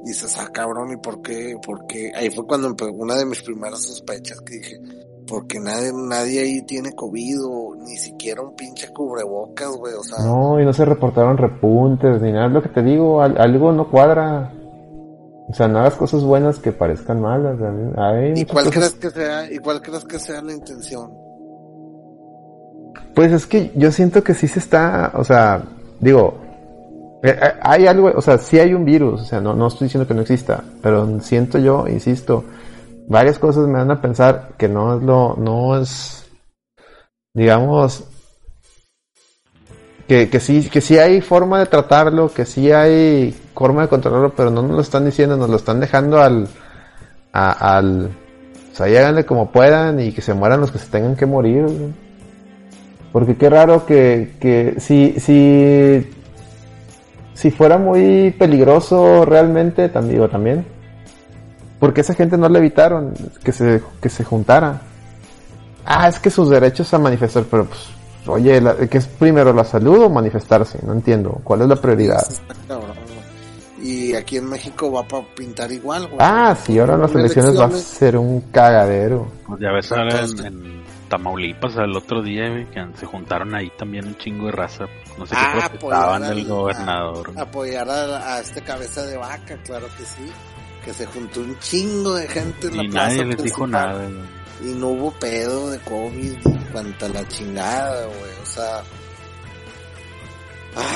dices, 0.05 0.35
ah, 0.39 0.51
cabrón, 0.53 0.93
¿y 0.93 0.97
por 0.97 1.21
qué? 1.21 1.57
Porque 1.65 2.11
ahí 2.15 2.31
fue 2.31 2.47
cuando 2.47 2.75
una 2.95 3.17
de 3.17 3.27
mis 3.27 3.43
primeras 3.43 3.83
sospechas 3.83 4.41
que 4.41 4.55
dije, 4.55 4.81
porque 5.29 5.61
nadie, 5.61 5.93
nadie 5.93 6.41
ahí 6.41 6.63
tiene 6.63 6.93
COVID 6.95 7.37
o 7.45 7.75
ni 7.77 7.97
siquiera 7.97 8.43
un 8.43 8.55
pinche 8.57 8.89
cubrebocas, 8.93 9.71
güey, 9.77 9.95
o 9.95 10.03
sea, 10.03 10.25
no, 10.25 10.61
y 10.61 10.65
no 10.65 10.73
se 10.73 10.85
reportaron 10.85 11.37
repuntes 11.37 12.21
ni 12.23 12.33
nada, 12.33 12.47
es 12.47 12.53
lo 12.53 12.63
que 12.63 12.69
te 12.71 12.83
digo, 12.83 13.21
al- 13.23 13.39
algo 13.41 13.73
no 13.73 13.91
cuadra. 13.91 14.53
O 15.51 15.55
sea, 15.55 15.67
no 15.67 15.79
hagas 15.79 15.95
cosas 15.95 16.23
buenas 16.25 16.59
que 16.59 16.73
parezcan 16.73 17.23
malas. 17.23 17.57
Hay 17.97 18.35
¿y 18.37 18.45
cuál 18.45 18.67
cosas- 18.67 18.93
crees 18.93 18.95
que 18.97 19.11
sea, 19.11 19.51
y 19.51 19.59
cuál 19.59 19.81
crees 19.81 20.05
que 20.05 20.19
sea 20.19 20.43
la 20.43 20.53
intención? 20.53 21.11
Pues 23.15 23.33
es 23.33 23.47
que 23.47 23.73
yo 23.75 23.91
siento 23.91 24.23
que 24.23 24.35
sí 24.35 24.47
se 24.47 24.59
está, 24.59 25.13
o 25.15 25.25
sea, 25.25 25.63
digo, 26.01 26.35
eh, 27.23 27.31
eh, 27.31 27.53
hay 27.63 27.87
algo, 27.87 28.13
o 28.15 28.21
sea, 28.21 28.39
sí 28.39 28.59
hay 28.59 28.75
un 28.75 28.85
virus, 28.85 29.23
o 29.23 29.25
sea, 29.25 29.41
no, 29.41 29.55
no 29.55 29.67
estoy 29.69 29.87
diciendo 29.87 30.07
que 30.07 30.15
no 30.15 30.21
exista, 30.21 30.63
pero 30.83 31.19
siento 31.21 31.59
yo, 31.59 31.87
insisto, 31.89 32.45
varias 33.09 33.39
cosas 33.39 33.67
me 33.67 33.79
dan 33.79 33.91
a 33.91 34.01
pensar 34.01 34.51
que 34.59 34.69
no 34.69 34.97
es 34.97 35.03
lo, 35.03 35.35
no 35.37 35.81
es, 35.81 36.31
digamos, 37.35 38.05
que, 40.07 40.29
que 40.29 40.41
sí, 40.41 40.69
que 40.69 40.81
sí 40.81 40.99
hay 40.99 41.21
forma 41.21 41.59
de 41.59 41.67
tratarlo, 41.67 42.33
que 42.33 42.45
sí 42.45 42.71
hay 42.71 43.35
forma 43.55 43.83
de 43.83 43.89
controlarlo, 43.89 44.35
pero 44.35 44.51
no 44.51 44.63
nos 44.63 44.73
lo 44.73 44.81
están 44.81 45.05
diciendo, 45.05 45.37
nos 45.37 45.51
lo 45.51 45.57
están 45.57 45.81
dejando 45.81 46.21
al, 46.21 46.49
al, 47.33 48.11
o 48.73 48.75
sea, 48.75 48.87
háganle 48.87 49.25
como 49.25 49.51
puedan 49.51 50.01
y 50.01 50.13
que 50.13 50.23
se 50.23 50.35
mueran 50.35 50.61
los 50.61 50.71
que 50.71 50.79
se 50.79 50.91
tengan 50.91 51.17
que 51.17 51.27
morir. 51.27 51.67
Porque 53.13 53.37
qué 53.37 53.49
raro 53.49 53.87
que, 53.87 54.35
que 54.39 54.75
si, 54.79 55.19
si, 55.19 56.07
si 57.33 57.51
fuera 57.51 57.79
muy 57.79 58.35
peligroso 58.39 59.25
realmente, 59.25 59.89
digo, 59.89 60.29
también, 60.29 60.78
porque 61.79 62.01
esa 62.03 62.15
gente 62.15 62.37
no 62.37 62.49
le 62.49 62.59
evitaron 62.59 63.15
que 63.43 63.53
se, 63.53 63.83
que 64.01 64.09
se 64.09 64.25
juntara. 64.25 64.81
Ah, 65.85 66.09
es 66.09 66.19
que 66.21 66.31
sus 66.31 66.51
derechos 66.51 66.93
a 66.95 66.99
manifestar, 66.99 67.45
pero 67.51 67.65
pues, 67.67 67.81
oye, 68.27 68.61
la- 68.61 68.77
¿qué 68.77 68.99
es 68.99 69.07
primero 69.07 69.53
la 69.53 69.65
salud 69.65 70.03
o 70.03 70.11
manifestarse? 70.11 70.79
No 70.85 70.93
entiendo. 70.93 71.41
¿Cuál 71.45 71.63
es 71.63 71.69
la 71.69 71.77
prioridad? 71.77 72.27
Y 73.81 74.13
aquí 74.15 74.37
en 74.39 74.49
México 74.49 74.91
va 74.91 75.07
para 75.07 75.25
pintar 75.37 75.71
igual, 75.71 76.07
güey. 76.09 76.19
Ah, 76.21 76.57
sí, 76.61 76.79
ahora 76.79 76.95
en 76.95 77.03
las 77.03 77.15
elecciones 77.15 77.59
va 77.59 77.67
a 77.67 77.71
ser 77.71 78.17
un 78.17 78.41
cagadero. 78.51 79.31
Pues 79.47 79.61
ya 79.61 79.71
ves 79.73 79.93
ahora 79.93 80.25
en, 80.45 80.79
Tamaulipas 81.09 81.75
el 81.77 81.97
otro 81.97 82.21
día, 82.23 82.51
güey, 82.51 82.67
que 82.67 82.85
se 82.99 83.07
juntaron 83.07 83.55
ahí 83.55 83.71
también 83.79 84.07
un 84.09 84.17
chingo 84.19 84.47
de 84.47 84.53
raza. 84.53 84.85
No 85.17 85.25
sé 85.27 85.35
Ah, 85.39 85.53
qué 85.73 85.79
protestaban 85.79 86.23
del 86.23 86.31
al- 86.41 86.45
gobernador. 86.47 87.33
a- 87.37 87.43
apoyar 87.43 87.89
a, 87.89 88.35
a 88.35 88.41
este 88.41 88.61
cabeza 88.61 89.07
de 89.07 89.17
vaca, 89.17 89.57
claro 89.65 89.87
que 89.97 90.05
sí. 90.05 90.31
Que 90.89 90.95
se 90.95 91.05
juntó 91.05 91.41
un 91.41 91.59
chingo 91.59 92.15
de 92.15 92.27
gente 92.27 92.69
en 92.69 92.77
la 92.79 92.85
y 92.85 92.89
plaza 92.89 93.09
nadie 93.09 93.25
les 93.27 93.43
dijo 93.43 93.67
nada, 93.67 93.93
güey. 93.93 94.73
Y 94.73 94.75
no 94.75 94.89
hubo 94.89 95.11
pedo 95.11 95.69
de 95.69 95.79
COVID 95.81 96.47
en 96.47 96.65
cuanto 96.73 97.05
a 97.05 97.09
la 97.11 97.29
chingada, 97.29 98.07
güey. 98.07 98.33
O 98.43 98.47
sea. 98.47 98.83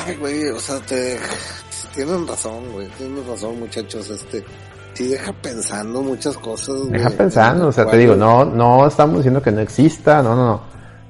Ay, 0.07 0.17
güey, 0.17 0.49
o 0.49 0.59
sea, 0.59 0.79
te. 0.81 1.19
Tienen 1.95 2.27
razón, 2.27 2.73
güey. 2.73 2.89
Tienen 2.97 3.23
razón, 3.29 3.61
muchachos. 3.61 4.09
Este. 4.09 4.43
Sí, 4.95 5.09
deja 5.09 5.31
pensando 5.35 6.01
muchas 6.01 6.39
cosas, 6.39 6.75
güey. 6.75 6.93
Deja 6.93 7.11
pensando, 7.11 7.69
o 7.69 7.73
sea, 7.73 7.85
te 7.85 7.99
digo, 7.99 8.17
no, 8.17 8.47
no 8.47 8.87
estamos 8.87 9.17
diciendo 9.17 9.43
que 9.43 9.53
no 9.53 9.61
exista, 9.61 10.23
no, 10.23 10.35
no, 10.35 10.47
no, 10.47 10.63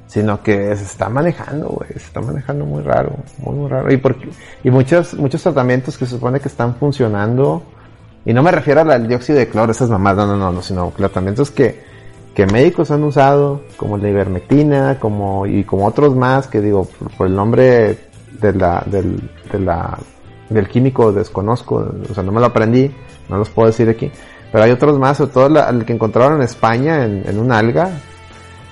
sino 0.08 0.42
que 0.42 0.74
se 0.76 0.82
está 0.82 1.08
manejando, 1.08 1.68
güey, 1.68 1.90
se 1.92 1.98
está 2.06 2.20
manejando 2.20 2.66
muy 2.66 2.82
raro, 2.82 3.14
muy, 3.38 3.54
muy 3.54 3.70
raro. 3.70 3.92
Y 3.92 3.98
porque, 3.98 4.28
y 4.64 4.72
muchos, 4.72 5.14
muchos 5.14 5.40
tratamientos 5.40 5.96
que 5.96 6.04
se 6.04 6.16
supone 6.16 6.40
que 6.40 6.48
están 6.48 6.74
funcionando, 6.74 7.62
y 8.24 8.32
no 8.32 8.42
me 8.42 8.50
refiero 8.50 8.80
al 8.80 9.08
dióxido 9.08 9.38
de 9.38 9.48
cloro, 9.48 9.72
esas 9.72 9.90
mamás, 9.90 10.16
no, 10.16 10.26
no, 10.26 10.36
no, 10.36 10.52
no, 10.52 10.62
sino 10.62 10.92
tratamientos 10.96 11.50
que, 11.50 11.82
que 12.34 12.46
médicos 12.46 12.90
han 12.90 13.02
usado, 13.04 13.62
como 13.76 13.98
la 13.98 14.08
ivermectina, 14.08 14.98
como, 15.00 15.46
y 15.46 15.64
como 15.64 15.86
otros 15.86 16.14
más, 16.16 16.46
que 16.46 16.60
digo, 16.60 16.88
por, 17.16 17.26
el 17.26 17.34
nombre 17.34 17.98
de 18.40 18.52
la, 18.54 18.82
del, 18.86 19.28
del 20.48 20.68
químico 20.68 21.12
desconozco, 21.12 21.86
o 22.10 22.14
sea, 22.14 22.22
no 22.22 22.32
me 22.32 22.40
lo 22.40 22.46
aprendí, 22.46 22.90
no 23.28 23.38
los 23.38 23.48
puedo 23.50 23.68
decir 23.68 23.88
aquí. 23.88 24.10
Pero 24.50 24.64
hay 24.64 24.70
otros 24.70 24.98
más, 24.98 25.16
sobre 25.16 25.32
todo 25.32 25.48
la- 25.48 25.70
el 25.70 25.84
que 25.84 25.92
encontraron 25.94 26.36
en 26.36 26.42
España, 26.42 27.04
en, 27.04 27.22
en 27.26 27.38
un 27.38 27.50
alga, 27.52 27.90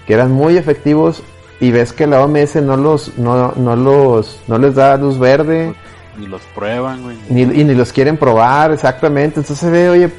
que 0.06 0.14
eran 0.14 0.30
muy 0.30 0.56
efectivos 0.56 1.22
y 1.60 1.70
ves 1.70 1.92
que 1.92 2.06
la 2.06 2.22
OMS 2.24 2.56
no 2.62 2.76
los, 2.76 3.16
no, 3.18 3.52
no 3.56 3.76
los, 3.76 4.40
no 4.48 4.58
les 4.58 4.74
da 4.74 4.96
luz 4.96 5.18
verde, 5.18 5.74
Ni 6.20 6.26
los 6.26 6.42
prueban, 6.54 7.02
güey. 7.02 7.16
ni, 7.28 7.42
y 7.42 7.64
ni 7.64 7.74
los 7.74 7.92
quieren 7.92 8.16
probar, 8.16 8.70
exactamente. 8.72 9.40
Entonces 9.40 9.58
se 9.58 9.70
ve, 9.70 9.88
oye, 9.88 10.10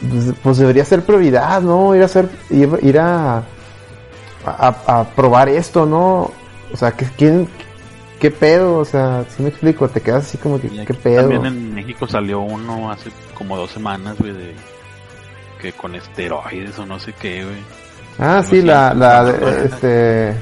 pues, 0.00 0.32
pues 0.42 0.58
debería 0.58 0.84
ser 0.84 1.02
prioridad, 1.02 1.60
¿no? 1.60 1.94
Ir 1.94 2.02
a 2.02 2.06
hacer, 2.06 2.28
ir, 2.48 2.68
ir 2.82 2.98
a, 2.98 3.38
a, 4.46 4.68
a 4.86 5.04
probar 5.14 5.48
esto, 5.48 5.84
¿no? 5.86 6.30
O 6.72 6.76
sea, 6.76 6.92
¿qué, 6.92 7.06
quién, 7.16 7.48
qué 8.20 8.30
pedo? 8.30 8.78
O 8.78 8.84
sea, 8.84 9.24
si 9.36 9.42
me 9.42 9.48
explico, 9.50 9.88
te 9.88 10.00
quedas 10.00 10.24
así 10.26 10.38
como 10.38 10.60
que, 10.60 10.68
¿qué 10.84 10.94
pedo? 10.94 11.22
También 11.22 11.46
en 11.46 11.74
México 11.74 12.06
salió 12.06 12.40
uno 12.40 12.90
hace 12.90 13.10
como 13.34 13.56
dos 13.56 13.70
semanas, 13.70 14.16
güey, 14.18 14.32
de 14.32 14.54
que 15.60 15.72
con 15.72 15.94
esteroides 15.94 16.78
o 16.78 16.86
no 16.86 16.98
sé 16.98 17.12
qué, 17.20 17.44
güey. 17.44 17.56
Ah, 18.18 18.42
sí, 18.42 18.62
la, 18.62 18.94
la, 18.94 19.24
de- 19.24 19.64
este, 19.66 20.34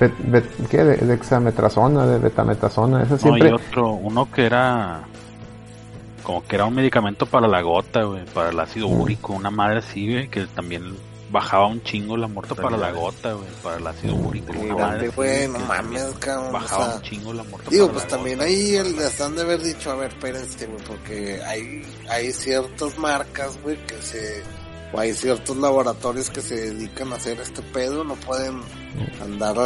bet- 0.00 0.16
bet- 0.30 0.68
¿qué? 0.68 0.84
De, 0.84 0.96
de 0.96 1.14
hexametrazona, 1.14 2.06
de 2.06 2.18
betametasona, 2.18 3.02
esa 3.02 3.12
No, 3.14 3.18
siempre... 3.18 3.50
y 3.50 3.52
otro, 3.52 3.92
uno 3.92 4.30
que 4.30 4.46
era 4.46 5.02
como 6.22 6.44
que 6.46 6.56
era 6.56 6.66
un 6.66 6.74
medicamento 6.74 7.24
para 7.26 7.48
la 7.48 7.62
gota, 7.62 8.02
güey, 8.02 8.24
para 8.26 8.50
el 8.50 8.60
ácido 8.60 8.88
Mm. 8.88 9.00
úrico, 9.00 9.32
una 9.32 9.50
madre 9.50 9.78
así, 9.78 10.10
güey, 10.12 10.28
que 10.28 10.46
también 10.46 10.94
bajaba 11.30 11.66
un 11.66 11.82
chingo 11.82 12.16
la 12.16 12.26
muerte 12.26 12.54
para 12.54 12.76
la 12.76 12.90
gota, 12.90 13.32
güey, 13.34 13.48
para 13.62 13.76
el 13.76 13.86
ácido 13.86 14.14
úrico, 14.14 14.52
una 14.52 14.74
madre 14.74 15.00
Fíjate, 15.00 15.06
así, 15.08 15.16
güey, 15.16 15.48
no 15.48 15.58
mames, 15.66 16.04
cabrón. 16.18 16.48
o 16.48 16.52
Bajaba 16.52 16.86
sea, 16.86 16.94
un 16.96 17.02
chingo 17.02 17.32
la 17.34 17.42
muerte 17.44 17.70
Digo, 17.70 17.86
para 17.86 17.92
pues 17.98 18.04
la 18.04 18.10
también 18.16 18.36
gota. 18.38 18.48
ahí 18.48 18.76
el- 18.76 18.96
les 18.96 19.20
han 19.20 19.34
de 19.36 19.42
haber 19.42 19.62
dicho, 19.62 19.90
a 19.90 19.94
ver, 19.96 20.08
espérense, 20.10 20.66
güey, 20.66 20.84
porque 20.86 21.40
hay, 21.46 21.82
hay 22.10 22.32
ciertas 22.32 22.98
marcas, 22.98 23.58
güey, 23.62 23.76
que 23.86 23.94
se, 24.02 24.42
o 24.92 25.00
hay 25.00 25.12
ciertos 25.12 25.56
laboratorios 25.56 26.30
que 26.30 26.40
se 26.40 26.72
dedican 26.72 27.12
a 27.12 27.16
hacer 27.16 27.40
este 27.40 27.62
pedo, 27.62 28.04
no 28.04 28.14
pueden 28.14 28.60
andar 29.22 29.56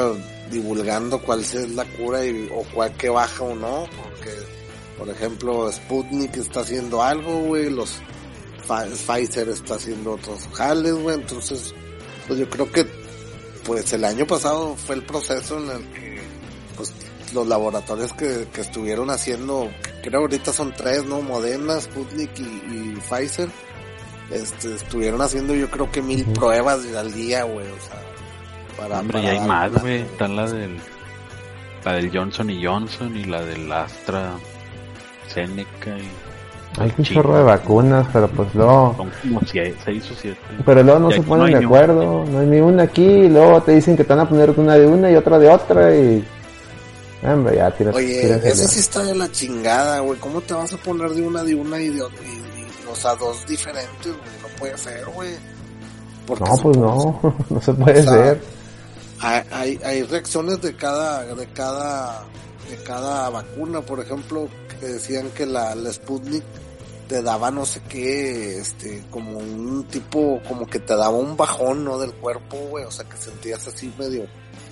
divulgando 0.50 1.22
cuál 1.22 1.40
es 1.40 1.70
la 1.70 1.84
cura 1.84 2.24
y, 2.24 2.50
o 2.54 2.64
cuál 2.74 2.92
que 2.96 3.08
baja 3.08 3.44
o 3.44 3.54
no, 3.54 3.86
porque, 4.02 4.30
por 4.98 5.08
ejemplo, 5.08 5.70
Sputnik 5.70 6.36
está 6.36 6.60
haciendo 6.60 7.02
algo, 7.02 7.40
güey, 7.40 7.70
los 7.70 8.00
Pfizer 8.66 9.48
está 9.48 9.74
haciendo 9.74 10.12
otros 10.12 10.48
jales, 10.52 10.94
güey, 10.94 11.16
entonces, 11.16 11.74
pues 12.26 12.38
yo 12.38 12.48
creo 12.48 12.70
que, 12.70 12.86
pues 13.64 13.92
el 13.92 14.04
año 14.04 14.26
pasado 14.26 14.76
fue 14.76 14.96
el 14.96 15.04
proceso 15.04 15.58
en 15.58 15.70
el 15.70 15.92
que, 15.92 16.20
pues 16.76 16.92
los 17.32 17.46
laboratorios 17.46 18.12
que, 18.12 18.48
que 18.52 18.60
estuvieron 18.60 19.08
haciendo, 19.10 19.70
creo 20.02 20.20
ahorita 20.20 20.52
son 20.52 20.74
tres, 20.74 21.04
¿no? 21.04 21.22
Moderna, 21.22 21.80
Sputnik 21.80 22.38
y 22.38 22.96
Pfizer, 23.08 23.48
este, 24.32 24.74
estuvieron 24.74 25.20
haciendo 25.22 25.54
yo 25.54 25.70
creo 25.70 25.90
que 25.90 26.02
mil 26.02 26.24
pruebas 26.26 26.80
al 26.96 27.12
día, 27.12 27.44
güey, 27.44 27.66
o 27.66 27.80
sea, 27.80 28.00
para... 28.76 29.00
Hombre, 29.00 29.20
para 29.20 29.34
y 29.34 29.38
hay 29.38 29.46
más, 29.46 29.72
güey. 29.80 30.00
Está 30.00 30.28
la 30.28 30.50
del, 30.50 30.76
la 31.84 31.92
del 31.94 32.10
Johnson 32.16 32.50
y 32.50 32.64
Johnson 32.64 33.16
y 33.16 33.24
la 33.24 33.42
del 33.42 33.70
Astra, 33.70 34.32
Seneca 35.32 35.96
y 35.98 36.80
Hay 36.80 36.92
un 36.96 37.04
chorro 37.04 37.36
de 37.38 37.44
vacunas, 37.44 38.06
pero 38.12 38.28
pues 38.28 38.54
luego... 38.54 38.94
son 38.96 39.10
como 39.22 39.40
sie- 39.42 39.74
seis 39.84 40.10
o 40.10 40.14
siete. 40.14 40.38
Pero 40.64 40.82
luego 40.82 41.00
no 41.00 41.10
se 41.10 41.22
ponen 41.22 41.52
no 41.52 41.58
de 41.58 41.64
acuerdo, 41.64 42.24
no 42.30 42.38
hay 42.38 42.46
ni 42.46 42.60
una 42.60 42.84
aquí, 42.84 43.04
y 43.04 43.28
luego 43.28 43.62
te 43.62 43.72
dicen 43.72 43.96
que 43.96 44.04
te 44.04 44.14
van 44.14 44.26
a 44.26 44.28
poner 44.28 44.50
una 44.56 44.74
de 44.74 44.86
una 44.86 45.10
y 45.10 45.16
otra 45.16 45.38
de 45.38 45.48
otra 45.48 45.94
y... 45.94 46.24
Hombre, 47.24 47.54
ya 47.56 47.70
tiras, 47.70 47.94
Oye, 47.94 48.20
tiras 48.20 48.44
eso 48.44 48.66
sí 48.68 48.80
está 48.80 49.04
de 49.04 49.14
la 49.14 49.30
chingada, 49.30 50.00
güey. 50.00 50.18
¿Cómo 50.18 50.40
te 50.40 50.54
vas 50.54 50.72
a 50.72 50.76
poner 50.78 51.10
de 51.10 51.22
una 51.22 51.44
de 51.44 51.54
una 51.54 51.80
y 51.80 51.88
de 51.90 52.02
otra? 52.02 52.18
O 52.92 52.96
sea, 52.96 53.14
dos 53.16 53.46
diferentes, 53.46 54.06
güey. 54.06 54.42
No 54.42 54.48
puede 54.58 54.78
ser, 54.78 55.04
güey. 55.06 55.34
No, 56.28 56.56
pues 56.62 56.76
no, 56.76 57.20
no 57.50 57.60
se 57.62 57.72
puede 57.72 58.00
O 58.00 58.02
sea, 58.04 58.12
ser. 58.12 58.42
Hay, 59.20 59.42
hay, 59.50 59.80
hay 59.84 60.02
reacciones 60.04 60.60
de 60.62 60.74
cada, 60.76 61.24
de 61.34 61.46
cada, 61.48 62.24
de 62.70 62.76
cada 62.84 63.28
vacuna. 63.30 63.80
Por 63.80 64.00
ejemplo, 64.00 64.48
que 64.80 64.86
decían 64.86 65.30
que 65.30 65.46
la, 65.46 65.74
la 65.74 65.92
Sputnik 65.92 66.44
te 67.08 67.22
daba 67.22 67.50
no 67.50 67.66
sé 67.66 67.80
qué, 67.88 68.58
este, 68.58 69.02
como 69.10 69.38
un 69.38 69.84
tipo, 69.84 70.40
como 70.48 70.66
que 70.66 70.78
te 70.78 70.94
daba 70.96 71.10
un 71.16 71.36
bajón, 71.36 71.84
¿no? 71.84 71.98
Del 71.98 72.12
cuerpo, 72.14 72.56
güey. 72.70 72.84
O 72.84 72.90
sea, 72.90 73.04
que 73.08 73.16
sentías 73.16 73.66
así 73.66 73.92
medio, 73.98 74.24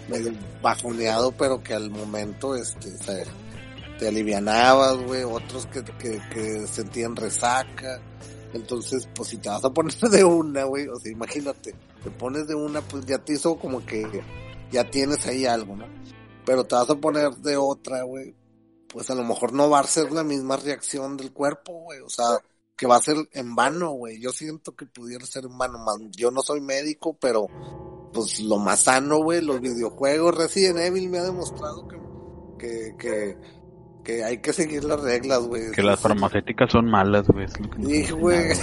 medio 0.08 0.32
bajoneado, 0.62 1.32
pero 1.32 1.62
que 1.62 1.74
al 1.74 1.90
momento, 1.90 2.54
este, 2.54 2.90
se- 2.98 3.26
te 4.00 4.08
alivianabas, 4.08 4.96
güey. 5.04 5.22
Otros 5.22 5.66
que, 5.66 5.84
que, 5.84 6.66
sentían 6.66 7.14
resaca. 7.14 8.00
Entonces, 8.54 9.08
pues 9.14 9.28
si 9.28 9.36
te 9.36 9.50
vas 9.50 9.64
a 9.64 9.70
poner 9.70 9.94
de 10.10 10.24
una, 10.24 10.64
güey, 10.64 10.88
o 10.88 10.96
sea, 10.96 11.12
imagínate, 11.12 11.74
te 12.02 12.10
pones 12.10 12.48
de 12.48 12.54
una, 12.56 12.80
pues 12.80 13.06
ya 13.06 13.18
te 13.18 13.34
hizo 13.34 13.56
como 13.56 13.84
que 13.86 14.24
ya 14.72 14.90
tienes 14.90 15.24
ahí 15.26 15.46
algo, 15.46 15.76
¿no? 15.76 15.86
Pero 16.44 16.64
te 16.64 16.74
vas 16.74 16.90
a 16.90 16.96
poner 16.96 17.30
de 17.36 17.56
otra, 17.56 18.02
güey, 18.02 18.34
pues 18.88 19.08
a 19.10 19.14
lo 19.14 19.22
mejor 19.22 19.52
no 19.52 19.70
va 19.70 19.78
a 19.78 19.84
ser 19.84 20.10
la 20.10 20.24
misma 20.24 20.56
reacción 20.56 21.16
del 21.16 21.32
cuerpo, 21.32 21.74
güey, 21.84 22.00
o 22.00 22.08
sea, 22.08 22.26
que 22.76 22.88
va 22.88 22.96
a 22.96 23.02
ser 23.02 23.16
en 23.32 23.54
vano, 23.54 23.90
güey. 23.90 24.18
Yo 24.20 24.32
siento 24.32 24.74
que 24.74 24.86
pudiera 24.86 25.24
ser 25.26 25.44
en 25.44 25.56
vano, 25.56 25.78
man. 25.78 26.10
Yo 26.10 26.30
no 26.30 26.42
soy 26.42 26.60
médico, 26.60 27.16
pero 27.20 27.46
pues 28.12 28.40
lo 28.40 28.56
más 28.56 28.80
sano, 28.80 29.18
güey, 29.18 29.42
los 29.42 29.60
videojuegos, 29.60 30.34
Resident 30.34 30.78
Evil 30.78 31.08
me 31.08 31.18
ha 31.18 31.24
demostrado 31.24 31.86
que, 31.86 32.96
que, 32.98 33.36
que 34.04 34.24
hay 34.24 34.38
que 34.38 34.52
seguir 34.52 34.84
las 34.84 35.00
reglas, 35.02 35.40
güey. 35.46 35.70
Que 35.72 35.82
las 35.82 36.00
farmacéuticas 36.00 36.70
son 36.72 36.86
malas, 36.86 37.26
güey. 37.28 37.46
Sí, 37.82 38.10
güey. 38.12 38.50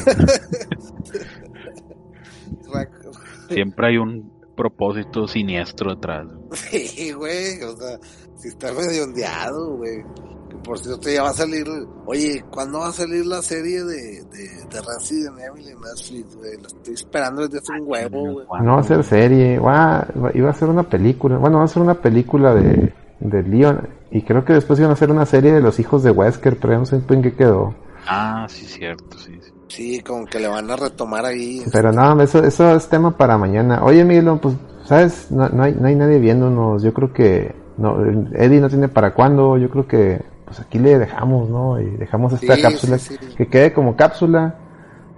Siempre 3.49 3.87
hay 3.87 3.97
un 3.97 4.31
propósito 4.55 5.27
siniestro 5.27 5.95
detrás. 5.95 6.27
güey. 6.27 6.87
Sí, 6.87 7.11
güey, 7.13 7.61
o 7.63 7.75
sea, 7.77 7.99
si 8.35 8.47
está 8.49 8.71
medio 8.73 9.03
ondeado, 9.05 9.77
güey. 9.77 10.03
Que 10.49 10.55
por 10.63 10.79
cierto 10.79 11.09
ya 11.09 11.23
va 11.23 11.29
a 11.29 11.33
salir, 11.33 11.65
oye, 12.05 12.43
¿cuándo 12.51 12.79
va 12.79 12.87
a 12.87 12.91
salir 12.93 13.25
la 13.25 13.41
serie 13.41 13.83
de, 13.83 14.23
de, 14.23 14.47
de 14.69 14.81
Resident 14.81 15.37
Evil 15.39 15.67
en 15.69 15.79
Netflix, 15.81 16.35
güey? 16.35 16.53
La 16.61 16.67
estoy 16.67 16.93
esperando 16.93 17.41
desde 17.47 17.57
hace 17.59 17.73
un 17.81 17.87
huevo, 17.87 18.21
güey. 18.33 18.47
No 18.63 18.75
va 18.75 18.79
a 18.79 18.83
ser 18.83 19.03
serie, 19.03 19.59
va, 19.59 20.07
va- 20.21 20.31
iba 20.33 20.49
a 20.49 20.53
ser 20.53 20.69
una 20.69 20.83
película, 20.83 21.37
bueno, 21.37 21.57
va 21.59 21.65
a 21.65 21.67
ser 21.67 21.81
una 21.83 21.95
película 21.95 22.53
de, 22.55 22.93
de 23.19 23.43
Leon, 23.43 23.89
y 24.11 24.21
creo 24.21 24.45
que 24.45 24.53
después 24.53 24.79
iban 24.79 24.91
a 24.91 24.93
hacer 24.93 25.11
una 25.11 25.25
serie 25.25 25.53
de 25.53 25.61
los 25.61 25.79
hijos 25.79 26.03
de 26.03 26.11
Wesker, 26.11 26.57
pero 26.57 26.73
ya 26.73 26.79
no 26.79 26.85
sé 26.85 27.01
en 27.09 27.21
qué 27.21 27.33
quedó. 27.33 27.73
Ah, 28.07 28.45
sí, 28.49 28.65
cierto, 28.65 29.17
sí. 29.17 29.37
sí. 29.41 29.51
Sí, 29.67 29.99
como 30.01 30.25
que 30.25 30.39
le 30.39 30.47
van 30.47 30.69
a 30.71 30.75
retomar 30.75 31.25
ahí. 31.25 31.61
Pero 31.71 31.91
no, 31.91 32.19
eso, 32.21 32.43
eso 32.43 32.73
es 32.75 32.87
tema 32.87 33.15
para 33.17 33.37
mañana. 33.37 33.83
Oye, 33.83 34.03
Miguel, 34.05 34.39
pues, 34.41 34.55
¿sabes? 34.85 35.29
No, 35.29 35.49
no 35.49 35.63
hay, 35.63 35.75
no 35.79 35.87
hay 35.87 35.95
nadie 35.95 36.19
viéndonos. 36.19 36.81
Yo 36.83 36.93
creo 36.93 37.11
que 37.13 37.53
no, 37.77 38.03
Eddie 38.33 38.61
no 38.61 38.69
tiene 38.69 38.87
para 38.87 39.13
cuándo. 39.13 39.57
Yo 39.57 39.69
creo 39.69 39.87
que 39.87 40.21
pues 40.45 40.59
aquí 40.61 40.79
le 40.79 40.97
dejamos, 40.97 41.49
¿no? 41.49 41.79
Y 41.79 41.85
dejamos 41.97 42.31
esta 42.33 42.55
Sí, 42.55 42.61
cápsula. 42.61 42.97
sí, 42.97 43.17
sí. 43.19 43.35
Que 43.35 43.47
quede 43.49 43.73
como 43.73 43.95
cápsula. 43.97 44.55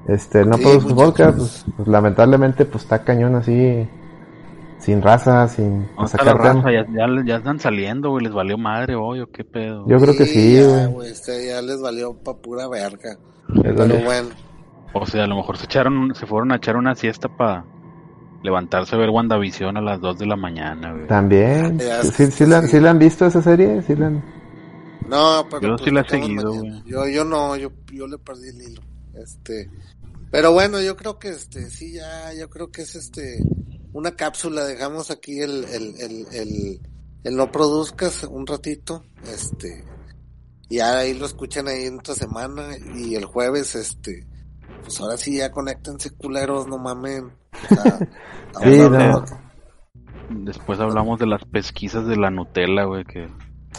Este, 0.07 0.43
no 0.43 0.57
muchas 0.57 0.85
podcast. 0.93 1.37
Pues, 1.37 1.65
pues, 1.77 1.87
lamentablemente, 1.87 2.65
pues 2.65 2.83
está 2.83 3.03
cañón 3.03 3.35
así. 3.35 3.87
Sin 4.89 5.01
raza, 5.03 5.47
sin 5.47 5.85
¿Dónde 5.87 6.05
está 6.05 6.17
sacar 6.17 6.37
raza? 6.37 6.71
Ya, 6.71 6.83
ya, 6.91 7.23
ya 7.25 7.35
están 7.37 7.59
saliendo, 7.59 8.09
güey. 8.09 8.23
Les 8.25 8.33
valió 8.33 8.57
madre 8.57 8.95
hoy, 8.95 9.19
¿o 9.19 9.29
qué 9.31 9.43
pedo? 9.43 9.85
Yo 9.87 9.99
creo 9.99 10.15
que 10.17 10.25
sí, 10.25 10.55
ya, 10.55 10.87
güey. 10.87 11.11
Este 11.11 11.47
ya 11.47 11.61
les 11.61 11.79
valió 11.79 12.13
pa' 12.15 12.35
pura 12.37 12.67
verga. 12.67 13.17
Les 13.49 13.61
Pero 13.63 13.75
valió. 13.75 14.03
bueno, 14.03 14.29
O 14.93 15.05
sea, 15.05 15.25
a 15.25 15.27
lo 15.27 15.35
mejor 15.35 15.57
se 15.57 15.65
echaron, 15.65 16.15
se 16.15 16.25
fueron 16.25 16.51
a 16.51 16.55
echar 16.55 16.75
una 16.75 16.95
siesta 16.95 17.27
para 17.29 17.65
levantarse 18.41 18.95
a 18.95 18.97
ver 18.97 19.09
WandaVision 19.11 19.77
a 19.77 19.81
las 19.81 20.01
2 20.01 20.17
de 20.17 20.25
la 20.25 20.35
mañana, 20.35 20.91
güey. 20.93 21.05
También. 21.07 21.77
Ya, 21.77 22.01
¿Sí, 22.03 22.31
sí, 22.31 22.45
la, 22.47 22.61
sí. 22.63 22.69
sí 22.69 22.79
la 22.79 22.89
han 22.89 22.97
visto 22.99 23.27
esa 23.27 23.43
serie? 23.43 23.83
¿Sí 23.83 23.95
la 23.95 24.07
han- 24.07 24.23
no, 25.07 25.45
pero. 25.51 25.61
Yo 25.61 25.69
pues, 25.75 25.81
sí 25.83 25.91
la 25.91 26.01
he 26.01 26.09
seguido, 26.09 26.51
güey. 26.53 26.83
Yo, 26.85 27.07
yo 27.07 27.23
no, 27.25 27.55
yo, 27.57 27.71
yo 27.93 28.07
le 28.07 28.17
perdí 28.17 28.49
el 28.49 28.61
hilo. 28.71 28.81
Este. 29.13 29.69
Pero 30.31 30.51
bueno, 30.51 30.79
yo 30.81 30.95
creo 30.95 31.19
que 31.19 31.29
este, 31.29 31.69
sí, 31.69 31.93
ya, 31.93 32.33
yo 32.39 32.49
creo 32.49 32.71
que 32.71 32.81
es 32.83 32.95
este, 32.95 33.43
una 33.93 34.11
cápsula, 34.11 34.65
dejamos 34.65 35.11
aquí 35.11 35.39
el, 35.39 35.65
el, 35.65 35.95
el, 35.99 36.27
el, 36.31 36.79
el 37.23 37.35
no 37.35 37.51
produzcas 37.51 38.23
un 38.23 38.45
ratito, 38.45 39.03
este, 39.25 39.83
ya 40.69 40.99
ahí 40.99 41.13
lo 41.13 41.25
escuchan 41.25 41.67
ahí 41.67 41.85
en 41.85 41.99
otra 41.99 42.15
semana 42.15 42.69
y 42.95 43.15
el 43.15 43.25
jueves, 43.25 43.75
este, 43.75 44.25
pues 44.83 44.99
ahora 45.01 45.17
sí 45.17 45.37
ya 45.37 45.51
conéctense 45.51 46.11
culeros, 46.11 46.67
no 46.67 46.77
mamen. 46.77 47.31
O 47.71 47.75
sea, 47.75 47.99
Sí, 48.63 48.79
Después 50.29 50.79
hablamos 50.79 51.19
de 51.19 51.25
las 51.25 51.43
pesquisas 51.45 52.05
de 52.05 52.15
la 52.15 52.29
Nutella, 52.29 52.83
güey, 52.83 53.03
que 53.03 53.27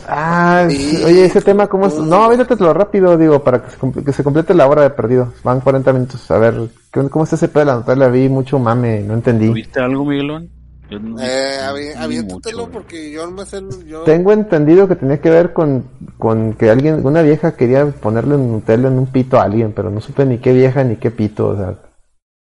Ah, 0.09 0.67
Sí. 0.69 1.03
oye, 1.05 1.25
ese 1.25 1.41
tema, 1.41 1.67
¿cómo 1.67 1.87
es? 1.87 1.99
Mm. 1.99 2.09
No, 2.09 2.25
avítatelo 2.25 2.73
rápido, 2.73 3.17
digo, 3.17 3.43
para 3.43 3.63
que 3.63 3.71
se, 3.71 4.05
que 4.05 4.13
se 4.13 4.25
complete 4.25 4.55
la 4.55 4.67
hora 4.67 4.83
de 4.83 4.91
perdido. 4.91 5.33
Van 5.45 5.61
40 5.61 5.93
minutos. 5.93 6.31
A 6.31 6.39
ver, 6.39 6.55
¿qué- 6.93 7.09
¿cómo 7.09 7.25
está 7.25 7.37
ese 7.37 7.49
pedo 7.49 7.61
de 7.61 7.67
la 7.67 7.77
Nutella? 7.77 8.09
Vi 8.09 8.29
mucho 8.29 8.59
mame, 8.59 9.01
no 9.03 9.15
entendí. 9.15 9.49
¿Viste 9.53 9.81
algo, 9.81 10.05
Miguelón? 10.05 10.49
No- 10.91 11.21
Eh, 11.21 11.95
aviéntatelo 11.97 12.69
porque 12.69 13.13
yo 13.13 13.25
no 13.27 13.31
me 13.33 13.45
sé. 13.47 13.63
Yo... 13.87 14.03
Tengo 14.03 14.33
entendido 14.33 14.89
que 14.89 14.97
tenía 14.97 15.21
que 15.21 15.31
ver 15.31 15.53
con, 15.53 15.85
con 16.19 16.55
que 16.55 16.69
alguien, 16.69 17.07
una 17.07 17.23
vieja 17.23 17.53
quería 17.57 17.87
ponerle 17.87 18.37
Nutella 18.37 18.89
en 18.89 18.99
un 18.99 19.07
pito 19.07 19.39
a 19.39 19.45
alguien, 19.45 19.73
pero 19.73 19.89
no 19.91 20.01
supe 20.01 20.25
ni 20.25 20.39
qué 20.39 20.53
vieja 20.53 20.83
ni 20.83 20.97
qué 20.97 21.13
pito, 21.13 21.49
o 21.51 21.57
sea, 21.57 21.75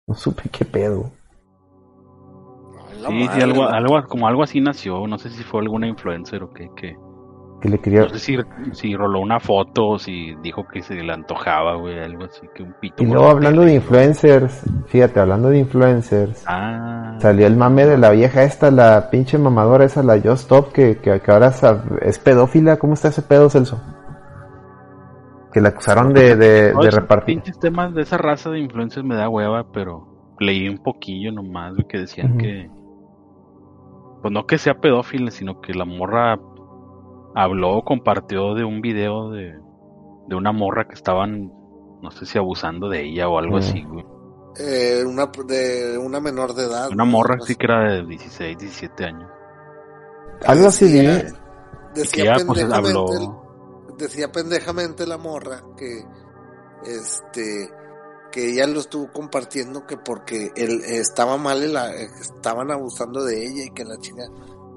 no 0.08 0.16
supe 0.16 0.49
qué 0.51 0.66
pedo. 0.66 1.10
Sí, 3.08 3.28
sí, 3.34 3.41
algo, 3.41 3.64
algo, 3.64 4.01
como 4.08 4.28
algo 4.28 4.43
así 4.43 4.60
nació. 4.62 5.08
No 5.08 5.18
sé 5.18 5.30
si 5.30 5.43
fue 5.43 5.62
alguna 5.62 5.88
influencer 5.88 6.43
o 6.43 6.51
qué. 6.54 6.70
qué. 6.76 6.95
Que 7.64 7.70
le 7.70 7.80
quería... 7.80 8.01
No 8.01 8.09
sé 8.09 8.20
si, 8.20 8.38
si 8.74 8.93
roló 8.93 9.22
una 9.22 9.39
foto 9.39 9.97
si 9.97 10.36
dijo 10.43 10.68
que 10.68 10.82
se 10.82 10.95
le 10.95 11.14
antojaba, 11.14 11.78
güey, 11.78 11.97
algo 11.97 12.26
así, 12.26 12.45
que 12.53 12.61
un 12.61 12.74
pito. 12.74 13.01
Y 13.01 13.05
luego 13.05 13.24
la 13.24 13.32
hablando 13.32 13.61
de 13.61 13.76
influencers, 13.76 14.70
fíjate, 14.88 15.22
hablando 15.22 15.47
de 15.47 15.59
influencers, 15.59 16.43
Ah, 16.45 17.16
salió 17.22 17.47
el 17.47 17.55
mame 17.55 17.86
de 17.86 17.97
la 17.97 18.11
vieja 18.11 18.43
esta, 18.43 18.70
la 18.70 19.09
pinche 19.09 19.38
mamadora 19.38 19.86
esa, 19.86 20.03
la 20.03 20.16
Just 20.16 20.41
Stop, 20.43 20.74
que, 20.74 20.97
que, 20.97 21.22
que 21.22 21.32
ahora 21.32 21.53
es, 22.01 22.20
pedófila. 22.20 22.76
¿Cómo 22.76 22.95
está 22.95 23.07
ese 23.07 23.22
pedo, 23.22 23.49
Celso? 23.49 23.82
Que 25.53 25.61
la 25.61 25.70
acusaron 25.70 26.11
de, 26.14 26.36
de, 26.36 26.70
esos 26.82 26.93
repartir. 26.95 27.36
pinches 27.38 27.57
temas 27.59 27.93
de 27.93 28.01
esa 28.01 28.18
raza 28.18 28.49
de 28.49 28.59
influencers 28.59 29.05
me 29.05 29.16
da 29.16 29.30
hueva, 29.30 29.72
pero 29.72 30.36
leí 30.38 30.68
un 30.68 30.80
poquillo 30.80 31.32
nomás, 31.32 31.76
güey, 31.76 31.88
que 31.88 31.99
decían 31.99 32.38
que. 32.38 32.70
Pues 34.22 34.34
no 34.34 34.45
que 34.47 34.57
sea 34.57 34.82
pedófila, 34.82 35.32
sino 35.32 35.61
que 35.61 35.74
la 35.74 35.86
morra 35.86 36.38
habló 37.36 37.77
o 37.77 37.84
compartió 37.84 38.53
de 38.55 38.63
un 38.63 38.81
video 38.81 39.29
de, 39.31 39.53
de 40.27 40.36
una 40.36 40.51
morra 40.51 40.88
que 40.88 40.95
estaban, 40.95 41.51
no 42.01 42.11
sé 42.11 42.25
si 42.25 42.38
abusando 42.38 42.89
de 42.89 43.03
ella 43.03 43.27
o 43.29 43.38
algo 43.38 43.55
Mm. 43.55 43.59
así, 43.59 43.84
güey. 43.84 44.05
Eh, 44.59 45.03
una, 45.05 45.31
de 45.47 45.97
una 45.97 46.19
menor 46.19 46.53
de 46.53 46.65
edad. 46.65 46.89
Una 46.91 47.05
morra 47.05 47.36
Pues, 47.38 47.47
sí 47.47 47.55
que 47.55 47.65
era 47.65 47.91
de 47.93 48.05
16, 48.05 48.57
17 48.57 49.05
años. 49.05 49.29
Algo 50.45 50.67
así 50.67 50.86
decía-. 50.86 51.25
Que 51.93 51.99
Decía 52.01 52.25
ya 52.25 52.45
pues 52.45 52.59
pendejamente, 52.59 52.99
habló. 52.99 53.93
decía 53.97 54.31
pendejamente 54.31 55.05
la 55.07 55.17
morra 55.17 55.61
que 55.77 56.03
este 56.86 57.69
que 58.31 58.49
ella 58.49 58.65
lo 58.65 58.79
estuvo 58.79 59.11
compartiendo 59.11 59.86
que 59.86 59.95
porque 59.97 60.49
él 60.55 60.81
estaba 60.86 61.38
mal 61.38 61.63
y 61.63 61.71
la 61.71 61.91
estaban 61.93 62.71
abusando 62.71 63.23
de 63.23 63.45
ella 63.45 63.65
y 63.65 63.69
que 63.69 63.86
la 63.86 63.95
chinga 63.99 64.23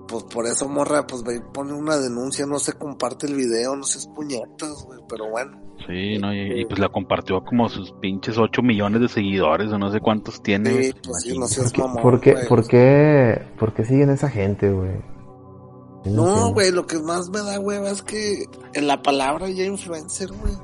pues 0.07 0.25
por 0.25 0.47
eso 0.47 0.69
morra 0.69 1.07
pues 1.07 1.23
ve 1.23 1.37
y 1.37 1.53
pone 1.53 1.73
una 1.73 1.97
denuncia 1.97 2.47
no 2.47 2.59
se 2.59 2.73
comparte 2.75 3.27
el 3.27 3.35
video 3.35 3.77
no 3.77 3.85
seas 3.85 4.07
puñetas 4.09 4.85
güey 4.87 5.01
pero 5.09 5.31
bueno 5.31 5.67
Sí, 5.87 6.19
¿no? 6.19 6.35
Y, 6.35 6.63
y, 6.63 6.65
pues 6.65 6.81
la 6.81 6.89
compartió 6.89 7.45
como 7.45 7.69
sus 7.69 7.93
pinches 8.01 8.39
8 8.39 8.63
millones 8.63 9.01
de 9.03 9.09
seguidores 9.09 9.71
o 9.71 9.79
no 9.79 9.93
sé 9.93 10.01
cuántos 10.01 10.43
tiene. 10.43 10.83
sí, 10.83 10.93
pues 11.05 11.23
sí, 11.23 11.39
no 11.39 11.47
seas 11.47 11.73
¿Por 11.73 11.73
qué, 11.73 11.81
mamón 11.83 12.03
por 12.03 12.21
qué, 12.21 12.33
güey. 12.33 12.49
por 12.49 12.67
qué, 12.67 13.43
por 13.59 13.75
qué 13.75 13.85
siguen 13.85 14.11
esa 14.11 14.29
gente, 14.29 14.73
güey? 14.73 14.97
No, 16.07 16.53
güey, 16.53 16.71
lo 16.71 16.87
que 16.87 16.99
más 16.99 17.31
me 17.31 17.41
da 17.41 17.59
hueva 17.61 17.91
es 17.91 18.03
que 18.03 18.47
en 18.75 18.87
la 18.87 19.03
palabra 19.03 19.49
ya 19.49 19.65
influencer, 19.65 20.29
güey, 20.33 20.55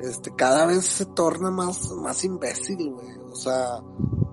este, 0.00 0.34
cada 0.34 0.66
vez 0.66 0.84
se 0.84 1.06
torna 1.06 1.50
más, 1.50 1.90
más 1.92 2.24
imbécil, 2.24 2.90
güey. 2.90 3.16
O 3.30 3.34
sea, 3.34 3.80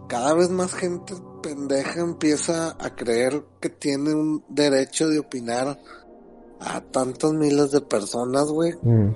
cada 0.08 0.34
vez 0.34 0.50
más 0.50 0.74
gente 0.74 1.14
pendeja 1.46 2.00
empieza 2.00 2.76
a 2.80 2.96
creer 2.96 3.44
que 3.62 3.70
tiene 3.70 4.16
un 4.16 4.44
derecho 4.50 5.08
de 5.08 5.20
opinar 5.20 5.80
a 6.60 6.82
tantas 6.82 7.34
miles 7.34 7.70
de 7.72 7.82
personas, 7.82 8.46
güey, 8.48 8.74
Mm. 8.82 9.14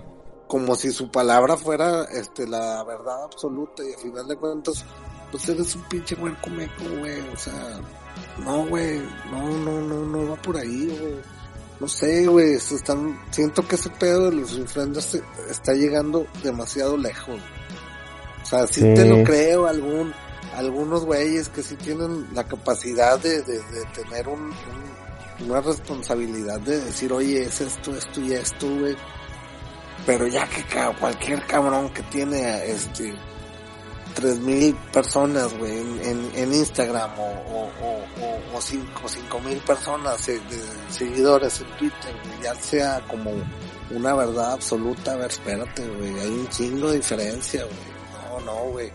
como 0.47 0.75
si 0.75 0.91
su 0.91 1.09
palabra 1.09 1.57
fuera, 1.57 2.03
este, 2.03 2.47
la 2.47 2.83
verdad 2.83 3.23
absoluta 3.23 3.83
y 3.83 3.93
al 3.93 3.99
final 3.99 4.27
de 4.27 4.35
cuentas, 4.35 4.85
pues 5.31 5.49
eres 5.49 5.75
un 5.75 5.81
pinche 5.89 6.13
buen 6.15 6.35
comeco, 6.35 6.83
güey, 6.99 7.19
o 7.33 7.37
sea, 7.37 7.79
no, 8.43 8.67
güey, 8.67 8.99
no, 9.31 9.49
no, 9.57 9.81
no, 9.81 10.05
no 10.05 10.29
va 10.29 10.35
por 10.41 10.57
ahí, 10.57 10.85
güey. 10.87 11.15
No 11.79 11.87
sé, 11.87 12.27
güey, 12.27 12.59
se 12.59 12.75
están, 12.75 13.17
siento 13.31 13.65
que 13.67 13.75
ese 13.75 13.89
pedo 13.89 14.29
de 14.29 14.35
los 14.35 14.51
influencers 14.53 15.05
se- 15.05 15.23
está 15.49 15.73
llegando 15.73 16.27
demasiado 16.43 16.95
lejos. 16.97 17.39
O 18.43 18.45
sea, 18.45 18.67
sí, 18.67 18.81
Sí. 18.81 18.93
te 18.93 19.05
lo 19.05 19.23
creo, 19.23 19.65
algún, 19.65 20.13
algunos 20.55 21.05
güeyes 21.05 21.49
que 21.49 21.63
sí 21.63 21.75
tienen 21.75 22.27
la 22.33 22.43
capacidad 22.45 23.19
de, 23.19 23.41
de, 23.43 23.59
tener 23.93 24.27
un, 24.27 24.41
un- 24.51 25.49
una 25.49 25.61
responsabilidad 25.61 26.59
de 26.59 26.81
decir, 26.81 27.13
oye, 27.13 27.43
es 27.43 27.61
esto, 27.61 27.95
esto 27.95 28.19
y 28.21 28.33
esto, 28.33 28.67
güey. 28.79 28.95
Pero 30.05 30.27
ya 30.27 30.47
que 30.47 30.63
cualquier 30.99 31.45
cabrón 31.45 31.89
que 31.93 32.03
tiene, 32.03 32.65
este, 32.71 33.13
tres 34.15 34.37
mil 34.39 34.75
personas, 34.91 35.57
güey, 35.57 35.77
en, 35.79 36.31
en, 36.35 36.53
Instagram 36.53 37.11
o, 37.19 37.23
o, 37.23 38.57
o, 38.57 38.61
cinco, 38.61 39.39
mil 39.45 39.57
personas 39.59 40.27
eh, 40.29 40.41
seguidores 40.89 41.61
en 41.61 41.77
Twitter, 41.77 42.15
ya 42.43 42.55
sea 42.55 43.01
como 43.07 43.31
una 43.91 44.13
verdad 44.15 44.53
absoluta, 44.53 45.13
a 45.13 45.17
ver, 45.17 45.29
espérate, 45.31 45.87
güey, 45.87 46.19
hay 46.19 46.27
un 46.29 46.47
chingo 46.49 46.89
de 46.89 46.97
diferencia, 46.97 47.63
güey, 47.63 48.39
no, 48.45 48.45
no, 48.45 48.71
güey, 48.71 48.91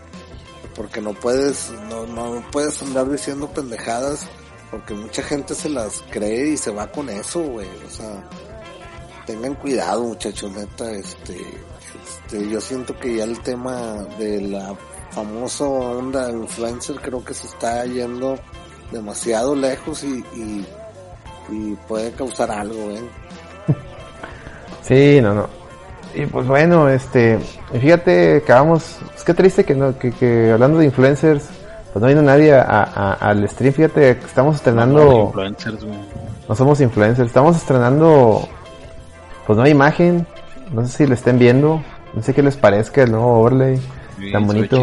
porque 0.75 1.01
no 1.01 1.13
puedes, 1.13 1.71
no, 1.89 2.05
no 2.05 2.43
puedes 2.51 2.81
andar 2.81 3.09
diciendo 3.09 3.49
pendejadas, 3.49 4.27
porque 4.71 4.93
mucha 4.93 5.21
gente 5.23 5.55
se 5.55 5.69
las 5.69 6.03
cree 6.09 6.49
y 6.49 6.57
se 6.57 6.71
va 6.71 6.91
con 6.91 7.09
eso, 7.09 7.41
güey, 7.41 7.67
o 7.85 7.89
sea, 7.89 8.23
tengan 9.25 9.55
cuidado, 9.55 10.03
muchachos, 10.03 10.51
neta, 10.51 10.91
este, 10.91 11.37
este, 12.05 12.49
yo 12.49 12.59
siento 12.61 12.97
que 12.99 13.17
ya 13.17 13.23
el 13.23 13.39
tema 13.41 14.03
de 14.19 14.41
la 14.41 14.75
famosa 15.11 15.65
onda 15.65 16.29
influencer 16.31 16.97
creo 16.97 17.23
que 17.23 17.33
se 17.33 17.47
está 17.47 17.85
yendo 17.85 18.37
demasiado 18.91 19.55
lejos 19.55 20.03
y, 20.03 20.23
y, 20.35 20.65
y 21.49 21.75
puede 21.87 22.11
causar 22.11 22.51
algo, 22.51 22.91
¿eh? 22.91 23.09
Sí, 24.83 25.19
no, 25.19 25.33
no. 25.33 25.64
Y 26.15 26.25
pues 26.27 26.47
bueno, 26.47 26.87
este, 26.89 27.37
y 27.73 27.77
fíjate 27.79 28.41
que 28.45 28.53
vamos, 28.53 28.97
es 29.15 29.23
que 29.23 29.33
triste 29.33 29.63
que 29.63 29.75
no, 29.75 29.97
que, 29.97 30.11
que 30.11 30.51
hablando 30.51 30.77
de 30.79 30.85
influencers, 30.85 31.43
pues 31.91 32.01
no 32.01 32.07
vino 32.07 32.21
nadie 32.21 32.53
a, 32.53 32.61
a- 32.61 33.13
al 33.13 33.47
stream, 33.49 33.73
fíjate 33.73 34.17
que 34.17 34.25
estamos 34.25 34.55
estrenando, 34.55 35.25
influencers, 35.27 35.83
güey. 35.83 35.97
no 36.47 36.55
somos 36.55 36.79
influencers, 36.81 37.27
estamos 37.27 37.57
estrenando, 37.57 38.47
pues 39.45 39.57
nueva 39.57 39.69
imagen, 39.69 40.25
no 40.71 40.85
sé 40.87 40.97
si 40.97 41.07
le 41.07 41.15
estén 41.15 41.37
viendo, 41.37 41.81
no 42.13 42.21
sé 42.21 42.33
qué 42.33 42.41
les 42.41 42.55
parezca 42.55 43.03
el 43.03 43.11
nuevo 43.11 43.41
overlay, 43.41 43.79
Sí, 44.17 44.31
Tan 44.31 44.47
bonito. 44.47 44.77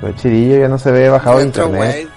ve 0.00 0.14
chidillo, 0.16 0.56
ya 0.58 0.68
no 0.68 0.78
se 0.78 0.90
ve 0.90 1.10
bajado 1.10 1.38
de 1.38 1.44
internet, 1.44 2.08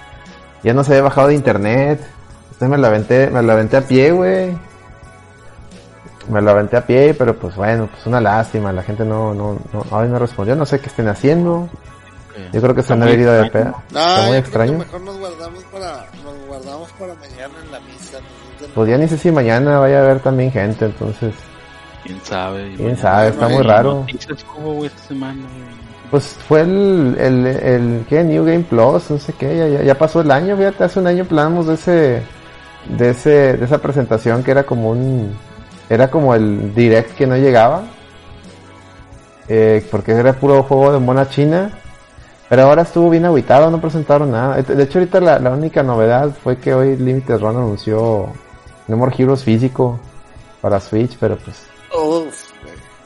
ya 0.62 0.72
no 0.72 0.82
se 0.84 0.92
ve 0.94 1.00
bajado 1.02 1.28
de 1.28 1.34
internet, 1.34 2.00
Entonces 2.44 2.68
me 2.70 2.78
la 2.78 2.88
aventé, 2.88 3.28
me 3.30 3.42
la 3.42 3.52
aventé 3.52 3.76
a 3.76 3.82
pie, 3.82 4.10
güey. 4.12 4.56
Me 6.28 6.42
la 6.42 6.50
aventé 6.52 6.76
a 6.76 6.84
pie, 6.86 7.14
pero 7.14 7.36
pues 7.38 7.54
bueno, 7.56 7.88
pues 7.90 8.06
una 8.06 8.20
lástima, 8.20 8.72
la 8.72 8.82
gente 8.82 9.04
no, 9.04 9.32
no, 9.34 9.58
no, 9.72 9.84
hoy 9.90 10.08
no 10.08 10.18
respondió, 10.18 10.56
no 10.56 10.66
sé 10.66 10.80
qué 10.80 10.86
estén 10.86 11.08
haciendo. 11.08 11.68
Eh, 12.36 12.50
Yo 12.52 12.60
creo 12.60 12.74
que 12.74 12.82
se 12.82 12.92
han 12.92 12.98
muy 12.98 13.08
haber 13.08 13.20
ido 13.20 13.32
de 13.32 13.50
peda. 13.50 13.74
No, 13.92 14.00
Está 14.00 14.26
muy 14.26 14.36
extraño. 14.36 14.78
mejor 14.78 15.00
nos 15.02 15.18
guardamos 15.18 15.64
para, 15.64 16.06
nos 16.24 16.46
guardamos 16.48 16.92
para 16.92 17.14
mañana 17.14 17.54
en 17.64 17.72
la 17.72 17.80
misa. 17.80 18.18
¿no? 18.20 18.66
Pues 18.74 18.90
ya 18.90 18.98
ni 18.98 19.08
sé 19.08 19.16
si 19.18 19.30
mañana 19.30 19.78
vaya 19.78 20.00
a 20.00 20.02
haber 20.04 20.20
también 20.20 20.50
gente, 20.50 20.84
entonces, 20.86 21.34
Quién 22.04 22.20
sabe. 22.22 22.74
quién 22.76 22.96
sabe, 22.96 23.28
está 23.28 23.48
no 23.48 23.54
muy 23.56 23.62
raro. 23.64 24.04
Pues 26.10 26.24
fue 26.46 26.60
el, 26.62 27.16
el, 27.18 27.46
el, 27.46 28.06
¿qué? 28.08 28.22
New 28.22 28.44
Game 28.44 28.60
Plus, 28.64 29.10
no 29.10 29.18
sé 29.18 29.32
qué, 29.32 29.56
ya, 29.56 29.66
ya, 29.68 29.82
ya 29.82 29.94
pasó 29.98 30.20
el 30.20 30.30
año, 30.30 30.56
fíjate, 30.56 30.84
hace 30.84 31.00
un 31.00 31.08
año 31.08 31.24
hablamos 31.28 31.66
de 31.66 31.74
ese, 31.74 32.22
de 32.88 33.10
ese, 33.10 33.56
de 33.56 33.64
esa 33.64 33.78
presentación 33.78 34.44
que 34.44 34.52
era 34.52 34.62
como 34.62 34.90
un, 34.90 35.36
era 35.88 36.10
como 36.10 36.34
el 36.34 36.74
direct 36.74 37.14
que 37.16 37.26
no 37.26 37.36
llegaba, 37.36 37.84
eh, 39.48 39.86
porque 39.90 40.12
era 40.12 40.32
puro 40.32 40.62
juego 40.62 40.92
de 40.92 40.98
mona 40.98 41.28
china, 41.28 41.70
pero 42.48 42.62
ahora 42.62 42.82
estuvo 42.82 43.10
bien 43.10 43.24
aguitado, 43.24 43.70
no 43.70 43.80
presentaron 43.80 44.30
nada. 44.30 44.56
De 44.62 44.82
hecho 44.82 44.98
ahorita 44.98 45.20
la, 45.20 45.38
la 45.38 45.50
única 45.50 45.82
novedad 45.82 46.30
fue 46.42 46.58
que 46.58 46.74
hoy 46.74 46.96
Limited 46.96 47.38
Run 47.40 47.56
anunció 47.56 48.28
No 48.88 48.96
More 48.96 49.14
Heroes 49.16 49.44
físico 49.44 49.98
para 50.60 50.80
Switch, 50.80 51.16
pero 51.18 51.36
pues 51.36 51.66
Uf, 51.96 52.50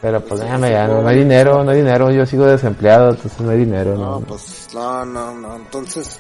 pero 0.01 0.21
pues 0.21 0.41
déjame 0.41 0.69
sí, 0.69 0.73
ya, 0.73 0.87
no, 0.87 1.03
no 1.03 1.09
hay 1.09 1.19
dinero, 1.19 1.63
no 1.63 1.71
hay 1.71 1.79
dinero, 1.79 2.11
yo 2.11 2.25
sigo 2.25 2.47
desempleado, 2.47 3.11
entonces 3.11 3.41
no 3.41 3.51
hay 3.51 3.59
dinero, 3.59 3.95
No, 3.97 4.21
no. 4.21 4.21
pues, 4.21 4.69
no, 4.75 5.05
no, 5.05 5.35
no, 5.35 5.57
entonces, 5.57 6.19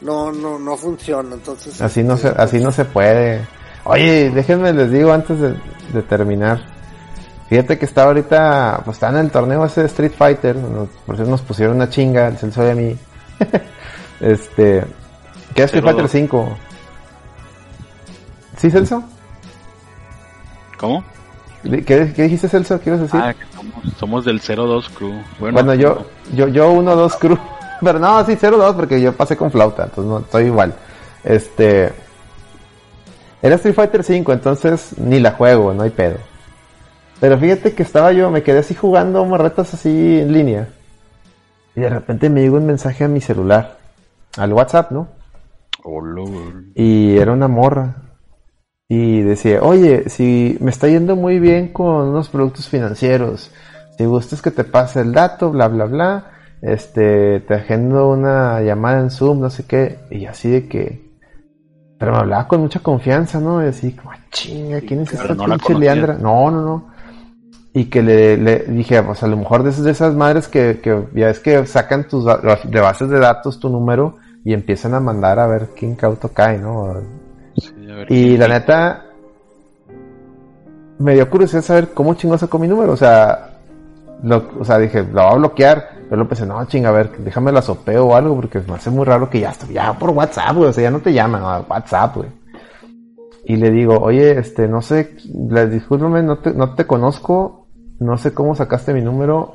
no, 0.00 0.32
no, 0.32 0.58
no 0.58 0.76
funciona, 0.76 1.34
entonces. 1.34 1.80
Así 1.80 2.02
no 2.02 2.16
se, 2.16 2.28
este, 2.28 2.42
así 2.42 2.60
no 2.60 2.72
se 2.72 2.84
puede. 2.84 3.46
Oye, 3.84 4.30
déjenme 4.30 4.72
les 4.72 4.90
digo 4.90 5.12
antes 5.12 5.38
de, 5.40 5.54
de 5.92 6.02
terminar. 6.02 6.60
Fíjate 7.48 7.78
que 7.78 7.84
está 7.84 8.04
ahorita, 8.04 8.80
pues 8.84 8.96
está 8.96 9.10
en 9.10 9.16
el 9.18 9.30
torneo 9.30 9.64
ese 9.66 9.82
de 9.82 9.86
Street 9.88 10.12
Fighter, 10.16 10.56
nos- 10.56 10.88
por 11.06 11.14
eso 11.14 11.24
nos 11.24 11.42
pusieron 11.42 11.76
una 11.76 11.90
chinga, 11.90 12.28
el 12.28 12.38
Celso 12.38 12.66
y 12.66 12.70
a 12.70 12.74
mí. 12.74 12.96
este, 14.20 14.84
¿qué 15.54 15.62
es 15.62 15.66
Street 15.66 15.84
Fighter 15.84 16.02
dos. 16.02 16.10
5? 16.10 16.56
¿Sí, 18.56 18.70
Celso? 18.70 19.02
¿Cómo? 20.78 21.04
¿Qué, 21.62 21.84
qué 22.14 22.22
dijiste, 22.22 22.48
Celso? 22.48 22.80
¿Qué 22.80 22.90
ibas 22.90 23.00
a 23.00 23.04
decir? 23.04 23.20
Ah, 23.22 23.34
que 23.34 23.44
somos, 23.56 23.94
somos 23.98 24.24
del 24.24 24.40
02 24.40 24.88
Crew. 24.90 25.12
Bueno, 25.38 25.54
Bueno, 25.54 25.74
yo, 25.74 26.06
yo, 26.34 26.48
yo 26.48 26.70
uno, 26.72 26.94
dos 26.96 27.16
cruz. 27.16 27.38
Pero 27.80 27.98
no, 27.98 28.24
sí, 28.24 28.32
0-2 28.32 28.74
porque 28.76 29.00
yo 29.00 29.12
pasé 29.12 29.36
con 29.36 29.50
flauta, 29.50 29.84
entonces 29.84 30.04
no, 30.10 30.18
estoy 30.20 30.44
igual. 30.44 30.74
Este, 31.22 31.92
Era 33.44 33.56
Street 33.56 33.74
Fighter 33.74 34.02
5, 34.02 34.32
entonces 34.32 34.98
ni 34.98 35.20
la 35.20 35.32
juego, 35.32 35.74
no 35.74 35.82
hay 35.82 35.90
pedo. 35.90 36.16
Pero 37.20 37.36
fíjate 37.38 37.74
que 37.74 37.82
estaba 37.82 38.10
yo, 38.10 38.30
me 38.30 38.42
quedé 38.42 38.60
así 38.60 38.74
jugando 38.74 39.22
morretas 39.26 39.74
así 39.74 40.18
en 40.18 40.32
línea. 40.32 40.68
Y 41.76 41.82
de 41.82 41.90
repente 41.90 42.30
me 42.30 42.40
llegó 42.40 42.56
un 42.56 42.64
mensaje 42.64 43.04
a 43.04 43.08
mi 43.08 43.20
celular, 43.20 43.76
al 44.38 44.50
WhatsApp, 44.50 44.92
¿no? 44.92 45.08
Hola, 45.82 46.22
güey. 46.22 46.72
Y 46.74 47.18
era 47.18 47.32
una 47.32 47.46
morra. 47.46 47.96
Y 48.88 49.20
decía, 49.20 49.62
oye, 49.62 50.08
si 50.08 50.56
me 50.62 50.70
está 50.70 50.88
yendo 50.88 51.14
muy 51.14 51.38
bien 51.38 51.68
con 51.68 52.08
unos 52.08 52.30
productos 52.30 52.70
financieros, 52.70 53.50
si 53.98 54.06
gustas 54.06 54.40
que 54.40 54.52
te 54.52 54.64
pase 54.64 55.00
el 55.00 55.12
dato, 55.12 55.50
bla, 55.50 55.68
bla, 55.68 55.84
bla, 55.84 56.30
este, 56.62 57.40
te 57.40 57.52
agendo 57.52 58.08
una 58.08 58.62
llamada 58.62 59.00
en 59.00 59.10
Zoom, 59.10 59.40
no 59.40 59.50
sé 59.50 59.66
qué, 59.66 59.98
y 60.10 60.24
así 60.24 60.48
de 60.48 60.66
que... 60.66 61.03
Pero 61.98 62.12
me 62.12 62.18
hablaba 62.18 62.48
con 62.48 62.60
mucha 62.60 62.80
confianza, 62.80 63.38
¿no? 63.40 63.64
Y 63.64 63.68
así, 63.68 63.92
como, 63.92 64.10
"Ah, 64.12 64.16
chinga, 64.30 64.80
¿quién 64.80 65.00
es 65.00 65.12
esta 65.12 65.34
no 65.34 65.44
pinche. 65.46 65.74
Leandra? 65.78 66.14
No, 66.14 66.50
no, 66.50 66.60
no. 66.62 66.84
Y 67.72 67.86
que 67.86 68.02
le, 68.02 68.36
le 68.36 68.58
dije, 68.68 69.02
pues 69.02 69.22
a 69.22 69.26
lo 69.26 69.36
mejor 69.36 69.62
de 69.62 69.70
esas, 69.70 69.84
de 69.84 69.90
esas 69.90 70.14
madres 70.14 70.46
que, 70.48 70.80
que 70.82 71.06
ya 71.14 71.28
es 71.30 71.40
que 71.40 71.66
sacan 71.66 72.06
tus 72.08 72.24
de 72.24 72.80
bases 72.80 73.08
de 73.08 73.18
datos 73.18 73.58
tu 73.58 73.68
número 73.68 74.16
y 74.44 74.52
empiezan 74.52 74.94
a 74.94 75.00
mandar 75.00 75.38
a 75.40 75.46
ver 75.46 75.70
quién 75.76 75.94
cauto 75.96 76.28
cae, 76.28 76.58
¿no? 76.58 76.94
Sí, 77.56 77.72
a 77.90 77.94
ver, 77.96 78.06
Y 78.12 78.26
¿quién- 78.28 78.40
la 78.40 78.48
neta, 78.48 79.04
me 80.98 81.14
dio 81.14 81.28
curiosidad 81.28 81.62
saber 81.62 81.88
cómo 81.92 82.14
chingó 82.14 82.38
sacó 82.38 82.58
mi 82.58 82.68
número. 82.68 82.92
O 82.92 82.96
sea, 82.96 83.58
lo, 84.22 84.50
o 84.60 84.64
sea, 84.64 84.78
dije, 84.78 85.02
la 85.12 85.24
voy 85.24 85.32
a 85.32 85.36
bloquear. 85.36 85.93
Pero 86.14 86.28
pensé, 86.28 86.46
no, 86.46 86.64
chinga, 86.66 86.90
a 86.90 86.92
ver, 86.92 87.10
déjame 87.18 87.50
la 87.50 87.60
sopeo 87.60 88.06
o 88.06 88.14
algo, 88.14 88.36
porque 88.36 88.60
me 88.60 88.74
hace 88.74 88.88
muy 88.88 89.04
raro 89.04 89.28
que 89.28 89.40
ya, 89.40 89.52
ya 89.72 89.98
por 89.98 90.10
WhatsApp, 90.10 90.54
güey. 90.54 90.68
O 90.70 90.72
sea, 90.72 90.84
ya 90.84 90.90
no 90.92 91.00
te 91.00 91.12
llaman, 91.12 91.42
a 91.42 91.58
WhatsApp, 91.68 92.14
güey. 92.14 92.28
Y 93.46 93.56
le 93.56 93.72
digo, 93.72 93.98
oye, 93.98 94.38
este, 94.38 94.68
no 94.68 94.80
sé, 94.80 95.16
discúlpame, 95.24 96.22
no 96.22 96.38
te, 96.38 96.54
no 96.54 96.76
te 96.76 96.86
conozco, 96.86 97.66
no 97.98 98.16
sé 98.16 98.32
cómo 98.32 98.54
sacaste 98.54 98.94
mi 98.94 99.02
número, 99.02 99.54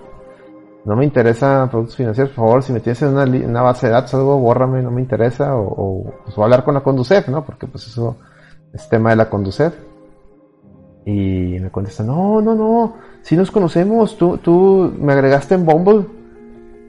no 0.84 0.97
me 0.97 1.05
interesa 1.05 1.66
productos 1.72 1.95
financieros, 1.95 2.34
por 2.34 2.45
favor, 2.45 2.64
si 2.64 2.74
me 2.74 2.82
tienes 2.82 3.01
en 3.03 3.16
una, 3.16 3.24
una 3.24 3.62
base 3.62 3.88
de 3.88 3.93
datos 3.93 4.14
algo, 4.16 4.38
bórrame, 4.38 4.84
no 4.84 4.91
me 4.91 4.99
interesa, 4.99 5.55
o, 5.55 5.64
o 5.64 6.14
pues 6.26 6.36
voy 6.36 6.43
a 6.43 6.45
hablar 6.47 6.66
con 6.66 6.74
la 6.74 6.82
Conducef, 6.82 7.30
¿no? 7.30 7.45
Porque 7.45 7.68
pues 7.68 7.88
eso 7.88 8.18
es 8.74 8.89
tema 8.89 9.12
de 9.12 9.16
la 9.16 9.30
Conducef. 9.30 9.74
Y 11.05 11.57
me 11.62 11.72
contesta, 11.72 12.03
no, 12.03 12.41
no, 12.41 12.53
no, 12.53 12.95
si 13.22 13.38
nos 13.38 13.49
conocemos, 13.49 14.18
tú, 14.18 14.39
tú 14.39 14.93
me 14.99 15.14
agregaste 15.14 15.55
en 15.55 15.66
Bumble. 15.66 16.18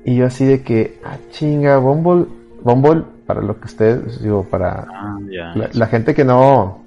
Y 0.05 0.17
yo 0.17 0.27
así 0.27 0.45
de 0.45 0.63
que, 0.63 0.99
ah, 1.05 1.17
chinga, 1.31 1.79
Bumble, 1.79 2.27
Bumble, 2.63 3.03
para 3.27 3.43
lo 3.43 3.59
que 3.61 3.67
ustedes, 3.67 4.23
digo, 4.23 4.45
para 4.45 4.87
Ah, 4.91 5.19
la, 5.55 5.69
la 5.73 5.87
gente 5.87 6.15
que 6.15 6.25
no, 6.25 6.63
o 6.63 6.81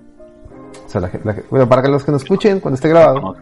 sea, 0.88 1.01
la, 1.01 1.09
la 1.24 1.36
bueno, 1.49 1.70
para 1.70 1.88
los 1.88 2.03
que 2.03 2.11
nos 2.11 2.24
escuchen 2.24 2.59
cuando 2.59 2.76
esté 2.76 2.89
grabado, 2.89 3.36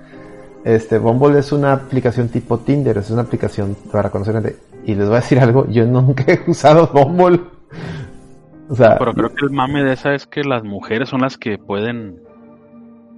este, 0.64 1.00
Bumble 1.00 1.40
es 1.40 1.52
una 1.52 1.74
aplicación 1.74 2.28
tipo 2.30 2.60
Tinder, 2.60 2.98
es 2.98 3.10
una 3.10 3.22
aplicación 3.24 3.76
para 3.92 4.10
conocer 4.10 4.34
gente. 4.36 4.58
Y 4.86 4.96
les 4.96 5.08
voy 5.08 5.18
a 5.18 5.22
decir 5.22 5.40
algo, 5.40 5.68
yo 5.68 5.86
nunca 5.86 6.24
he 6.28 6.42
usado 6.50 6.88
Bumble. 6.94 7.42
O 8.70 8.76
sea, 8.76 8.98
Pero 8.98 9.14
creo 9.14 9.30
que 9.34 9.46
el 9.46 9.52
mame 9.52 9.84
de 9.84 9.94
esa 9.94 10.14
es 10.14 10.26
que 10.28 10.44
las 10.44 10.64
mujeres 10.64 11.10
son 11.10 11.22
las 11.22 11.38
que 11.38 11.58
pueden 11.58 12.20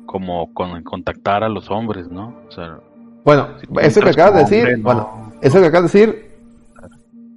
como 0.06 0.54
con- 0.54 0.84
contactar 0.84 1.44
a 1.44 1.50
los 1.50 1.70
hombres, 1.70 2.10
¿no? 2.10 2.34
O 2.48 2.52
sea, 2.52 2.80
bueno, 3.24 3.48
si 3.60 3.68
eso 3.86 4.02
que 4.02 4.10
acabas 4.10 4.34
de 4.34 4.40
decir, 4.40 4.60
hombre, 4.60 4.78
no. 4.78 4.84
bueno, 4.84 5.32
eso 5.42 5.60
que 5.62 5.68
acabas 5.68 5.92
de 5.92 6.00
decir, 6.00 6.33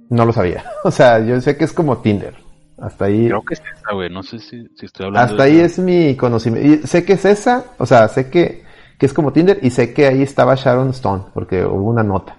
no 0.09 0.25
lo 0.25 0.33
sabía. 0.33 0.63
O 0.83 0.91
sea, 0.91 1.19
yo 1.19 1.39
sé 1.41 1.57
que 1.57 1.65
es 1.65 1.73
como 1.73 1.97
Tinder. 1.97 2.35
Hasta 2.79 3.05
ahí, 3.05 3.25
creo 3.27 3.41
que 3.43 3.55
es 3.55 3.61
esa, 3.61 3.93
güey. 3.93 4.09
No 4.09 4.21
sé 4.21 4.37
si, 4.39 4.67
si 4.75 4.85
estoy 4.85 5.07
hablando 5.07 5.31
hasta 5.33 5.43
de 5.43 5.49
ahí 5.49 5.57
esa. 5.57 5.65
es 5.65 5.79
mi 5.79 6.15
conocimiento. 6.15 6.85
Y 6.85 6.87
sé 6.87 7.03
que 7.03 7.13
es 7.13 7.25
esa, 7.25 7.63
o 7.79 7.85
sea, 7.87 8.07
sé 8.07 8.29
que, 8.29 8.63
que 8.99 9.05
es 9.07 9.13
como 9.13 9.33
Tinder 9.33 9.57
y 9.63 9.71
sé 9.71 9.93
que 9.93 10.05
ahí 10.07 10.21
estaba 10.21 10.53
Sharon 10.55 10.91
Stone, 10.91 11.23
porque 11.33 11.65
hubo 11.65 11.89
una 11.89 12.03
nota. 12.03 12.37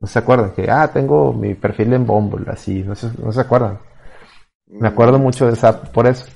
¿No 0.00 0.06
se 0.06 0.18
acuerdan? 0.20 0.52
Que, 0.52 0.70
ah, 0.70 0.88
tengo 0.92 1.32
mi 1.32 1.54
perfil 1.54 1.92
en 1.94 2.06
Bumble, 2.06 2.44
así, 2.50 2.82
no 2.82 2.94
se, 2.94 3.08
no 3.18 3.32
se 3.32 3.40
acuerdan. 3.40 3.78
Me 4.68 4.88
acuerdo 4.88 5.18
mucho 5.18 5.46
de 5.46 5.52
esa, 5.54 5.82
por 5.82 6.06
eso. 6.06 6.26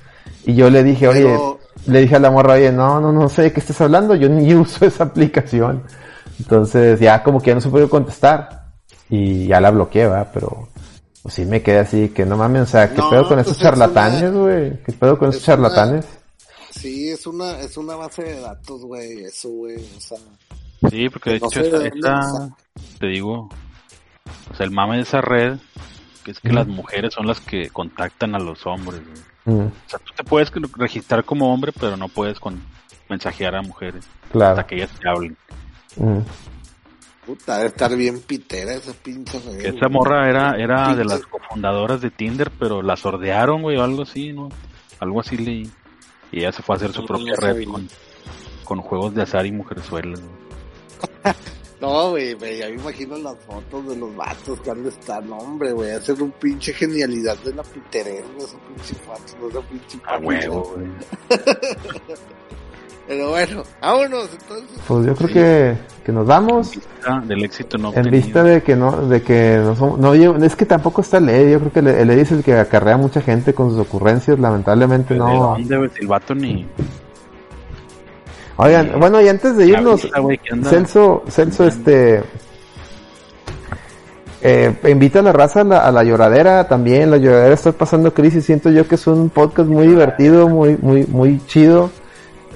Y 0.45 0.53
yo 0.53 0.69
le 0.69 0.83
dije, 0.83 1.07
oye, 1.07 1.23
Pero- 1.23 1.59
le 1.87 2.01
dije 2.01 2.15
a 2.17 2.19
la 2.19 2.31
morra, 2.31 2.53
oye, 2.55 2.71
no, 2.71 2.99
no, 2.99 3.11
no 3.13 3.29
sé 3.29 3.43
de 3.43 3.53
qué 3.53 3.59
estás 3.61 3.79
hablando, 3.81 4.13
yo 4.15 4.27
ni 4.29 4.53
uso 4.55 4.85
esa 4.85 5.05
aplicación. 5.05 5.83
Entonces 6.39 6.99
ya 6.99 7.23
como 7.23 7.39
que 7.41 7.51
ya 7.51 7.55
no 7.55 7.61
se 7.61 7.69
pudo 7.69 7.89
contestar. 7.89 8.66
Y 9.09 9.47
ya 9.47 9.59
la 9.61 9.71
bloqueé, 9.71 10.07
va, 10.07 10.31
pero 10.31 10.67
pues 11.23 11.33
sí 11.35 11.45
me 11.45 11.61
quedé 11.61 11.79
así, 11.79 12.09
que 12.09 12.25
no 12.25 12.37
mames, 12.37 12.63
o 12.63 12.65
sea, 12.65 12.89
¿qué 12.89 12.97
No, 12.97 13.09
pedo 13.09 13.27
con 13.27 13.35
pues 13.35 13.47
esos 13.47 13.57
es 13.57 13.61
una- 13.63 13.69
charlatanes, 13.71 14.33
güey? 14.33 14.83
¿Qué 14.83 14.93
pedo 14.93 15.17
con 15.17 15.29
esos 15.29 15.41
es 15.41 15.47
una- 15.47 15.55
charlatanes? 15.55 16.05
Sí, 16.71 17.09
es 17.09 17.25
una, 17.27 17.59
es 17.61 17.75
una 17.77 17.95
base 17.95 18.23
de 18.23 18.39
datos, 18.39 18.81
güey, 18.83 19.23
eso, 19.25 19.49
güey, 19.49 19.77
o 19.77 19.99
sea, 19.99 20.17
Sí, 20.91 21.09
porque 21.09 21.31
de 21.31 21.39
No 21.39 21.47
hecho 21.47 21.61
esta, 21.61 22.49
te 22.99 23.07
digo, 23.07 23.49
o 24.51 24.55
sea, 24.55 24.65
el 24.65 24.71
mame 24.71 24.97
de 24.97 25.01
esa 25.03 25.21
red, 25.21 25.57
que 26.23 26.31
es 26.31 26.39
que 26.39 26.53
las 26.53 26.67
mujeres 26.67 27.13
son 27.15 27.25
las 27.25 27.39
que 27.41 27.69
contactan 27.71 28.35
a 28.35 28.39
los 28.39 28.63
hombres. 28.67 29.01
güey. 29.45 29.57
Mm, 29.57 29.67
O 29.67 29.89
sea, 29.89 29.97
tú 29.99 30.13
te 30.15 30.23
puedes 30.23 30.51
registrar 30.77 31.23
como 31.25 31.51
hombre, 31.51 31.71
pero 31.79 31.97
no 31.97 32.09
puedes 32.09 32.39
con 32.39 32.61
mensajear 33.09 33.55
a 33.55 33.61
mujeres 33.63 34.05
claro. 34.31 34.51
hasta 34.51 34.67
que 34.67 34.75
ellas 34.75 34.89
te 35.01 35.09
hablen. 35.09 35.35
Mm. 35.95 36.19
Puta, 37.27 37.57
debe 37.57 37.67
estar 37.69 37.95
bien 37.95 38.21
pitera 38.21 38.73
esa 38.73 38.93
pinche 38.93 39.39
Que 39.61 39.67
esa 39.67 39.89
morra 39.89 40.29
era, 40.29 40.55
era 40.57 40.95
de 40.95 41.05
las 41.05 41.21
cofundadoras 41.27 42.01
de 42.01 42.09
Tinder, 42.09 42.49
pero 42.57 42.81
la 42.81 42.95
sordearon, 42.95 43.61
güey, 43.61 43.77
o 43.77 43.83
algo 43.83 44.03
así, 44.03 44.31
¿no? 44.33 44.49
Algo 44.99 45.19
así 45.19 45.37
leí. 45.37 45.69
Y 46.31 46.39
ella 46.39 46.51
se 46.51 46.63
fue 46.63 46.75
a 46.75 46.77
hacer 46.77 46.91
su 46.93 47.01
No, 47.01 47.07
propia 47.07 47.35
red 47.35 47.65
con, 47.65 47.87
con 48.63 48.81
juegos 48.81 49.13
de 49.13 49.21
azar 49.23 49.45
y 49.45 49.51
mujerzuelas. 49.51 50.19
güey. 50.21 51.35
No, 51.79 52.09
güey, 52.09 52.33
güey, 52.33 52.57
ya 52.57 52.69
me 52.69 52.73
imagino 52.73 53.15
las 53.17 53.37
fotos 53.45 53.87
de 53.87 53.95
los 53.97 54.15
vatos 54.15 54.59
que 54.61 54.71
han 54.71 54.81
de 54.81 54.89
estar, 54.89 55.23
no, 55.23 55.37
hombre, 55.37 55.73
güey, 55.73 55.91
hacer 55.91 56.19
un 56.23 56.31
pinche 56.31 56.73
genialidad 56.73 57.37
de 57.37 57.53
la 57.53 57.61
piterera, 57.61 58.25
esos 58.35 58.55
pinches 58.67 59.07
vatos, 59.07 59.35
no 59.39 59.47
esa 59.47 59.61
pinche 59.61 59.99
A 60.05 60.17
huevo, 60.17 60.73
güey. 60.75 60.87
Pero 63.07 63.29
bueno, 63.29 63.63
vámonos, 63.81 64.29
entonces. 64.33 64.79
Pues 64.85 65.05
yo 65.05 65.15
creo 65.15 65.27
Sí. 65.29 65.33
que, 65.33 65.75
que 66.05 66.11
nos 66.11 66.25
vamos. 66.27 66.71
Ah, 67.05 67.21
del 67.25 67.43
éxito 67.45 67.77
no 67.77 67.89
En 67.93 67.99
obtenido. 67.99 68.11
vista 68.23 68.43
de 68.43 68.61
que 68.63 68.75
no, 68.75 69.07
de 69.07 69.21
que 69.21 69.61
no 69.63 69.75
somos, 69.77 69.97
no, 69.99 70.13
yo- 70.13 70.35
es 70.35 70.55
que 70.57 70.65
tampoco 70.65 70.99
está 71.01 71.19
Lady, 71.21 71.51
yo 71.51 71.59
creo 71.59 71.71
que 71.71 71.79
el 71.79 72.07
Lady 72.07 72.19
es 72.21 72.31
el 72.33 72.43
que 72.43 72.57
acarrea 72.57 72.97
mucha 72.97 73.21
gente 73.21 73.53
con 73.53 73.69
sus 73.69 73.79
ocurrencias, 73.79 74.37
lamentablemente 74.39 75.13
¿De 75.13 75.19
no. 75.21 75.55
dónde, 75.57 75.89
el 76.01 76.07
vato 76.07 76.35
ni... 76.35 76.67
Oigan, 78.57 78.99
bueno, 78.99 79.21
y 79.21 79.29
antes 79.29 79.55
de 79.55 79.67
irnos, 79.67 80.05
anda- 80.51 80.69
Celso, 80.69 81.23
Celso, 81.29 81.65
este, 81.65 82.23
eh, 84.41 84.75
invita 84.89 85.19
a 85.19 85.21
la 85.21 85.31
raza 85.31 85.61
a 85.61 85.63
la, 85.63 85.79
a 85.87 85.91
la 85.91 86.03
lloradera 86.03 86.67
también, 86.67 87.09
la 87.11 87.17
lloradera 87.17 87.53
está 87.53 87.71
pasando 87.71 88.13
crisis, 88.13 88.43
siento 88.45 88.69
yo 88.71 88.87
que 88.87 88.95
es 88.95 89.07
un 89.07 89.29
podcast 89.29 89.69
muy 89.69 89.87
divertido, 89.87 90.49
muy, 90.49 90.75
muy, 90.81 91.05
muy 91.05 91.39
chido, 91.45 91.89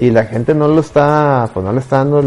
y 0.01 0.09
la 0.11 0.25
gente 0.25 0.53
no 0.53 0.67
lo 0.67 0.81
está, 0.81 1.49
pues 1.53 1.65
no 1.65 1.71
le 1.71 1.79
está 1.79 1.99
dando 1.99 2.21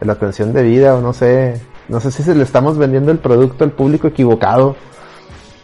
la 0.00 0.12
atención 0.14 0.52
de 0.54 0.62
vida, 0.62 0.94
o 0.94 1.00
no 1.02 1.12
sé, 1.12 1.60
no 1.88 2.00
sé 2.00 2.10
si 2.10 2.22
se 2.22 2.34
le 2.34 2.44
estamos 2.44 2.78
vendiendo 2.78 3.12
el 3.12 3.18
producto 3.18 3.64
al 3.64 3.72
público 3.72 4.06
equivocado, 4.08 4.76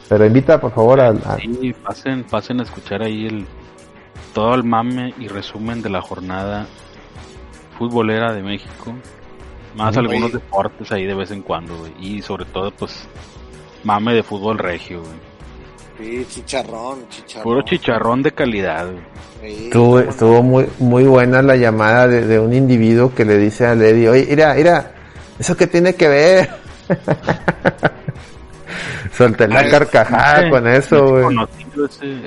pero 0.09 0.27
invita 0.27 0.61
por 0.61 0.73
favor 0.73 1.01
a- 1.01 1.37
Sí, 1.39 1.73
pasen, 1.83 2.25
pasen 2.25 2.61
a 2.61 2.65
escuchar 2.65 3.03
ahí 3.03 3.27
el 3.27 3.47
todo 4.35 4.55
el 4.55 4.65
mame 4.65 5.15
y 5.19 5.29
resumen 5.29 5.81
de 5.81 5.89
la 5.89 6.03
jornada 6.03 6.67
futbolera 7.79 8.33
de 8.35 8.43
México. 8.43 8.93
Más 9.77 9.97
algunos 9.97 10.33
deportes 10.33 10.91
ahí 10.93 11.05
de 11.07 11.15
vez 11.15 11.31
en 11.31 11.43
cuando, 11.43 11.77
güey. 11.77 11.93
Y 12.01 12.23
sobre 12.23 12.45
todo, 12.47 12.71
pues, 12.71 13.07
mame 13.85 14.15
de 14.15 14.23
fútbol 14.23 14.59
regio, 14.59 15.01
güey. 15.01 15.15
Sí, 15.99 16.27
chicharrón, 16.29 17.09
chicharrón. 17.09 17.43
Puro 17.45 17.63
chicharrón 17.63 18.23
de 18.23 18.33
calidad. 18.33 18.87
Sí, 19.41 19.67
Estuvo, 19.67 20.43
muy, 20.43 20.67
muy 20.79 21.05
buena 21.05 21.41
la 21.43 21.57
llamada 21.57 22.07
de, 22.09 22.27
de 22.27 22.39
un 22.39 22.53
individuo 22.53 23.15
que 23.15 23.25
le 23.25 23.39
dice 23.39 23.67
a 23.67 23.75
Lady, 23.75 24.07
oye, 24.09 24.27
mira, 24.29 24.55
mira, 24.55 24.93
¿eso 25.39 25.57
qué 25.57 25.67
tiene 25.67 25.95
que 25.95 26.09
ver? 26.09 26.51
Solté 29.17 29.49
la 29.49 29.69
carcajada 29.71 30.43
Sí, 30.45 30.51
con 30.51 30.67
eso, 30.67 31.19
es 31.19 31.25
güey. 31.25 31.37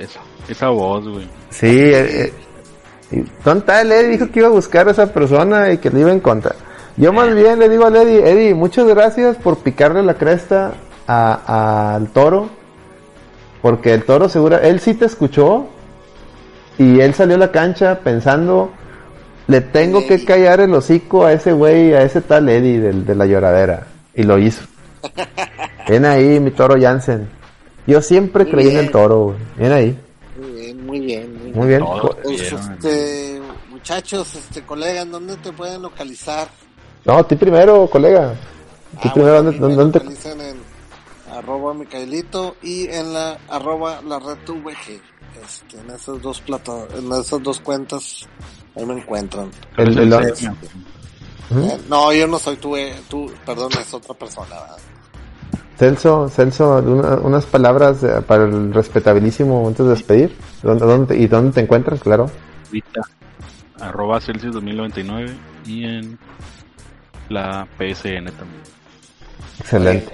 esa, 0.00 0.20
esa 0.48 0.68
voz, 0.70 1.06
güey. 1.08 1.28
Sí, 1.50 1.68
eh, 1.68 2.32
eh, 3.12 3.24
tonta, 3.44 3.84
Lady 3.84 4.08
dijo 4.08 4.30
que 4.30 4.40
iba 4.40 4.48
a 4.48 4.52
buscar 4.52 4.88
a 4.88 4.90
esa 4.92 5.06
persona 5.12 5.70
y 5.72 5.78
que 5.78 5.90
le 5.90 6.00
iba 6.00 6.10
a 6.10 6.14
encontrar. 6.14 6.56
Yo 6.96 7.12
más 7.12 7.32
bien 7.34 7.58
le 7.58 7.68
digo 7.68 7.86
a 7.86 7.90
Lady, 7.90 8.16
Eddie, 8.16 8.54
muchas 8.54 8.86
gracias 8.86 9.36
por 9.36 9.58
picarle 9.58 10.02
la 10.02 10.14
cresta 10.14 10.72
a- 11.06 11.94
al 11.96 12.08
toro, 12.08 12.50
porque 13.62 13.92
el 13.94 14.04
toro 14.04 14.28
seguro, 14.28 14.58
él 14.58 14.80
sí 14.80 14.94
te 14.94 15.04
escuchó 15.06 15.66
y 16.78 17.00
él 17.00 17.14
salió 17.14 17.36
a 17.36 17.38
la 17.38 17.50
cancha 17.52 18.00
pensando, 18.00 18.70
le 19.46 19.60
tengo 19.60 20.06
que 20.06 20.24
callar 20.24 20.60
el 20.60 20.72
hocico 20.74 21.24
a 21.26 21.32
ese 21.32 21.52
güey, 21.52 21.92
a 21.92 22.02
ese 22.02 22.20
tal 22.20 22.48
Eddie 22.48 22.80
del, 22.80 23.04
de 23.04 23.14
la 23.14 23.26
lloradera, 23.26 23.86
y 24.14 24.22
lo 24.22 24.38
hizo. 24.38 24.62
Ven 25.88 26.04
ahí, 26.04 26.38
mi 26.40 26.50
toro 26.52 26.76
Jansen. 26.80 27.28
Yo 27.86 28.00
siempre 28.02 28.44
Muy 28.44 28.52
creí 28.52 28.68
en 28.68 28.76
el 28.78 28.90
toro, 28.90 29.24
güey. 29.24 29.36
Ven 29.56 29.72
ahí. 29.72 29.98
Muy 30.38 30.50
bien, 30.52 30.86
muy 30.86 31.00
bien, 31.00 31.32
muy 31.32 31.42
bien. 31.42 31.56
Muy 31.56 31.66
bien. 31.68 31.80
Todos 31.80 32.16
Pues, 32.22 32.40
vieron. 32.40 32.72
este, 32.72 33.40
muchachos, 33.70 34.34
este 34.36 34.62
colega, 34.62 35.02
¿en 35.02 35.10
dónde 35.10 35.36
te 35.38 35.52
pueden 35.52 35.82
localizar? 35.82 36.48
No, 37.04 37.18
a 37.18 37.26
ti 37.26 37.34
primero, 37.34 37.86
colega. 37.88 38.34
Tú 39.02 39.08
Ah, 39.08 39.12
primero, 39.14 39.42
bueno, 39.42 39.58
¿dónde, 39.76 39.98
te- 39.98 40.04
localizan 40.04 40.40
en 40.40 40.56
arroba 41.40 41.74
Micaelito 41.74 42.56
y 42.62 42.86
en 42.88 43.12
la 43.12 43.38
arroba 43.48 44.00
la 44.02 44.18
red 44.18 44.38
VG. 44.46 45.00
Este, 45.44 45.78
en 45.80 45.90
esas 45.90 46.20
dos 46.22 46.40
plata, 46.40 46.72
en 46.96 47.10
esas 47.12 47.42
dos 47.42 47.60
cuentas 47.60 48.26
ahí 48.76 48.84
me 48.86 48.94
encuentran. 48.94 49.50
el- 49.76 49.98
el- 49.98 50.12
Entonces, 50.12 50.48
Ujú. 51.50 51.66
Eh, 51.66 51.80
No, 51.88 52.12
yo 52.12 52.28
no 52.28 52.38
soy 52.38 52.56
tú, 52.56 52.76
eh, 52.76 52.94
tú, 53.08 53.28
perdón, 53.44 53.70
es 53.80 53.92
otra 53.92 54.14
persona. 54.14 54.46
¿verdad? 54.50 54.76
Celso, 55.78 56.28
Celso, 56.28 56.76
una- 56.76 57.16
unas 57.16 57.44
palabras 57.46 58.02
eh, 58.04 58.20
para 58.26 58.44
el 58.44 58.72
respetabilísimo 58.72 59.66
antes 59.66 59.84
de 59.86 59.90
despedir. 59.92 60.36
¿Dónde, 60.62 61.16
¿Y 61.16 61.26
dónde 61.26 61.52
te 61.52 61.60
encuentras? 61.60 62.00
Claro. 62.00 62.30
Ahorita, 62.66 63.00
arroba 63.80 64.20
Celsius 64.20 64.52
2099 64.54 65.34
y 65.66 65.84
en 65.86 66.18
la 67.30 67.66
PSN 67.78 68.30
también. 68.30 68.62
Excelente. 69.58 70.12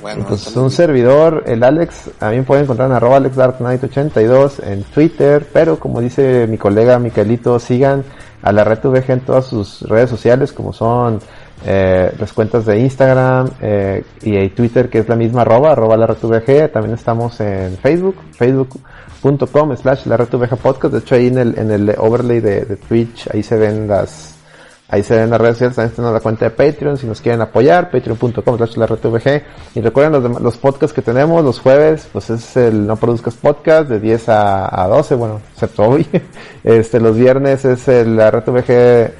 Bueno, 0.00 0.24
Pues 0.28 0.56
un 0.56 0.70
servidor, 0.70 1.42
el 1.46 1.64
Alex, 1.64 2.10
a 2.20 2.30
mí 2.30 2.36
me 2.36 2.42
pueden 2.44 2.64
encontrar 2.64 2.88
en 2.88 2.96
arroba 2.96 3.18
AlexDarkKnight82 3.18 4.64
en 4.64 4.82
Twitter, 4.84 5.46
pero 5.52 5.78
como 5.78 6.00
dice 6.00 6.46
mi 6.46 6.56
colega 6.56 6.98
Micaelito, 6.98 7.58
sigan 7.58 8.04
a 8.42 8.52
la 8.52 8.64
red 8.64 8.78
VG 8.82 9.10
en 9.10 9.20
todas 9.20 9.46
sus 9.46 9.82
redes 9.82 10.08
sociales, 10.08 10.52
como 10.52 10.72
son 10.72 11.18
eh, 11.66 12.12
las 12.18 12.32
cuentas 12.32 12.64
de 12.66 12.78
Instagram 12.78 13.50
eh, 13.60 14.04
y 14.22 14.48
Twitter, 14.50 14.88
que 14.88 14.98
es 15.00 15.08
la 15.08 15.16
misma 15.16 15.42
arroba, 15.42 15.72
arroba 15.72 15.96
la 15.96 16.06
red 16.06 16.18
VG. 16.22 16.70
También 16.72 16.94
estamos 16.94 17.40
en 17.40 17.76
Facebook, 17.78 18.16
facebook.com 18.32 19.76
slash 19.76 20.06
la 20.06 20.16
red 20.16 20.28
VG 20.30 20.56
podcast. 20.56 20.94
De 20.94 21.00
hecho, 21.00 21.16
ahí 21.16 21.26
en 21.26 21.38
el, 21.38 21.58
en 21.58 21.70
el 21.72 21.94
overlay 21.98 22.40
de, 22.40 22.64
de 22.64 22.76
Twitch, 22.76 23.28
ahí 23.32 23.42
se 23.42 23.56
ven 23.56 23.88
las, 23.88 24.37
Ahí 24.90 25.02
se 25.02 25.16
ven 25.16 25.28
las 25.28 25.38
redes 25.38 25.56
sociales, 25.58 25.76
también 25.76 25.94
tenemos 25.96 26.14
la 26.14 26.20
cuenta 26.20 26.44
de 26.46 26.50
Patreon, 26.50 26.96
si 26.96 27.06
nos 27.06 27.20
quieren 27.20 27.42
apoyar, 27.42 27.90
patreon.com 27.90 28.56
slash 28.56 28.76
la 28.76 28.86
red 28.86 28.98
VG. 29.02 29.42
Y 29.74 29.80
recuerden 29.82 30.22
los, 30.22 30.40
los 30.40 30.56
podcasts 30.56 30.94
que 30.94 31.02
tenemos 31.02 31.44
los 31.44 31.60
jueves, 31.60 32.08
pues 32.10 32.30
es 32.30 32.56
el 32.56 32.86
No 32.86 32.96
Produzcas 32.96 33.34
Podcast 33.34 33.90
de 33.90 34.00
10 34.00 34.28
a, 34.30 34.82
a 34.84 34.86
12, 34.88 35.14
bueno, 35.16 35.40
excepto 35.52 35.82
hoy. 35.82 36.06
Este, 36.64 37.00
los 37.00 37.16
viernes 37.16 37.64
es 37.66 37.86
el 37.88 38.16
la 38.16 38.30
red 38.30 38.44
VG 38.46 39.12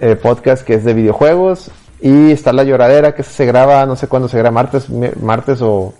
eh, 0.00 0.16
podcast 0.16 0.64
que 0.66 0.74
es 0.74 0.84
de 0.84 0.94
videojuegos. 0.94 1.70
Y 2.00 2.30
está 2.32 2.52
La 2.52 2.62
Lloradera, 2.64 3.14
que 3.14 3.22
se 3.24 3.44
graba, 3.46 3.84
no 3.86 3.96
sé 3.96 4.06
cuándo 4.08 4.28
se 4.28 4.38
graba, 4.38 4.52
martes, 4.52 4.88
martes 5.20 5.58
o 5.62 5.92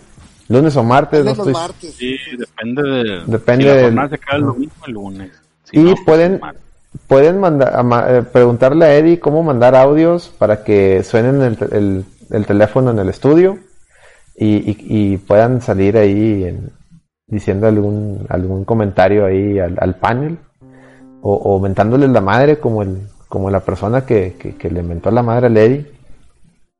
lunes 0.49 0.76
o 0.76 0.82
martes, 0.84 1.24
no 1.24 1.30
los 1.30 1.38
estoy... 1.38 1.53
martes. 1.53 1.94
Sí, 1.94 2.16
depende 2.36 2.82
de. 2.82 3.22
Depende 3.26 3.64
si 3.64 3.94
la 3.94 4.03
del- 4.03 4.11
se 4.11 4.18
cae 4.18 4.38
el 4.38 4.44
domingo 4.44 4.72
el 4.86 4.92
lunes. 4.92 5.30
Si 5.64 5.76
Y 5.78 5.82
no, 5.82 5.90
pues, 5.90 6.01
pueden- 6.07 6.38
martes. 6.40 6.62
Pueden 7.07 7.41
mandar, 7.41 7.74
eh, 8.09 8.22
preguntarle 8.22 8.84
a 8.84 8.95
Eddie 8.97 9.20
cómo 9.20 9.43
mandar 9.43 9.74
audios 9.76 10.28
para 10.39 10.64
que 10.64 11.03
suenen 11.03 11.43
el, 11.43 11.59
el- 11.72 12.05
el 12.30 12.45
teléfono 12.47 12.91
en 12.91 12.99
el 12.99 13.09
estudio 13.09 13.59
y, 14.36 14.57
y- 14.70 15.16
puedan 15.16 15.61
salir 15.62 15.97
ahí 15.97 16.45
en- 16.45 16.70
diciendo 17.26 17.66
algún, 17.66 18.26
algún 18.28 18.64
comentario 18.64 19.24
ahí 19.26 19.59
al, 19.59 19.76
al 19.80 19.97
panel 19.97 20.39
o, 21.22 21.34
o 21.34 21.59
mentándoles 21.61 22.11
la 22.11 22.20
madre 22.20 22.59
como 22.59 22.82
el, 22.82 22.99
como 23.28 23.51
la 23.51 23.61
persona 23.61 24.05
que, 24.07 24.34
que, 24.59 24.70
le 24.70 24.82
mentó 24.82 25.11
la 25.11 25.22
madre 25.22 25.47
al 25.47 25.57
Eddie. 25.57 25.86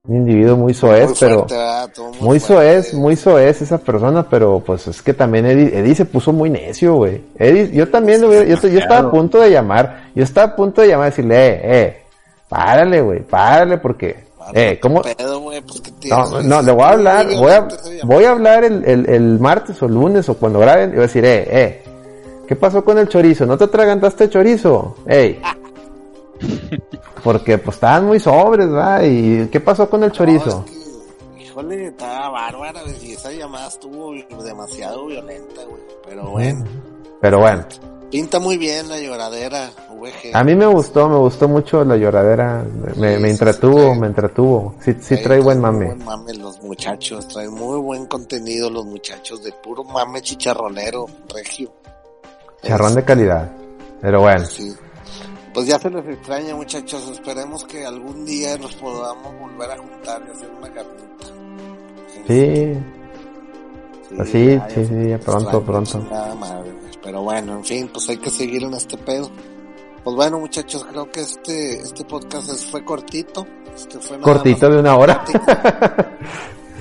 Un 0.09 0.17
individuo 0.17 0.57
muy 0.57 0.73
soez, 0.73 1.09
Muy 1.11 1.17
pero. 1.21 1.47
Todo 1.95 2.13
muy 2.21 2.41
fuerte. 2.41 2.41
soez, 2.41 2.95
muy 2.95 3.15
soez 3.15 3.61
esa 3.63 3.77
persona, 3.77 4.27
pero 4.29 4.59
pues 4.65 4.87
es 4.89 5.03
que 5.03 5.13
también 5.13 5.45
Eddie, 5.45 5.79
Eddie 5.79 5.95
se 5.95 6.07
puso 6.07 6.33
muy 6.33 6.49
necio, 6.49 6.95
güey. 6.95 7.21
Eddie, 7.39 7.71
yo 7.73 7.89
también, 7.91 8.25
hubiera- 8.25 8.45
yo, 8.47 8.57
yo 8.69 8.79
estaba 8.79 9.09
a 9.09 9.11
punto 9.11 9.39
de 9.39 9.51
llamar, 9.51 10.05
yo 10.15 10.25
estaba 10.25 10.53
a 10.53 10.57
punto 10.57 10.81
de 10.81 10.89
llamar 10.89 11.09
y 11.09 11.11
decirle, 11.11 11.37
eh, 11.37 11.61
eh, 11.65 11.97
párale, 12.49 13.03
güey, 13.03 13.21
párale, 13.21 13.77
porque, 13.77 14.17
Vale, 14.39 14.71
eh, 14.71 14.81
¿cómo? 14.81 15.03
¿qué 15.03 15.15
pedo, 15.15 15.41
güey? 15.41 15.61
Pues. 15.61 15.83
No, 16.09 16.41
no, 16.43 16.63
le 16.63 16.73
voy 16.73 16.85
a 16.85 16.89
hablar, 16.89 17.27
Muy 17.27 17.37
voy 17.37 17.53
a, 17.53 17.69
voy 18.05 18.25
a 18.25 18.31
hablar 18.31 18.65
el, 18.65 18.83
el, 18.87 19.11
el 19.11 19.39
martes 19.39 19.83
o 19.83 19.89
lunes 19.89 20.27
o 20.31 20.35
cuando 20.39 20.59
graben 20.59 20.89
y 20.89 20.93
voy 20.93 21.01
a 21.01 21.03
decir, 21.03 21.23
eh, 21.27 21.47
eh, 21.51 21.83
¿qué 22.49 22.57
pasó 22.57 22.83
con 22.83 22.97
el 22.97 23.09
chorizo? 23.09 23.45
¿No 23.45 23.59
te 23.59 23.65
atragantaste 23.65 24.31
chorizo? 24.31 24.97
Ey. 25.07 25.39
Porque 27.25 27.59
pues 27.59 27.77
estaban 27.77 28.07
muy 28.07 28.21
sobres, 28.21 28.69
¿verdad? 28.71 29.03
¿Y 29.05 29.47
qué 29.49 29.61
pasó 29.61 29.89
con 29.91 30.05
el 30.05 30.13
chorizo? 30.13 30.65
No, 30.65 30.65
es 30.65 30.71
que, 31.37 31.43
híjole, 31.45 31.87
estaba 31.89 32.31
bárbara, 32.31 32.81
y 33.03 33.13
esa 33.13 33.33
llamada 33.33 33.69
estuvo 33.69 34.13
demasiado 34.45 35.07
violenta, 35.07 35.63
güey. 35.65 35.83
Pero 36.07 36.31
bueno, 36.31 36.65
Pero 37.21 37.39
bueno. 37.41 37.65
pinta 38.11 38.39
muy 38.39 38.57
bien 38.57 38.89
la 38.89 38.99
lloradera, 39.01 39.71
VG. 39.91 40.31
A 40.35 40.45
mí 40.45 40.55
me 40.55 40.67
gustó, 40.67 41.09
me 41.09 41.17
gustó 41.17 41.49
mucho 41.49 41.85
la 41.85 41.97
lloradera, 41.97 42.65
me, 42.97 43.17
Sí, 43.17 43.23
me 43.23 43.31
entretuvo, 43.31 43.79
sí, 43.81 43.85
trae- 43.87 44.01
me 44.01 44.07
entretuvo. 44.07 44.75
Sí, 44.81 45.17
trae 45.23 45.41
buen 45.41 45.61
mame. 45.61 45.87
buen 45.87 46.05
mame 46.05 46.35
los 46.35 46.63
muchachos, 46.63 47.27
traen 47.29 47.53
muy 47.53 47.79
buen 47.81 48.07
contenido 48.07 48.71
los 48.71 48.85
muchachos, 48.87 49.43
de 49.43 49.53
puro 49.53 49.83
mame 49.85 50.23
chicharronero, 50.23 51.07
regio. 51.35 51.73
Charrón 52.63 52.95
de 52.95 53.05
calidad. 53.05 53.51
Pero 54.01 54.21
bueno, 54.21 54.45
Sí. 54.47 54.73
Pues 55.55 55.67
ya 55.67 55.79
se 55.79 55.91
les 55.91 56.07
extraña, 56.07 56.55
muchachos. 56.55 57.09
Esperemos 57.11 57.65
que 57.65 57.85
algún 57.85 58.25
día 58.25 58.57
nos 58.59 58.75
podamos 58.77 59.39
volver 59.41 59.71
a 59.73 59.79
juntar 59.79 60.23
y 60.27 60.31
hacer 60.31 60.51
una 60.51 60.73
carnita. 60.73 61.27
sí, 62.27 62.73
Así, 64.19 64.47
ya, 64.47 64.69
sí, 64.71 64.87
sí, 64.87 65.09
ya 65.09 65.19
pronto, 65.19 65.63
pronto. 65.63 65.99
chingada 66.01 66.35
madre, 66.35 66.71
güey. 66.73 66.93
Pero 67.03 67.23
bueno, 67.23 67.53
en 67.57 67.65
fin, 67.65 67.91
pues 67.93 68.09
hay 68.09 68.17
que 68.19 68.31
seguir 68.31 68.63
en 68.63 68.75
este 68.75 68.97
pedo. 68.99 69.31
Pues 70.05 70.17
bueno, 70.17 70.39
muchachos, 70.39 70.85
creo 70.91 71.11
que 71.11 71.21
este 71.21 71.79
este 71.81 72.05
podcast 72.05 72.51
fue 72.71 72.85
cortito. 72.85 73.47
Este 73.75 73.99
fue 73.99 74.17
nada 74.19 74.33
cortito 74.33 74.71
de 74.71 74.79
una 74.79 74.97
hora. 74.97 75.25
plática- 75.25 76.17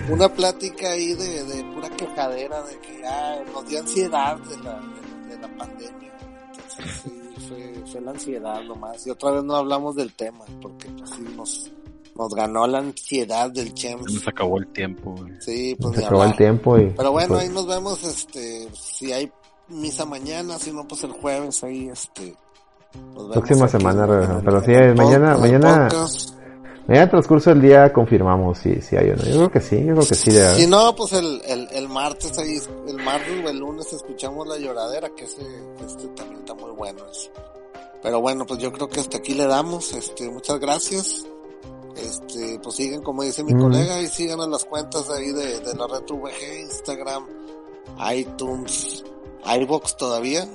una 0.10 0.30
plática 0.30 0.92
ahí 0.92 1.14
de, 1.14 1.44
de 1.44 1.64
pura 1.74 1.90
quejadera 1.90 2.62
de 2.64 2.78
que 2.80 3.02
ya 3.02 3.44
nos 3.54 3.68
dio 3.68 3.80
ansiedad 3.80 4.38
de 4.38 4.58
la, 4.64 4.80
de, 4.80 5.36
de 5.36 5.42
la 5.42 5.48
pandemia. 5.58 6.14
Entonces, 6.54 7.02
sí, 7.04 7.17
fue, 7.48 7.84
fue 7.92 8.02
la 8.02 8.12
ansiedad 8.12 8.64
nomás. 8.64 9.06
Y 9.08 9.10
otra 9.12 9.32
vez 9.32 9.44
no 9.44 9.56
hablamos 9.56 9.96
del 9.96 10.14
tema, 10.14 10.46
porque 10.62 10.88
pues 10.90 11.10
sí 11.12 11.22
nos, 11.36 11.72
nos 12.16 12.34
ganó 12.34 12.68
la 12.68 12.80
ansiedad 12.80 13.50
del 13.52 13.74
Chems. 13.74 14.12
nos 14.14 14.28
acabó 14.28 14.58
el 14.60 14.68
tiempo, 14.68 15.16
güey. 15.18 15.34
Sí, 15.40 15.76
pues 15.80 15.96
Se 15.96 16.00
ni 16.02 16.06
acabó 16.06 16.22
el 16.24 16.30
hablar. 16.32 16.38
tiempo 16.38 16.78
y... 16.78 16.90
Pero 16.96 17.12
bueno, 17.12 17.28
pues, 17.30 17.42
ahí 17.42 17.50
nos 17.50 17.68
vemos, 17.68 18.04
este, 18.04 18.68
si 18.74 19.12
hay 19.12 19.32
misa 19.70 20.06
mañana, 20.06 20.58
si 20.60 20.72
no, 20.72 20.88
pues 20.88 21.04
el 21.04 21.12
jueves 21.12 21.64
ahí, 21.64 21.90
este. 21.90 22.36
nos 22.96 23.16
vemos 23.30 23.32
Próxima 23.34 23.66
aquí 23.66 23.72
semana 23.78 24.06
en 24.06 24.12
el- 24.32 24.44
Pero 24.44 24.58
en 24.60 24.66
sí, 24.66 24.72
el 24.74 24.96
mañana- 24.96 25.28
en 25.30 25.34
el 25.36 25.40
mañana- 25.60 25.88
podcast. 25.90 26.34
Al 26.96 27.10
transcurso 27.10 27.50
del 27.50 27.62
día 27.62 27.92
confirmamos 27.92 28.60
si, 28.60 28.82
si 28.82 28.96
hay 28.96 29.10
o 29.10 29.16
no. 29.16 29.24
Yo 29.24 29.36
creo 29.36 29.52
que 29.52 29.60
sí, 29.62 29.78
yo 29.86 29.94
creo 29.96 30.08
que 30.08 30.16
sí. 30.16 30.32
Si 30.56 30.68
no, 30.68 30.96
pues 30.96 31.12
el, 31.14 31.42
el, 31.46 31.68
el 31.72 31.90
martes 31.90 32.38
ahí, 32.40 32.58
el 32.88 32.98
martes 32.98 33.44
o 33.46 33.50
el 33.50 33.58
lunes 33.58 33.92
escuchamos 33.92 34.48
la 34.48 34.58
lloradera, 34.58 35.10
que 35.10 35.26
ese, 35.26 35.42
este 35.86 36.08
también 36.16 36.40
está 36.40 36.54
muy 36.54 36.72
bueno 36.72 37.04
ese. 37.12 37.30
Pero 38.02 38.22
bueno, 38.22 38.46
pues 38.46 38.60
yo 38.60 38.72
creo 38.72 38.88
que 38.88 39.00
hasta 39.02 39.18
aquí 39.18 39.34
le 39.34 39.48
damos, 39.48 39.92
este, 39.94 40.30
muchas 40.30 40.60
gracias. 40.60 41.26
Este, 41.98 42.60
pues 42.62 42.76
sigan 42.76 43.02
como 43.02 43.24
dice 43.24 43.44
mi 43.44 43.54
Mm. 43.56 43.62
colega 43.62 44.00
y 44.02 44.08
sigan 44.08 44.40
a 44.40 44.48
las 44.48 44.64
cuentas 44.66 45.10
ahí 45.10 45.32
de, 45.34 45.60
de 45.60 45.74
la 45.76 45.88
red 45.88 46.04
VG, 46.08 46.60
Instagram, 46.62 47.26
iTunes, 48.16 49.04
iBox 49.60 49.98
todavía. 49.98 50.48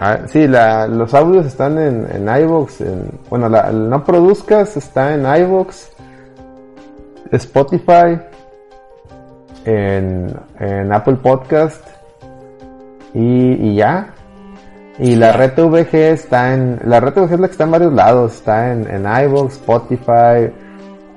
Ah, 0.00 0.18
sí, 0.26 0.46
la, 0.48 0.86
los 0.88 1.14
audios 1.14 1.46
están 1.46 1.78
en, 1.78 2.06
en 2.12 2.42
iVoox. 2.42 2.80
En, 2.80 3.10
bueno, 3.30 3.48
la, 3.48 3.70
el 3.70 3.88
no 3.88 4.04
produzcas 4.04 4.76
está 4.76 5.14
en 5.14 5.20
iVoox, 5.44 5.88
Spotify, 7.32 8.18
en, 9.64 10.34
en 10.58 10.92
Apple 10.92 11.16
Podcast 11.22 11.86
y, 13.14 13.52
y 13.70 13.74
ya. 13.76 14.10
Y 14.98 15.16
la 15.16 15.32
red 15.32 15.52
VG 15.58 15.94
está 15.94 16.54
en. 16.54 16.80
La 16.84 17.00
red 17.00 17.14
VG 17.14 17.32
es 17.34 17.40
la 17.40 17.46
que 17.48 17.52
está 17.52 17.64
en 17.64 17.70
varios 17.72 17.92
lados. 17.92 18.34
Está 18.34 18.72
en, 18.72 18.88
en 18.88 19.02
iVoox, 19.24 19.54
Spotify, 19.54 20.52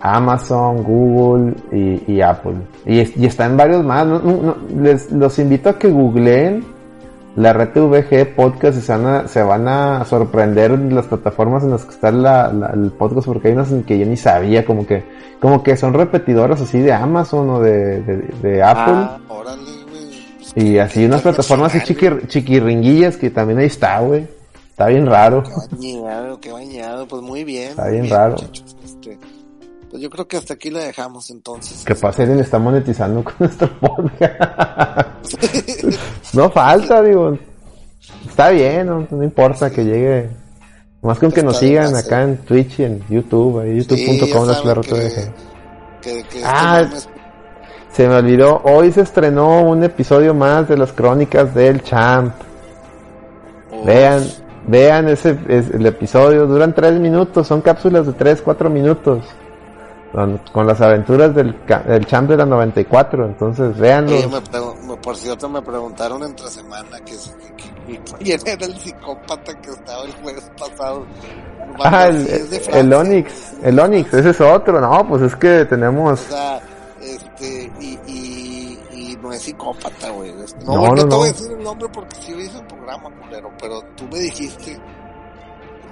Amazon, 0.02 0.84
Google 0.84 1.54
y, 1.72 2.14
y 2.14 2.22
Apple. 2.22 2.56
Y, 2.86 3.00
es- 3.00 3.16
y 3.18 3.26
está 3.28 3.46
en 3.46 3.58
varios 3.58 3.84
más. 3.84 4.06
No- 4.08 4.20
no- 4.20 4.42
no, 4.42 4.56
les, 4.82 5.12
los 5.12 5.38
invito 5.40 5.70
a 5.70 5.78
que 5.78 5.90
googleen 5.90 6.64
la 7.38 7.54
red 7.54 7.70
VG 7.74 8.36
podcast 8.36 8.78
y 8.78 8.82
se 8.82 8.92
van 8.92 9.06
a, 9.06 9.28
se 9.28 9.42
van 9.44 9.68
a 9.68 10.04
sorprender 10.06 10.72
en 10.72 10.94
las 10.94 11.06
plataformas 11.06 11.64
en 11.64 11.70
las 11.72 11.86
que 11.86 11.92
está 11.92 12.12
la, 12.12 12.52
la- 12.52 12.72
el 12.74 12.92
podcast 12.92 13.26
porque 13.28 13.48
hay 13.48 13.54
unas 13.54 13.72
en 13.72 13.84
que 13.84 13.98
yo 13.98 14.06
ni 14.06 14.18
sabía 14.18 14.66
como 14.66 14.86
que 14.86 15.04
como 15.40 15.62
que 15.64 15.78
son 15.78 15.94
repetidoras 15.94 16.60
así 16.62 16.80
de 16.80 16.92
Amazon 16.92 17.50
o 17.50 17.60
de, 17.62 18.02
de, 18.02 18.18
de 18.42 18.64
Apple 18.64 18.94
Ah, 18.96 19.20
órale, 19.30 19.62
güey. 19.90 20.26
Pues 20.54 20.54
y 20.66 20.80
así 20.80 21.06
unas 21.06 21.22
plataformas 21.22 21.74
así 21.76 21.86
chiquir, 21.86 22.28
chiquirringuillas 22.28 23.18
que 23.18 23.30
también 23.30 23.60
ahí 23.60 23.68
está 23.68 24.00
güey 24.02 24.28
está 24.70 24.88
bien 24.88 25.06
raro 25.06 25.44
Qué 25.80 26.00
bañado, 26.02 26.40
qué 26.42 26.52
bañado, 26.52 27.08
pues 27.08 27.22
muy 27.22 27.44
bien. 27.44 27.70
Está 27.70 27.88
bien 27.90 28.10
raro. 28.10 28.34
muchachos. 28.34 28.76
Este, 28.84 29.18
yo 29.98 30.10
creo 30.10 30.28
que 30.28 30.38
hasta 30.38 30.54
aquí 30.54 30.70
le 30.70 30.80
dejamos 30.86 31.30
entonces. 31.30 31.84
que 31.84 31.96
pasa 31.96 32.22
alguien 32.24 32.40
está 32.40 32.58
monetizando 32.60 33.24
con 33.24 33.34
nuestro 33.40 33.70
podcast. 33.80 35.08
No 36.34 36.50
falta 36.50 37.02
digo. 37.02 37.38
Está 38.28 38.50
bien 38.52 38.86
no, 38.88 39.08
no 39.10 39.24
importa 39.24 39.70
que 39.70 39.84
llegue. 39.84 40.30
Más 41.02 41.20
con 41.20 41.32
que 41.32 41.44
nos 41.44 41.58
sigan 41.58 41.96
acá 41.96 42.24
en 42.24 42.38
Twitch 42.38 42.80
y 42.80 42.84
en 42.86 43.04
YouTube, 43.10 43.62
Sí, 43.64 43.78
youtube.com 43.96 44.48
que, 46.02 46.24
que, 46.24 46.42
Ah, 46.44 46.82
este 46.82 46.96
mames- 46.96 47.10
Se 47.92 48.08
me 48.08 48.16
olvidó, 48.16 48.62
hoy 48.64 48.92
se 48.92 49.02
estrenó 49.02 49.64
un 49.64 49.84
episodio 49.84 50.34
más 50.34 50.68
de 50.68 50.78
las 50.78 50.92
crónicas 50.94 51.54
del 51.56 51.82
Champ. 51.84 52.34
oh, 53.72 53.84
Vean, 53.86 54.24
vean 54.68 55.08
ese, 55.10 55.38
es- 55.48 55.70
el 55.72 55.86
episodio, 55.86 56.46
duran 56.48 56.74
tres 56.74 57.00
minutos, 57.00 57.48
son 57.48 57.62
cápsulas 57.62 58.06
de 58.08 58.14
tres, 58.14 58.42
cuatro 58.42 58.70
minutos. 58.70 59.24
Con, 60.12 60.38
con 60.54 60.66
las 60.66 60.80
aventuras 60.82 61.36
del, 61.36 61.54
del 61.86 62.06
Champ 62.08 62.30
de 62.30 62.38
la 62.38 62.46
94, 62.46 63.26
entonces 63.26 63.78
véanlo. 63.78 64.12
Me 64.30 64.88
me- 64.88 64.98
por 64.98 65.16
cierto, 65.16 65.48
me 65.50 65.62
preguntaron 65.62 66.24
entre 66.24 66.48
semana 66.48 66.98
que, 67.06 67.12
que- 67.14 67.56
que- 67.96 68.02
que 68.04 68.14
quién 68.24 68.40
era 68.46 68.66
el 68.66 68.76
psicópata 68.78 69.54
que 69.62 69.70
estaba 69.70 70.04
el 70.06 70.14
jueves 70.14 70.50
pasado. 70.58 71.06
Ah, 71.84 72.08
el, 72.08 72.28
el 72.74 72.94
Onix, 72.94 73.54
el 73.62 73.80
Onix, 73.80 74.14
ese 74.14 74.30
es 74.32 74.42
otro, 74.42 74.80
no, 74.82 75.08
pues 75.08 75.22
es 75.22 75.36
que 75.36 75.66
tenemos... 75.66 76.20
O 76.22 76.32
sea, 76.32 76.60
este, 77.02 77.72
y, 77.80 78.00
y, 78.08 78.80
y 78.92 79.18
no 79.22 79.32
es 79.32 79.42
psicópata, 79.44 80.10
güey. 80.10 80.34
No, 80.66 80.74
No, 80.74 80.82
no, 80.88 80.96
no, 80.96 81.08
te 81.10 81.16
voy 81.16 81.30
a 81.30 81.32
decir 81.34 81.52
el 81.52 81.64
nombre 81.64 81.88
porque 81.94 82.16
sí 82.22 82.32
hice 82.34 82.58
el 82.58 82.66
programa, 82.66 83.10
culero, 83.22 83.52
pero 83.62 83.82
tú 83.96 84.06
me 84.12 84.20
dijiste. 84.20 84.80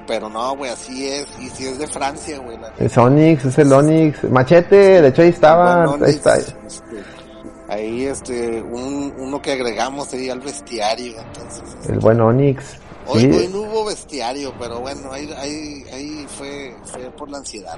Pero 0.08 0.30
no, 0.30 0.56
güey, 0.56 0.72
así 0.72 1.08
es. 1.08 1.26
Y 1.40 1.50
si 1.50 1.66
es 1.68 1.80
de 1.80 1.88
Francia, 1.88 2.38
güey. 2.40 2.58
Es 2.78 2.98
Onix, 2.98 3.46
es 3.46 3.58
el 3.58 3.74
Onix. 3.74 4.24
Machete, 4.30 5.02
de 5.02 5.08
hecho 5.08 5.22
ahí 5.24 5.30
estaba, 5.30 5.84
ahí 5.86 6.10
está. 6.12 6.38
este, 6.38 6.54
ahí, 7.68 8.06
este, 8.06 8.62
un, 8.62 9.14
uno 9.18 9.42
que 9.42 9.54
agregamos 9.54 10.14
ahí 10.14 10.30
al 10.30 10.40
bestiario, 10.42 11.16
entonces. 11.20 11.64
este, 11.82 11.94
El 11.94 12.00
buen 12.00 12.22
Onix. 12.22 12.78
Hoy, 13.08 13.22
Sí, 13.22 13.30
hoy 13.32 13.50
no 13.54 13.62
hubo 13.62 13.86
bestiario, 13.86 14.52
pero 14.60 14.80
bueno, 14.80 15.12
ahí, 15.12 15.32
ahí, 15.38 15.84
ahí 15.94 16.26
fue, 16.28 16.76
fue 16.86 17.02
por 17.12 17.30
la 17.30 17.38
ansiedad. 17.38 17.76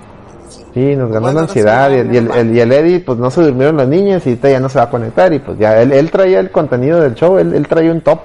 Sí. 0.50 0.64
sí, 0.74 0.96
nos 0.96 1.10
ganó 1.10 1.22
Bueno, 1.26 1.40
la 1.42 1.48
ansiedad. 1.48 1.92
Y 1.92 1.96
el, 1.96 2.14
y 2.14 2.18
el, 2.18 2.32
el- 2.32 2.56
y 2.56 2.60
el 2.62 2.72
Eddie, 2.72 3.00
pues 3.02 3.18
no 3.18 3.30
se 3.30 3.42
durmieron 3.42 3.76
las 3.76 3.90
niñas 3.90 4.26
y 4.26 4.38
ya 4.40 4.60
no 4.62 4.70
se 4.70 4.78
va 4.80 4.86
a 4.86 4.90
conectar. 4.90 5.32
Y 5.34 5.40
pues 5.40 5.60
ya, 5.60 5.82
él, 5.82 5.92
él 5.92 6.10
traía 6.12 6.40
el 6.40 6.50
contenido 6.50 7.02
del 7.02 7.14
show, 7.16 7.38
él, 7.38 7.54
él 7.54 7.68
traía 7.68 7.92
un 7.92 8.00
top. 8.02 8.20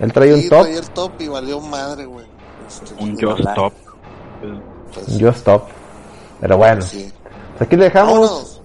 Él 0.00 0.12
traía 0.14 0.34
Sí, 0.36 0.44
un 0.44 0.48
top, 0.48 0.62
traía 0.62 0.78
el 0.78 0.90
top 0.90 1.12
y 1.20 1.28
valió 1.28 1.60
madre, 1.60 2.06
güey. 2.06 2.24
Este, 2.82 3.02
Un 3.02 3.10
Just 3.12 3.40
hablar, 3.40 3.54
Stop. 3.54 3.72
pues, 4.94 5.08
un 5.08 5.20
just 5.20 5.44
top. 5.44 5.62
Pero 6.40 6.56
bueno, 6.56 6.82
sí. 6.82 7.12
pues 7.52 7.62
aquí 7.62 7.76
le 7.76 7.84
dejamos. 7.84 8.60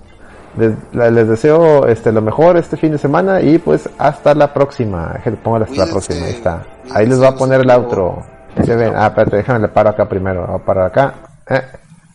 Les, 0.58 1.28
deseo 1.28 1.86
este 1.88 2.12
lo 2.12 2.22
mejor 2.22 2.58
este 2.58 2.76
fin 2.76 2.92
de 2.92 2.98
semana 2.98 3.40
y 3.40 3.60
pues 3.60 3.88
hasta 3.98 4.34
la 4.34 4.54
próxima. 4.54 5.14
Pongo 5.44 5.58
hasta 5.58 5.86
la 5.86 5.92
próxima, 5.92 6.26
ahí 6.26 6.34
está. 6.34 6.66
cuídense, 6.82 6.98
Ahí 6.98 7.06
les 7.08 7.22
va 7.22 7.28
a 7.28 7.32
no 7.32 7.38
poner 7.38 7.62
el 7.62 7.70
outro. 7.70 8.24
Ahí 8.58 8.66
se 8.66 8.76
ven. 8.76 8.94
Ah, 8.96 9.08
espérate, 9.08 9.38
déjame 9.38 9.60
le 9.60 9.68
paro 9.70 9.90
acá 9.90 10.10
primero. 10.10 10.46
Voy 10.48 10.56
a 10.56 10.66
parar 10.66 10.86
acá. 10.88 11.14
Eh, 11.48 11.62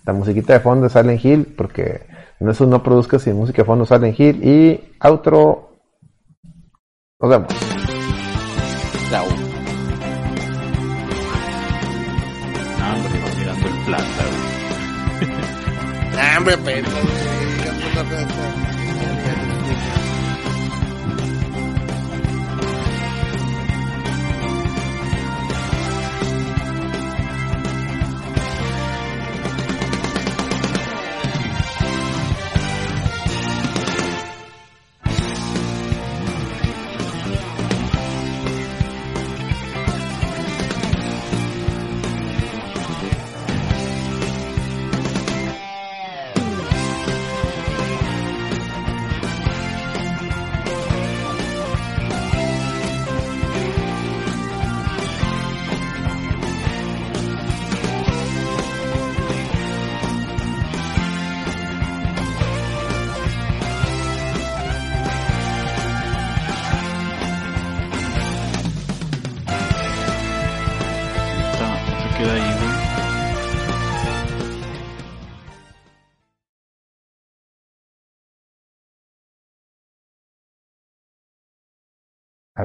la 0.05 0.12
musiquita 0.12 0.53
de 0.53 0.61
fondo 0.61 0.84
de 0.84 0.90
Silent 0.90 1.24
Hill, 1.24 1.55
porque 1.57 2.03
en 2.40 2.49
eso 2.49 2.66
no 2.66 2.82
produzca 2.82 3.18
sin 3.18 3.36
música 3.36 3.62
de 3.62 3.66
fondo 3.66 3.86
Silent 3.86 4.18
Hill. 4.18 4.45
Y 4.45 4.95
outro. 5.01 5.70
Nos 7.20 7.30
vemos. 7.30 7.49
Chao. 9.11 9.43
Plata, 13.97 14.24
güey. 14.30 15.34
Hombre, 16.36 16.57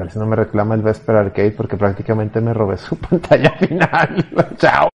si 0.10 0.20
no 0.20 0.26
me 0.26 0.36
reclama 0.36 0.76
el 0.76 0.82
Vesper 0.82 1.16
Arcade 1.16 1.52
porque 1.52 1.78
prácticamente 1.78 2.42
me 2.42 2.54
robé 2.54 2.78
su 2.78 2.98
pantalla 3.00 3.52
final. 3.52 4.26
Chao. 4.58 4.90